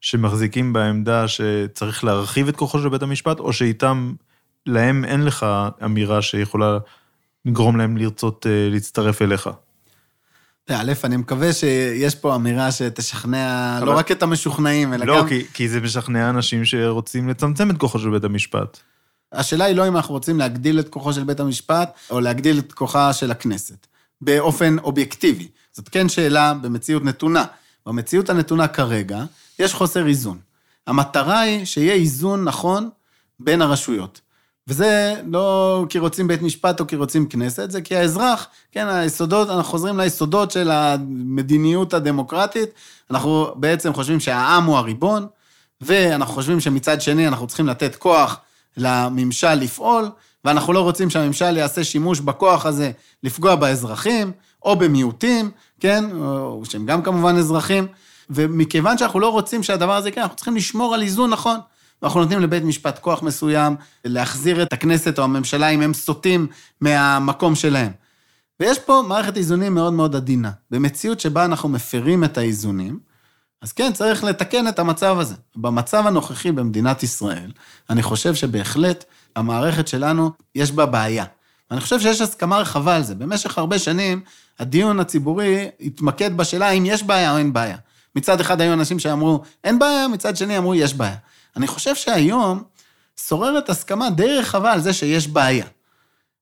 שמחזיקים 0.00 0.72
בעמדה 0.72 1.28
שצריך 1.28 2.04
להרחיב 2.04 2.48
את 2.48 2.56
כוחו 2.56 2.78
של 2.78 2.88
בית 2.88 3.02
המשפט, 3.02 3.38
או 3.38 3.52
שאיתם, 3.52 4.12
להם 4.66 5.04
אין 5.04 5.24
לך 5.24 5.46
אמירה 5.84 6.22
שיכולה 6.22 6.78
לגרום 7.44 7.76
להם 7.76 7.96
לרצות 7.96 8.46
אה, 8.46 8.68
להצטרף 8.70 9.22
אליך. 9.22 9.50
א', 10.70 10.92
אני 11.04 11.16
מקווה 11.16 11.52
שיש 11.52 12.14
פה 12.14 12.34
אמירה 12.34 12.72
שתשכנע 12.72 13.80
לא 13.82 13.96
רק 13.98 14.12
את 14.12 14.22
המשוכנעים, 14.22 14.94
אלא 14.94 15.06
לא, 15.06 15.18
גם... 15.18 15.24
לא, 15.24 15.28
כי, 15.28 15.44
כי 15.54 15.68
זה 15.68 15.80
משכנע 15.80 16.30
אנשים 16.30 16.64
שרוצים 16.64 17.28
לצמצם 17.28 17.70
את 17.70 17.78
כוחו 17.78 17.98
של 17.98 18.10
בית 18.10 18.24
המשפט. 18.24 18.78
השאלה 19.32 19.64
היא 19.64 19.76
לא 19.76 19.88
אם 19.88 19.96
אנחנו 19.96 20.14
רוצים 20.14 20.38
להגדיל 20.38 20.80
את 20.80 20.88
כוחו 20.88 21.12
של 21.12 21.24
בית 21.24 21.40
המשפט, 21.40 21.92
או 22.10 22.20
להגדיל 22.20 22.58
את 22.58 22.72
כוחה 22.72 23.12
של 23.12 23.30
הכנסת, 23.30 23.86
באופן 24.20 24.78
אובייקטיבי. 24.78 25.48
זאת 25.72 25.88
כן 25.88 26.08
שאלה 26.08 26.54
במציאות 26.54 27.04
נתונה. 27.04 27.44
במציאות 27.86 28.30
הנתונה 28.30 28.68
כרגע, 28.68 29.24
יש 29.58 29.74
חוסר 29.74 30.06
איזון. 30.06 30.38
המטרה 30.86 31.40
היא 31.40 31.64
שיהיה 31.64 31.94
איזון 31.94 32.44
נכון 32.44 32.88
בין 33.40 33.62
הרשויות. 33.62 34.20
וזה 34.68 35.14
לא 35.26 35.86
כי 35.88 35.98
רוצים 35.98 36.28
בית 36.28 36.42
משפט 36.42 36.80
או 36.80 36.86
כי 36.86 36.96
רוצים 36.96 37.28
כנסת, 37.28 37.70
זה 37.70 37.82
כי 37.82 37.96
האזרח, 37.96 38.46
כן, 38.72 38.86
היסודות, 38.88 39.48
אנחנו 39.48 39.64
חוזרים 39.64 39.98
ליסודות 39.98 40.50
של 40.50 40.70
המדיניות 40.70 41.94
הדמוקרטית, 41.94 42.68
אנחנו 43.10 43.52
בעצם 43.56 43.92
חושבים 43.92 44.20
שהעם 44.20 44.64
הוא 44.64 44.76
הריבון, 44.76 45.26
ואנחנו 45.80 46.34
חושבים 46.34 46.60
שמצד 46.60 47.00
שני 47.00 47.28
אנחנו 47.28 47.46
צריכים 47.46 47.66
לתת 47.66 47.96
כוח 47.96 48.40
לממשל 48.76 49.54
לפעול, 49.54 50.10
ואנחנו 50.44 50.72
לא 50.72 50.80
רוצים 50.80 51.10
שהממשל 51.10 51.56
יעשה 51.56 51.84
שימוש 51.84 52.20
בכוח 52.20 52.66
הזה 52.66 52.90
לפגוע 53.22 53.54
באזרחים, 53.54 54.32
או 54.62 54.76
במיעוטים, 54.76 55.50
כן, 55.80 56.04
או 56.12 56.62
שהם 56.64 56.86
גם 56.86 57.02
כמובן 57.02 57.36
אזרחים, 57.36 57.86
ומכיוון 58.30 58.98
שאנחנו 58.98 59.20
לא 59.20 59.28
רוצים 59.28 59.62
שהדבר 59.62 59.96
הזה 59.96 60.08
יקרה, 60.08 60.22
אנחנו 60.22 60.36
צריכים 60.36 60.56
לשמור 60.56 60.94
על 60.94 61.02
איזון 61.02 61.30
נכון. 61.30 61.58
ואנחנו 62.02 62.20
נותנים 62.20 62.40
לבית 62.40 62.62
משפט 62.62 62.98
כוח 62.98 63.22
מסוים 63.22 63.76
להחזיר 64.04 64.62
את 64.62 64.72
הכנסת 64.72 65.18
או 65.18 65.24
הממשלה 65.24 65.68
אם 65.68 65.82
הם 65.82 65.94
סוטים 65.94 66.46
מהמקום 66.80 67.54
שלהם. 67.54 67.90
ויש 68.60 68.78
פה 68.78 69.02
מערכת 69.08 69.36
איזונים 69.36 69.74
מאוד 69.74 69.92
מאוד 69.92 70.16
עדינה. 70.16 70.50
במציאות 70.70 71.20
שבה 71.20 71.44
אנחנו 71.44 71.68
מפרים 71.68 72.24
את 72.24 72.38
האיזונים, 72.38 72.98
אז 73.62 73.72
כן, 73.72 73.92
צריך 73.92 74.24
לתקן 74.24 74.68
את 74.68 74.78
המצב 74.78 75.18
הזה. 75.18 75.34
במצב 75.56 76.06
הנוכחי 76.06 76.52
במדינת 76.52 77.02
ישראל, 77.02 77.50
אני 77.90 78.02
חושב 78.02 78.34
שבהחלט 78.34 79.04
המערכת 79.36 79.88
שלנו, 79.88 80.30
יש 80.54 80.72
בה 80.72 80.86
בעיה. 80.86 81.24
ואני 81.70 81.80
חושב 81.80 82.00
שיש 82.00 82.20
הסכמה 82.20 82.58
רחבה 82.58 82.96
על 82.96 83.02
זה. 83.02 83.14
במשך 83.14 83.58
הרבה 83.58 83.78
שנים, 83.78 84.20
הדיון 84.58 85.00
הציבורי 85.00 85.68
התמקד 85.80 86.36
בשאלה 86.36 86.68
האם 86.68 86.86
יש 86.86 87.02
בעיה 87.02 87.32
או 87.32 87.38
אין 87.38 87.52
בעיה. 87.52 87.76
מצד 88.16 88.40
אחד 88.40 88.60
היו 88.60 88.72
אנשים 88.72 88.98
שאמרו, 88.98 89.42
אין 89.64 89.78
בעיה, 89.78 90.08
מצד 90.08 90.36
שני 90.36 90.58
אמרו, 90.58 90.74
יש 90.74 90.94
בעיה. 90.94 91.16
אני 91.56 91.66
חושב 91.66 91.94
שהיום 91.94 92.62
שוררת 93.16 93.68
הסכמה 93.68 94.10
די 94.10 94.38
רחבה 94.38 94.72
על 94.72 94.80
זה 94.80 94.92
שיש 94.92 95.28
בעיה. 95.28 95.66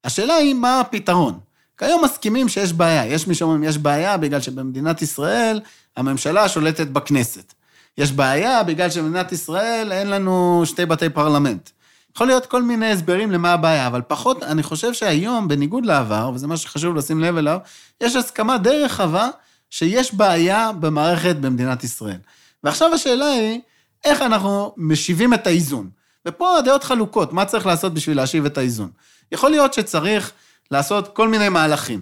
השאלה 0.04 0.34
היא, 0.34 0.54
מה 0.54 0.80
הפתרון? 0.80 1.38
כיום 1.80 2.04
מסכימים 2.04 2.48
שיש 2.48 2.72
בעיה. 2.72 3.06
יש 3.06 3.26
מי 3.26 3.34
שאומרים, 3.34 3.64
יש 3.64 3.78
בעיה 3.78 4.16
בגלל 4.16 4.40
שבמדינת 4.40 5.02
ישראל 5.02 5.60
הממשלה 5.96 6.48
שולטת 6.48 6.86
בכנסת. 6.86 7.54
יש 7.98 8.12
בעיה 8.12 8.62
בגלל 8.62 8.90
שבמדינת 8.90 9.32
ישראל 9.32 9.92
אין 9.92 10.10
לנו 10.10 10.62
שתי 10.64 10.86
בתי 10.86 11.08
פרלמנט. 11.08 11.70
יכול 12.14 12.26
להיות 12.26 12.46
כל 12.46 12.62
מיני 12.62 12.92
הסברים 12.92 13.30
למה 13.30 13.52
הבעיה, 13.52 13.86
אבל 13.86 14.02
פחות, 14.06 14.42
אני 14.42 14.62
חושב 14.62 14.92
שהיום, 14.92 15.48
בניגוד 15.48 15.86
לעבר, 15.86 16.30
וזה 16.34 16.46
מה 16.46 16.56
שחשוב 16.56 16.96
לשים 16.96 17.20
לב 17.20 17.36
אליו, 17.36 17.58
יש 18.00 18.16
הסכמה 18.16 18.58
די 18.58 18.82
רחבה 18.84 19.28
שיש 19.70 20.14
בעיה 20.14 20.70
במערכת 20.80 21.36
במדינת 21.36 21.84
ישראל. 21.84 22.18
ועכשיו 22.64 22.94
השאלה 22.94 23.26
היא, 23.26 23.60
איך 24.04 24.22
אנחנו 24.22 24.74
משיבים 24.76 25.34
את 25.34 25.46
האיזון? 25.46 25.90
ופה 26.26 26.58
הדעות 26.58 26.84
חלוקות, 26.84 27.32
מה 27.32 27.44
צריך 27.44 27.66
לעשות 27.66 27.94
בשביל 27.94 28.16
להשיב 28.16 28.44
את 28.44 28.58
האיזון? 28.58 28.90
יכול 29.32 29.50
להיות 29.50 29.74
שצריך 29.74 30.32
לעשות 30.70 31.14
כל 31.16 31.28
מיני 31.28 31.48
מהלכים. 31.48 32.00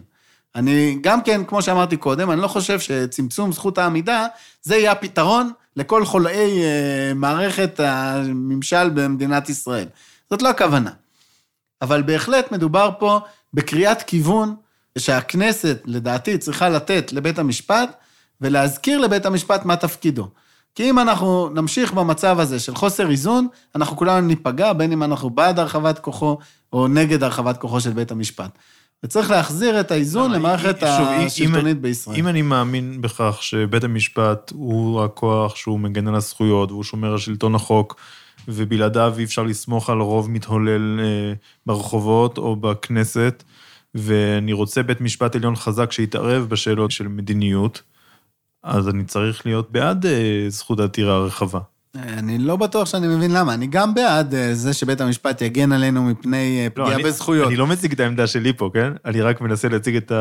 אני 0.54 0.98
גם 1.00 1.22
כן, 1.22 1.44
כמו 1.44 1.62
שאמרתי 1.62 1.96
קודם, 1.96 2.30
אני 2.30 2.40
לא 2.40 2.48
חושב 2.48 2.80
שצמצום 2.80 3.52
זכות 3.52 3.78
העמידה, 3.78 4.26
זה 4.62 4.76
יהיה 4.76 4.92
הפתרון 4.92 5.52
לכל 5.76 6.04
חולאי 6.04 6.62
אה, 6.62 7.12
מערכת 7.14 7.80
הממשל 7.80 8.90
במדינת 8.90 9.48
ישראל. 9.48 9.88
זאת 10.30 10.42
לא 10.42 10.48
הכוונה. 10.48 10.90
אבל 11.82 12.02
בהחלט 12.02 12.52
מדובר 12.52 12.90
פה 12.98 13.20
בקריאת 13.54 14.02
כיוון 14.02 14.54
שהכנסת, 14.98 15.78
לדעתי, 15.84 16.38
צריכה 16.38 16.68
לתת 16.68 17.12
לבית 17.12 17.38
המשפט, 17.38 17.96
ולהזכיר 18.40 18.98
לבית 18.98 19.26
המשפט 19.26 19.64
מה 19.64 19.76
תפקידו. 19.76 20.28
כי 20.78 20.90
אם 20.90 20.98
אנחנו 20.98 21.48
נמשיך 21.54 21.92
במצב 21.92 22.40
הזה 22.40 22.60
של 22.60 22.74
חוסר 22.74 23.10
איזון, 23.10 23.46
אנחנו 23.74 23.96
כולנו 23.96 24.26
ניפגע, 24.26 24.72
בין 24.72 24.92
אם 24.92 25.02
אנחנו 25.02 25.30
בעד 25.30 25.58
הרחבת 25.58 25.98
כוחו 25.98 26.38
או 26.72 26.88
נגד 26.88 27.22
הרחבת 27.22 27.56
כוחו 27.56 27.80
של 27.80 27.90
בית 27.90 28.10
המשפט. 28.10 28.58
וצריך 29.04 29.30
להחזיר 29.30 29.80
את 29.80 29.90
האיזון 29.90 30.32
למערכת 30.32 30.82
השלטונית 30.82 31.80
בישראל. 31.80 32.16
אם 32.16 32.28
אני 32.28 32.42
מאמין 32.42 33.00
בכך 33.00 33.38
שבית 33.40 33.84
המשפט 33.84 34.52
הוא 34.54 35.04
הכוח 35.04 35.56
שהוא 35.56 35.80
מגן 35.80 36.08
על 36.08 36.14
הזכויות 36.14 36.70
והוא 36.70 36.84
שומר 36.84 37.12
על 37.12 37.18
שלטון 37.18 37.54
החוק, 37.54 37.96
ובלעדיו 38.48 39.14
אי 39.18 39.24
אפשר 39.24 39.42
לסמוך 39.42 39.90
על 39.90 40.00
רוב 40.00 40.30
מתהולל 40.30 41.00
אה, 41.00 41.32
ברחובות 41.66 42.38
או 42.38 42.56
בכנסת, 42.56 43.44
ואני 43.94 44.52
רוצה 44.52 44.82
בית 44.82 45.00
משפט 45.00 45.36
עליון 45.36 45.56
חזק 45.56 45.92
שיתערב 45.92 46.46
בשאלות 46.48 46.90
של 46.90 47.08
מדיניות, 47.08 47.82
אז 48.68 48.88
אני 48.88 49.04
צריך 49.04 49.46
להיות 49.46 49.72
בעד 49.72 50.06
אה, 50.06 50.46
זכות 50.48 50.80
העתירה 50.80 51.14
הרחבה. 51.14 51.60
אני 51.94 52.38
לא 52.38 52.56
בטוח 52.56 52.88
שאני 52.88 53.06
מבין 53.08 53.30
למה. 53.30 53.54
אני 53.54 53.66
גם 53.66 53.94
בעד 53.94 54.34
אה, 54.34 54.54
זה 54.54 54.72
שבית 54.72 55.00
המשפט 55.00 55.42
יגן 55.42 55.72
עלינו 55.72 56.04
מפני 56.04 56.64
אה, 56.64 56.70
פגיעה 56.70 56.94
אני, 56.94 57.02
בזכויות. 57.02 57.48
אני 57.48 57.56
לא 57.56 57.66
מציג 57.66 57.92
את 57.92 58.00
העמדה 58.00 58.26
שלי 58.26 58.52
פה, 58.52 58.70
כן? 58.74 58.92
אני 59.04 59.20
רק 59.20 59.40
מנסה 59.40 59.68
להציג 59.68 59.96
את 59.96 60.12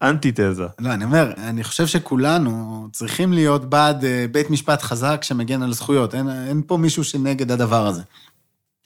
האנטיתזה. 0.00 0.66
לא, 0.78 0.92
אני 0.92 1.04
אומר, 1.04 1.32
אני 1.36 1.64
חושב 1.64 1.86
שכולנו 1.86 2.86
צריכים 2.92 3.32
להיות 3.32 3.70
בעד 3.70 4.04
אה, 4.04 4.26
בית 4.32 4.50
משפט 4.50 4.82
חזק 4.82 5.20
שמגן 5.22 5.62
על 5.62 5.72
זכויות. 5.72 6.14
אין, 6.14 6.28
אין 6.48 6.62
פה 6.66 6.76
מישהו 6.76 7.04
שנגד 7.04 7.50
הדבר 7.52 7.86
הזה. 7.86 8.02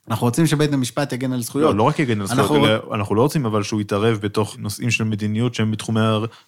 אנחנו 0.09 0.25
רוצים 0.27 0.47
שבית 0.47 0.73
המשפט 0.73 1.13
יגן 1.13 1.33
על 1.33 1.41
זכויות. 1.41 1.71
לא, 1.71 1.77
לא 1.77 1.83
רק 1.83 1.99
יגן 1.99 2.21
על 2.21 2.27
זכויות, 2.27 2.51
אנחנו- 2.51 2.65
אלא 2.65 2.95
אנחנו 2.95 3.15
לא 3.15 3.21
רוצים 3.21 3.45
אבל 3.45 3.63
שהוא 3.63 3.81
יתערב 3.81 4.17
בתוך 4.17 4.55
נושאים 4.59 4.91
של 4.91 5.03
מדיניות 5.03 5.55
שהם 5.55 5.71
בתחומי 5.71 5.99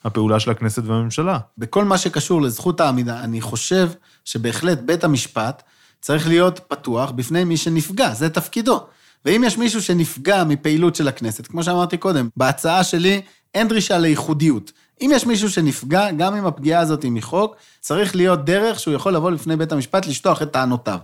הפעולה 0.03 0.39
של 0.39 0.51
הכנסת 0.51 0.83
והממשלה. 0.85 1.37
בכל 1.57 1.85
מה 1.85 1.97
שקשור 1.97 2.41
לזכות 2.41 2.81
העמידה, 2.81 3.19
אני 3.23 3.41
חושב 3.41 3.89
שבהחלט 4.25 4.79
בית 4.85 5.03
המשפט 5.03 5.63
צריך 6.01 6.27
להיות 6.27 6.59
פתוח 6.67 7.11
בפני 7.11 7.43
מי 7.43 7.57
שנפגע, 7.57 8.13
זה 8.13 8.29
תפקידו. 8.29 8.79
ואם 9.25 9.43
יש 9.45 9.57
מישהו 9.57 9.81
שנפגע 9.81 10.43
מפעילות 10.43 10.95
של 10.95 11.07
הכנסת, 11.07 11.47
כמו 11.47 11.63
שאמרתי 11.63 11.97
קודם, 11.97 12.29
בהצעה 12.37 12.83
שלי 12.83 13.21
אין 13.53 13.67
דרישה 13.67 13.97
לייחודיות. 13.97 14.71
אם 15.01 15.11
יש 15.13 15.25
מישהו 15.25 15.49
שנפגע, 15.49 16.11
גם 16.11 16.35
אם 16.35 16.45
הפגיעה 16.45 16.81
הזאת 16.81 17.03
היא 17.03 17.11
מחוק, 17.11 17.55
צריך 17.79 18.15
להיות 18.15 18.45
דרך 18.45 18.79
שהוא 18.79 18.93
יכול 18.93 19.13
לבוא 19.15 19.31
לפני 19.31 19.55
בית 19.55 19.71
המשפט 19.71 20.05
לשטוח 20.07 20.41
את 20.41 20.51
טענותיו. 20.51 20.97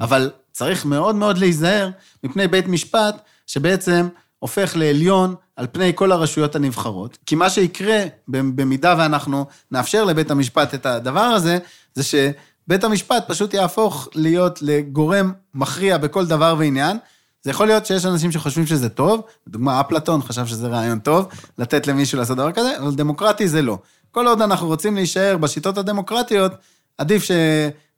אבל 0.00 0.30
צריך 0.52 0.84
מאוד 0.84 1.14
מאוד 1.14 1.38
להיזהר 1.38 1.90
מפני 2.24 2.48
בית 2.48 2.68
משפט 2.68 3.20
שבעצם 3.46 4.08
הופך 4.38 4.72
לעליון 4.76 5.34
על 5.56 5.66
פני 5.72 5.92
כל 5.94 6.12
הרשויות 6.12 6.56
הנבחרות. 6.56 7.18
כי 7.26 7.34
מה 7.34 7.50
שיקרה, 7.50 8.04
במידה 8.28 8.94
ואנחנו 8.98 9.46
נאפשר 9.70 10.04
לבית 10.04 10.30
המשפט 10.30 10.74
את 10.74 10.86
הדבר 10.86 11.20
הזה, 11.20 11.58
זה 11.94 12.02
שבית 12.02 12.84
המשפט 12.84 13.24
פשוט 13.28 13.54
יהפוך 13.54 14.08
להיות 14.14 14.62
לגורם 14.62 15.32
מכריע 15.54 15.98
בכל 15.98 16.26
דבר 16.26 16.54
ועניין. 16.58 16.96
זה 17.42 17.50
יכול 17.50 17.66
להיות 17.66 17.86
שיש 17.86 18.06
אנשים 18.06 18.32
שחושבים 18.32 18.66
שזה 18.66 18.88
טוב, 18.88 19.22
לדוגמה 19.46 19.80
אפלטון 19.80 20.22
חשב 20.22 20.46
שזה 20.46 20.68
רעיון 20.68 20.98
טוב, 20.98 21.28
לתת 21.58 21.86
למישהו 21.86 22.18
לעשות 22.18 22.36
דבר 22.36 22.52
כזה, 22.52 22.78
אבל 22.78 22.94
דמוקרטי 22.94 23.48
זה 23.48 23.62
לא. 23.62 23.78
כל 24.10 24.26
עוד 24.26 24.42
אנחנו 24.42 24.66
רוצים 24.66 24.94
להישאר 24.94 25.36
בשיטות 25.36 25.78
הדמוקרטיות, 25.78 26.52
עדיף 26.98 27.24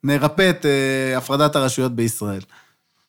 שנרפא 0.05 0.51
את 0.51 0.67
אה, 0.67 1.19
הפרדת 1.19 1.57
הרשויות 1.57 1.93
בישראל. 1.93 2.41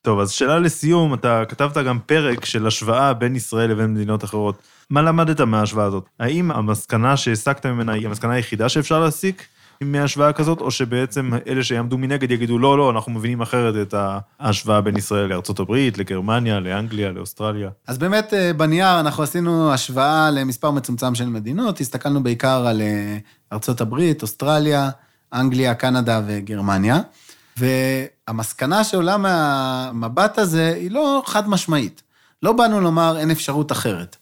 טוב, 0.02 0.20
אז 0.20 0.32
שאלה 0.32 0.60
לסיום, 0.60 1.14
אתה 1.14 1.44
כתבת 1.50 1.78
גם 1.78 2.00
פרק 2.06 2.46
של 2.46 2.68
השוואה 2.68 3.14
בין 3.14 3.36
ישראל 3.36 3.72
לבין 3.72 3.94
מדינות 3.94 4.24
אחרות. 4.24 4.56
מה 4.90 5.02
למדת 5.02 5.42
מההשוואה 5.42 5.86
הזאת? 5.86 6.06
האם 6.20 6.52
המסקנה 6.52 7.18
שהסקת 7.18 7.66
ממנה 7.66 7.94
היא 7.94 8.08
המסקנה 8.08 8.34
היחידה 8.34 8.70
שאפשר 8.70 9.00
להסיק 9.00 9.46
מהשוואה 9.82 10.34
כזאת, 10.34 10.62
או 10.62 10.72
שבעצם 10.72 11.32
אלה 11.48 11.64
שיעמדו 11.64 11.98
מנגד 11.98 12.32
יגידו, 12.32 12.60
לא, 12.60 12.78
לא, 12.78 12.90
אנחנו 12.90 13.12
מבינים 13.12 13.42
אחרת 13.42 13.88
את 13.88 13.96
ההשוואה 14.40 14.82
בין 14.82 14.98
ישראל 14.98 15.26
לארצות 15.26 15.60
הברית, 15.60 15.98
לגרמניה, 15.98 16.60
לאנגליה, 16.60 17.12
לאוסטרליה? 17.12 17.70
אז 17.88 17.98
באמת, 17.98 18.34
אה, 18.34 18.54
בנייר 18.54 19.00
אנחנו 19.00 19.24
עשינו 19.24 19.74
השוואה 19.74 20.32
למספר 20.32 20.72
מצומצם 20.72 21.16
של 21.16 21.26
מדינות, 21.26 21.80
הסתכלנו 21.80 22.24
בעיקר 22.24 22.68
על 22.68 22.82
אה, 22.82 23.18
הברית, 23.80 24.22
אוסטרליה, 24.22 24.90
אנגליה, 25.36 25.76
קנדה 25.76 26.22
וגרמניה, 26.28 27.02
והמסקנה 27.58 28.84
שעולה 28.84 29.18
מהמבט 29.18 30.38
הזה 30.38 30.74
היא 30.76 30.92
לא 30.92 31.24
חד 31.26 31.50
משמעית. 31.50 32.04
לא 32.44 32.54
באנו 32.54 32.82
לומר 32.82 33.18
אין 33.18 33.32
אפשרות 33.32 33.72
אחרת. 33.72 34.18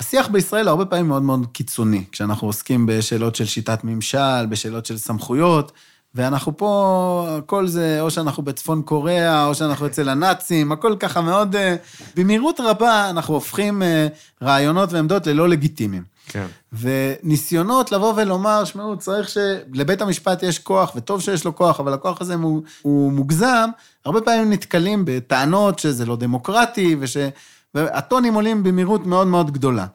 השיח 0.00 0.28
בישראל 0.28 0.68
הרבה 0.68 0.84
פעמים 0.84 1.08
מאוד 1.08 1.22
מאוד 1.22 1.46
קיצוני, 1.52 2.04
כשאנחנו 2.12 2.46
עוסקים 2.46 2.86
בשאלות 2.86 3.34
של 3.34 3.46
שיטת 3.46 3.84
ממשל, 3.84 4.46
בשאלות 4.48 4.86
של 4.86 4.98
סמכויות, 4.98 5.72
ואנחנו 6.16 6.56
פה, 6.56 7.28
הכל 7.38 7.66
זה, 7.66 8.00
או 8.00 8.10
שאנחנו 8.10 8.42
בצפון 8.42 8.82
קוריאה, 8.82 9.46
או 9.46 9.54
שאנחנו 9.54 9.86
אצל 9.86 10.08
הנאצים, 10.08 10.72
הכל 10.72 10.96
ככה 10.98 11.20
מאוד, 11.20 11.56
אה, 11.56 11.76
במהירות 12.16 12.60
רבה 12.60 13.10
אנחנו 13.10 13.34
הופכים 13.34 13.82
אה, 13.82 14.06
רעיונות 14.42 14.92
ועמדות 14.92 15.26
ללא 15.26 15.48
לגיטימיים. 15.48 16.02
כן. 16.28 16.46
וניסיונות 16.72 17.92
לבוא 17.92 18.12
ולומר, 18.16 18.64
שמעו, 18.64 18.96
צריך 18.96 19.28
שלבית 19.28 20.02
המשפט 20.02 20.42
יש 20.42 20.58
כוח, 20.58 20.92
וטוב 20.96 21.20
שיש 21.20 21.44
לו 21.44 21.56
כוח, 21.56 21.80
אבל 21.80 21.92
הכוח 21.92 22.20
הזה 22.20 22.34
הוא, 22.34 22.62
הוא 22.82 23.12
מוגזם, 23.12 23.70
הרבה 24.04 24.20
פעמים 24.20 24.52
נתקלים 24.52 25.02
בטענות 25.06 25.78
שזה 25.78 26.06
לא 26.06 26.16
דמוקרטי, 26.16 26.96
וש... 27.00 27.16
והטונים 27.74 28.34
עולים 28.34 28.62
במהירות 28.62 29.06
מאוד 29.06 29.26
מאוד 29.26 29.50
גדולה. 29.50 29.86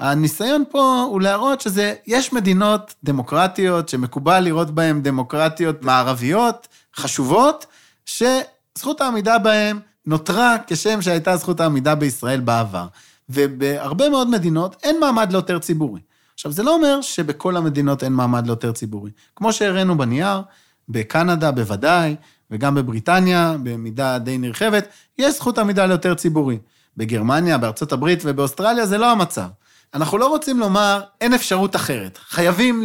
הניסיון 0.00 0.64
פה 0.70 1.06
הוא 1.10 1.20
להראות 1.20 1.60
שזה, 1.60 1.94
יש 2.06 2.32
מדינות 2.32 2.94
דמוקרטיות 3.04 3.88
שמקובל 3.88 4.40
לראות 4.40 4.70
בהן 4.70 5.02
דמוקרטיות 5.02 5.82
מערביות, 5.82 6.68
חשובות, 6.96 7.66
שזכות 8.06 9.00
העמידה 9.00 9.38
בהן 9.38 9.78
נותרה 10.06 10.56
כשם 10.66 11.02
שהייתה 11.02 11.36
זכות 11.36 11.60
העמידה 11.60 11.94
בישראל 11.94 12.40
בעבר. 12.40 12.86
ובהרבה 13.28 14.08
מאוד 14.08 14.28
מדינות 14.28 14.76
אין 14.82 15.00
מעמד 15.00 15.32
לעותר 15.32 15.58
ציבורי. 15.58 16.00
עכשיו, 16.34 16.52
זה 16.52 16.62
לא 16.62 16.74
אומר 16.74 17.00
שבכל 17.00 17.56
המדינות 17.56 18.04
אין 18.04 18.12
מעמד 18.12 18.46
לעותר 18.46 18.72
ציבורי. 18.72 19.10
כמו 19.36 19.52
שהראינו 19.52 19.98
בנייר, 19.98 20.42
בקנדה 20.88 21.50
בוודאי, 21.50 22.16
וגם 22.50 22.74
בבריטניה, 22.74 23.56
במידה 23.62 24.18
די 24.18 24.38
נרחבת, 24.38 24.88
יש 25.18 25.34
זכות 25.34 25.58
עמידה 25.58 25.86
לעותר 25.86 26.14
ציבורי. 26.14 26.58
בגרמניה, 26.96 27.58
בארצות 27.58 27.92
הברית 27.92 28.22
ובאוסטרליה 28.24 28.86
זה 28.86 28.98
לא 28.98 29.10
המצב. 29.10 29.48
אנחנו 29.94 30.18
לא 30.18 30.28
רוצים 30.28 30.58
לומר, 30.58 31.00
אין 31.20 31.34
אפשרות 31.34 31.76
אחרת. 31.76 32.18
חייבים 32.28 32.84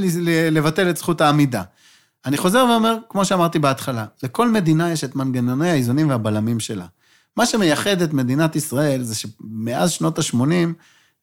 לבטל 0.51 0.89
את 0.89 0.97
זכות 0.97 1.22
העמידה. 1.22 1.64
אני 2.26 2.38
חוזר 2.38 2.66
ואומר, 2.70 2.97
כמו 3.10 3.26
שאמרתי 3.26 3.60
בהתחלה, 3.60 4.06
לכל 4.24 4.49
מדינה 4.49 4.91
יש 4.91 5.03
את 5.03 5.16
מנגנוני 5.16 5.70
האיזונים 5.70 6.10
והבלמים 6.10 6.60
שלה. 6.60 6.86
מה 7.38 7.45
שמייחד 7.45 8.01
את 8.01 8.14
מדינת 8.14 8.56
ישראל 8.56 9.03
זה 9.03 9.16
שמאז 9.16 9.91
שנות 9.91 10.20
ה-80 10.20 10.74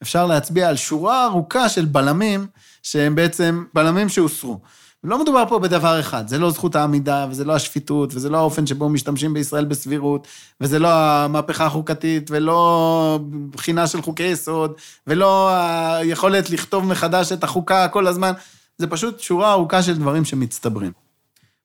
אפשר 0.03 0.27
להצביע 0.27 0.69
על 0.69 0.77
שורה 0.77 1.25
ארוכה 1.25 1.69
של 1.69 1.85
בלמים 1.85 2.47
שהם 2.83 3.15
בעצם 3.15 3.65
בלמים 3.75 4.09
שהוסרו. 4.09 4.61
לא 5.05 5.23
מדובר 5.23 5.45
פה 5.49 5.59
בדבר 5.59 6.01
אחד, 6.01 6.29
זה 6.29 6.39
לא 6.39 6.51
זכות 6.51 6.77
העמידה, 6.77 7.27
וזה 7.31 7.45
לא 7.45 7.53
השפיטות, 7.55 8.15
וזה 8.15 8.31
לא 8.31 8.39
האופן 8.39 8.67
שבו 8.67 8.89
משתמשים 8.89 9.35
בישראל 9.35 9.65
בסבירות, 9.65 10.27
וזה 10.61 10.79
לא 10.79 10.89
המהפכה 10.93 11.67
החוקתית, 11.67 12.31
ולא 12.31 13.19
בחינה 13.51 13.87
של 13.87 14.03
חוקי 14.03 14.23
יסוד, 14.23 14.73
ולא 15.07 15.51
היכולת 15.97 16.51
לכתוב 16.51 16.85
מחדש 16.85 17.33
את 17.33 17.45
החוקה 17.45 17.89
כל 17.89 18.07
הזמן, 18.07 18.33
זה 18.79 18.87
פשוט 18.87 19.21
שורה 19.21 19.53
ארוכה 19.53 19.83
של 19.83 19.99
דברים 19.99 20.25
שמצטברים. 20.25 20.93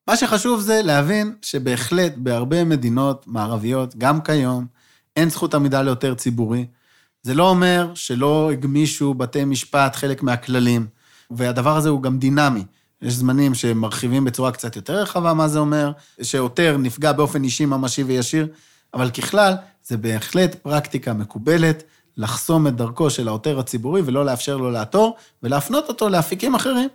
מה 0.08 0.18
שחשוב 0.18 0.60
זה 0.60 0.82
להבין 0.84 1.36
שבהחלט 1.42 2.14
בהרבה 2.18 2.64
מדינות 2.64 3.24
מערביות, 3.28 3.96
גם 3.96 4.22
כיום, 4.22 4.66
אין 5.16 5.30
זכות 5.30 5.56
עמידה 5.56 5.82
ליותר 5.82 6.14
ציבורי. 6.14 6.66
זה 7.22 7.34
לא 7.34 7.50
אומר 7.50 7.92
שלא 7.96 8.52
הגמישו 8.52 9.14
בתי 9.14 9.46
משפט 9.46 9.96
חלק 9.96 10.24
מהכללים, 10.24 10.88
והדבר 11.32 11.78
הזה 11.78 11.90
הוא 11.90 12.02
גם 12.02 12.20
דינמי. 12.20 12.64
יש 13.02 13.14
זמנים 13.14 13.54
שמרחיבים 13.54 14.26
בצורה 14.26 14.52
קצת 14.52 14.76
יותר 14.76 15.02
רחבה 15.02 15.34
מה 15.34 15.48
זה 15.48 15.60
אומר, 15.60 15.92
שעותר 16.22 16.78
נפגע 16.78 17.12
באופן 17.12 17.44
אישי, 17.44 17.66
ממשי 17.66 18.04
וישיר, 18.04 18.48
אבל 18.94 19.10
ככלל, 19.10 19.54
זה 19.84 19.98
בהחלט 19.98 20.56
פרקטיקה 20.56 21.14
מקובלת 21.14 21.84
לחסום 22.18 22.68
את 22.68 22.76
דרכו 22.76 23.10
של 23.10 23.28
העותר 23.28 23.60
הציבורי 23.60 24.02
ולא 24.06 24.26
לאפשר 24.26 24.58
לו 24.58 24.72
לעתור, 24.72 25.16
ולהפנות 25.44 25.90
אותו 25.90 26.10
לאפיקים 26.10 26.56
אחרים. 26.56 26.90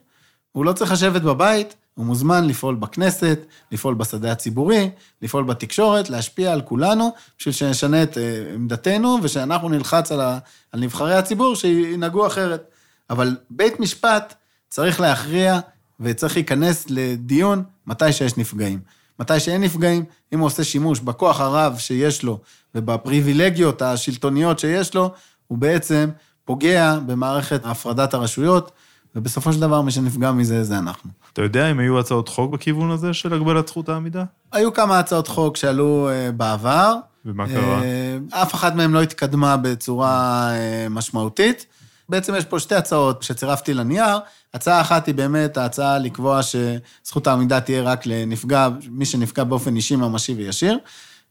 הוא 0.53 0.65
לא 0.65 0.73
צריך 0.73 0.93
לשבת 0.93 1.23
בבית, 1.23 1.75
הוא 1.95 2.07
מוזמן 2.07 2.47
לפעול 2.47 2.75
בכנסת, 2.75 3.39
לפעול 3.73 3.95
בשדה 3.95 4.33
הציבורי, 4.33 4.91
לפעול 5.23 5.45
בתקשורת, 5.45 6.11
להשפיע 6.11 6.53
על 6.53 6.61
כולנו, 6.61 7.11
בשביל 7.39 7.55
שנשנה 7.55 8.03
את 8.03 8.19
עמדתנו 8.55 9.19
ושאנחנו 9.23 9.69
נלחץ 9.69 10.13
על, 10.13 10.21
ה, 10.21 10.39
על 10.73 10.81
נבחרי 10.81 11.15
הציבור 11.15 11.57
שינהגו 11.57 12.27
אחרת. 12.27 12.71
אבל 13.11 13.37
בית 13.51 13.81
משפט 13.81 14.35
צריך 14.69 15.01
להכריע 15.01 15.61
וצריך 16.03 16.37
להיכנס 16.37 16.87
לדיון 16.89 17.63
מתי 17.87 18.13
שיש 18.13 18.37
נפגעים. 18.37 18.79
מתי 19.21 19.41
שאין 19.41 19.61
נפגעים, 19.61 20.05
אם 20.33 20.39
הוא 20.39 20.47
עושה 20.47 20.65
שימוש 20.65 21.01
בכוח 21.01 21.41
הרב 21.41 21.77
שיש 21.79 22.23
לו 22.23 22.41
ובפריבילגיות 22.75 23.83
השלטוניות 23.83 24.59
שיש 24.59 24.95
לו, 24.95 25.11
הוא 25.49 25.59
בעצם 25.59 26.11
פוגע 26.45 26.99
במערכת 27.07 27.67
הפרדת 27.67 28.15
הרשויות, 28.15 28.73
ובסופו 29.17 29.53
של 29.53 29.61
דבר 29.61 29.83
מי 29.83 29.91
שנפגע 29.91 30.33
מזה 30.33 30.65
זה 30.65 30.79
אנחנו. 30.79 31.11
אתה 31.33 31.43
יודע 31.43 31.71
אם 31.71 31.79
היו 31.79 31.99
הצעות 31.99 32.29
חוק 32.29 32.53
בכיוון 32.53 32.91
הזה 32.91 33.15
של 33.15 33.35
הגבלת 33.35 33.69
זכות 33.69 33.89
העמידה? 33.89 34.25
היו 34.53 34.73
כמה 34.73 34.99
הצעות 34.99 35.29
חוק 35.29 35.57
שעלו 35.57 36.11
uh, 36.11 36.33
בעבר. 36.33 36.95
ומה 37.25 37.49
קרה? 37.49 37.81
Uh, 37.81 38.37
אף 38.37 38.55
אחת 38.55 38.75
מהן 38.75 38.91
לא 38.91 39.03
התקדמה 39.03 39.57
בצורה 39.57 40.49
uh, 40.51 40.89
משמעותית. 40.91 41.67
בעצם 42.09 42.35
יש 42.35 42.45
פה 42.45 42.59
שתי 42.59 42.75
הצעות 42.75 43.23
שצירפתי 43.23 43.75
לנייר. 43.75 44.19
הצעה 44.55 44.81
אחת 44.81 45.07
היא 45.07 45.15
באמת 45.15 45.57
ההצעה 45.57 45.99
לקבוע 45.99 46.41
שזכות 46.43 47.27
העמידה 47.27 47.61
תהיה 47.61 47.83
רק 47.83 48.07
לנפגע, 48.07 48.69
מי 48.91 49.05
שנפגע 49.05 49.45
באופן 49.45 49.77
אישי, 49.77 49.97
ממשי 49.97 50.35
וישיר. 50.35 50.79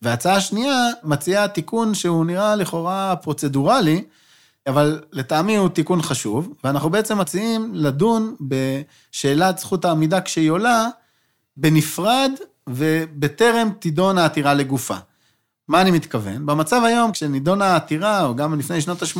וההצעה 0.01 0.35
השנייה 0.35 0.87
מציעה 1.03 1.47
תיקון 1.47 1.93
שהוא 1.93 2.25
נראה 2.25 2.55
לכאורה 2.55 3.15
פרוצדורלי, 3.15 4.03
אבל 4.67 5.01
לטעמי 5.11 5.55
הוא 5.55 5.69
תיקון 5.69 6.01
חשוב, 6.01 6.53
ואנחנו 6.63 6.89
בעצם 6.89 7.17
מציעים 7.17 7.71
לדון 7.73 8.35
בשאלת 8.41 9.57
זכות 9.57 9.85
העמידה 9.85 10.21
כשהיא 10.21 10.51
עולה, 10.51 10.87
בנפרד 11.57 12.31
ובטרם 12.69 13.69
תידון 13.79 14.17
העתירה 14.17 14.53
לגופה. 14.53 14.95
מה 15.67 15.81
אני 15.81 15.91
מתכוון? 15.91 16.45
במצב 16.45 16.81
היום, 16.85 17.11
כשנידונה 17.11 17.65
העתירה, 17.65 18.25
או 18.25 18.35
גם 18.35 18.59
לפני 18.59 18.81
שנות 18.81 19.01
ה-80, 19.01 19.19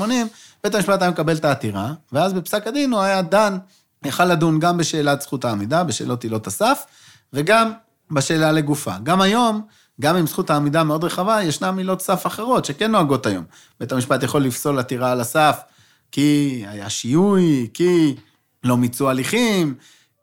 בית 0.64 0.76
המשפט 0.76 1.02
היה 1.02 1.12
מקבל 1.12 1.36
את 1.36 1.46
העתירה, 1.46 1.94
ואז 2.12 2.34
בפסק 2.34 2.68
הדין 2.68 2.94
הוא 2.94 3.02
היה 3.02 3.22
דן, 3.22 3.58
יכל 4.06 4.26
לדון 4.26 4.60
גם 4.60 4.78
בשאלת 4.78 5.22
זכות 5.22 5.46
העמידה, 5.46 5.84
בשאלות 5.84 6.24
עילות 6.24 6.48
הסף, 6.48 6.86
וגם 7.34 7.72
בשאלה 8.12 8.52
לגופה. 8.52 8.94
גם 9.04 9.22
היום, 9.22 9.62
גם 10.02 10.16
עם 10.16 10.28
זכות 10.28 10.50
העמידה 10.50 10.84
מאוד 10.84 11.04
רחבה, 11.04 11.44
ישנן 11.44 11.78
עילות 11.78 12.02
סף 12.02 12.28
אחרות 12.28 12.66
שכן 12.66 12.92
נוהגות 12.92 13.26
היום. 13.26 13.44
בית 13.80 13.92
המשפט 13.92 14.24
יכול 14.24 14.44
לפסול 14.44 14.80
עתירה 14.80 15.12
על 15.12 15.22
הסף 15.22 15.60
כי 16.12 16.64
היה 16.68 16.90
שיהוי, 16.90 17.70
כי 17.74 18.16
לא 18.64 18.78
מיצו 18.78 19.10
הליכים, 19.10 19.76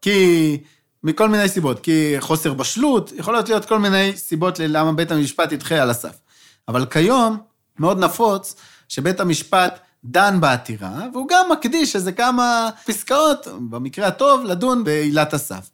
כי... 0.03 0.59
מכל 1.05 1.29
מיני 1.29 1.49
סיבות, 1.49 1.81
כי 1.81 2.17
חוסר 2.21 2.55
בשלות, 2.55 3.13
יכולות 3.13 3.49
להיות 3.49 3.65
כל 3.65 3.79
מיני 3.79 4.17
סיבות 4.17 4.59
ללמה 4.59 4.93
בית 4.93 5.11
המשפט 5.11 5.53
ידחה 5.53 5.83
על 5.83 5.91
הסף. 5.91 6.21
אבל 6.69 6.87
כיום, 6.87 7.39
מאוד 7.79 7.99
נפוץ, 7.99 8.55
שבית 8.89 9.21
המשפט 9.21 9.81
דן 10.11 10.41
בעתירה, 10.41 11.07
והוא 11.13 11.29
גם 11.31 11.47
מקדיש 11.53 11.97
איזה 11.97 12.13
כמה 12.13 12.69
פסקאות, 12.87 13.49
במקרה 13.71 14.07
הטוב, 14.07 14.45
לדון 14.45 14.85
בעילת 14.85 15.35
הסף. 15.35 15.71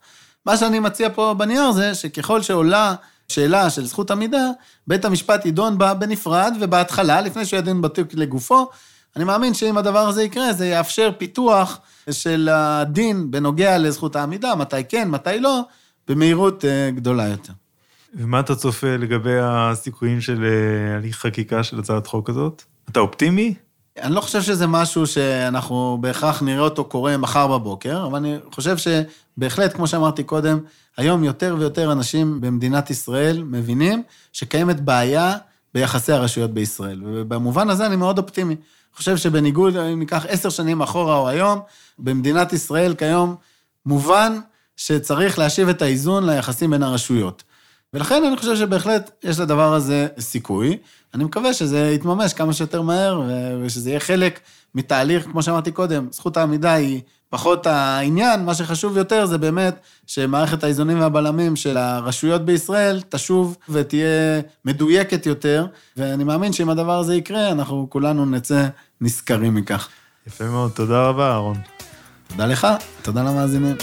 מה 0.46 0.56
שאני 0.56 0.78
מציע 0.78 1.08
פה 1.14 1.34
בנייר 1.38 1.72
זה 1.72 1.94
שככל 1.94 2.42
שעולה 2.42 2.94
שאלה 3.28 3.70
של 3.70 3.86
זכות 3.86 4.10
עמידה, 4.10 4.50
בית 4.86 5.04
המשפט 5.04 5.46
ידון 5.46 5.78
בה 5.78 5.94
בנפרד 5.94 6.54
ובהתחלה, 6.60 7.20
לפני 7.20 7.46
שהוא 7.46 7.58
ידון 7.58 7.82
בתיק 7.82 8.06
לגופו. 8.14 8.68
אני 9.16 9.24
מאמין 9.24 9.54
שאם 9.54 9.78
הדבר 9.78 10.08
הזה 10.08 10.22
יקרה, 10.22 10.52
זה 10.52 10.66
יאפשר 10.66 11.10
פיתוח 11.18 11.80
של 12.10 12.48
הדין 12.52 13.30
בנוגע 13.30 13.78
לזכות 13.78 14.16
העמידה, 14.16 14.54
מתי 14.54 14.84
כן, 14.88 15.08
מתי 15.10 15.40
לא, 15.40 15.60
במהירות 16.08 16.64
אה, 16.64 16.90
גדולה 16.90 17.28
יותר. 17.28 17.52
ומה 18.14 18.40
אתה 18.40 18.54
צופה 18.54 18.96
לגבי 18.96 19.38
הסיכויים 19.40 20.20
של 20.20 20.44
אה, 20.44 20.96
הליך 20.96 21.16
חקיקה 21.16 21.62
של 21.62 21.78
הצעת 21.78 22.06
חוק 22.06 22.30
הזאת? 22.30 22.62
אתה 22.90 23.00
אופטימי? 23.00 23.54
אני 24.02 24.14
לא 24.14 24.20
חושב 24.20 24.42
שזה 24.42 24.66
משהו 24.66 25.06
שאנחנו 25.06 25.98
בהכרח 26.00 26.42
נראה 26.42 26.60
אותו 26.64 26.84
קורה 26.84 27.16
מחר 27.16 27.46
בבוקר, 27.46 28.06
אבל 28.06 28.16
אני 28.18 28.36
חושב 28.52 28.76
שבהחלט, 28.76 29.74
כמו 29.74 29.86
שאמרתי 29.86 30.22
קודם, 30.22 30.58
היום 30.96 31.24
יותר 31.24 31.56
ויותר 31.58 31.92
אנשים 31.92 32.40
במדינת 32.40 32.90
ישראל 32.90 33.42
מבינים 33.42 34.02
שקיימת 34.32 34.80
בעיה 34.80 35.36
ביחסי 35.74 36.12
הרשויות 36.12 36.50
בישראל. 36.50 37.02
ובמובן 37.04 37.70
הזה 37.70 37.86
אני 37.86 37.96
מאוד 37.96 38.18
אופטימי. 38.18 38.54
אני 38.54 38.96
חושב 38.96 39.16
שבניגוד, 39.16 39.76
אם 39.76 39.98
ניקח 39.98 40.26
עשר 40.28 40.50
שנים 40.50 40.82
אחורה 40.82 41.16
או 41.16 41.28
היום, 41.28 41.60
במדינת 41.98 42.52
ישראל 42.52 42.94
כיום 42.94 43.36
מובן 43.86 44.38
שצריך 44.76 45.38
להשיב 45.38 45.68
את 45.68 45.82
האיזון 45.82 46.30
ליחסים 46.30 46.70
בין 46.70 46.82
הרשויות. 46.82 47.42
ולכן 47.94 48.24
אני 48.24 48.36
חושב 48.36 48.56
שבהחלט 48.56 49.10
יש 49.24 49.40
לדבר 49.40 49.74
הזה 49.74 50.06
סיכוי. 50.18 50.78
אני 51.14 51.24
מקווה 51.24 51.54
שזה 51.54 51.90
יתממש 51.94 52.32
כמה 52.32 52.52
שיותר 52.52 52.82
מהר, 52.82 53.22
ושזה 53.62 53.90
יהיה 53.90 54.00
חלק 54.00 54.40
מתהליך, 54.74 55.24
כמו 55.24 55.42
שאמרתי 55.42 55.72
קודם, 55.72 56.08
זכות 56.10 56.36
העמידה 56.36 56.72
היא 56.72 57.00
פחות 57.30 57.66
העניין, 57.66 58.44
מה 58.44 58.54
שחשוב 58.54 58.96
יותר 58.96 59.26
זה 59.26 59.38
באמת 59.38 59.78
שמערכת 60.06 60.64
האיזונים 60.64 61.00
והבלמים 61.00 61.56
של 61.56 61.76
הרשויות 61.76 62.44
בישראל 62.44 63.00
תשוב 63.08 63.56
ותהיה 63.68 64.40
מדויקת 64.64 65.26
יותר, 65.26 65.66
ואני 65.96 66.24
מאמין 66.24 66.52
שאם 66.52 66.70
הדבר 66.70 66.98
הזה 66.98 67.14
יקרה, 67.14 67.50
אנחנו 67.50 67.86
כולנו 67.90 68.26
נצא 68.26 68.66
נשכרים 69.00 69.54
מכך. 69.54 69.88
יפה 70.26 70.44
מאוד, 70.44 70.70
תודה 70.70 71.08
רבה, 71.08 71.30
אהרון. 71.30 71.56
תודה 72.28 72.46
לך, 72.46 72.66
תודה 73.02 73.22
למאזינים. 73.22 73.76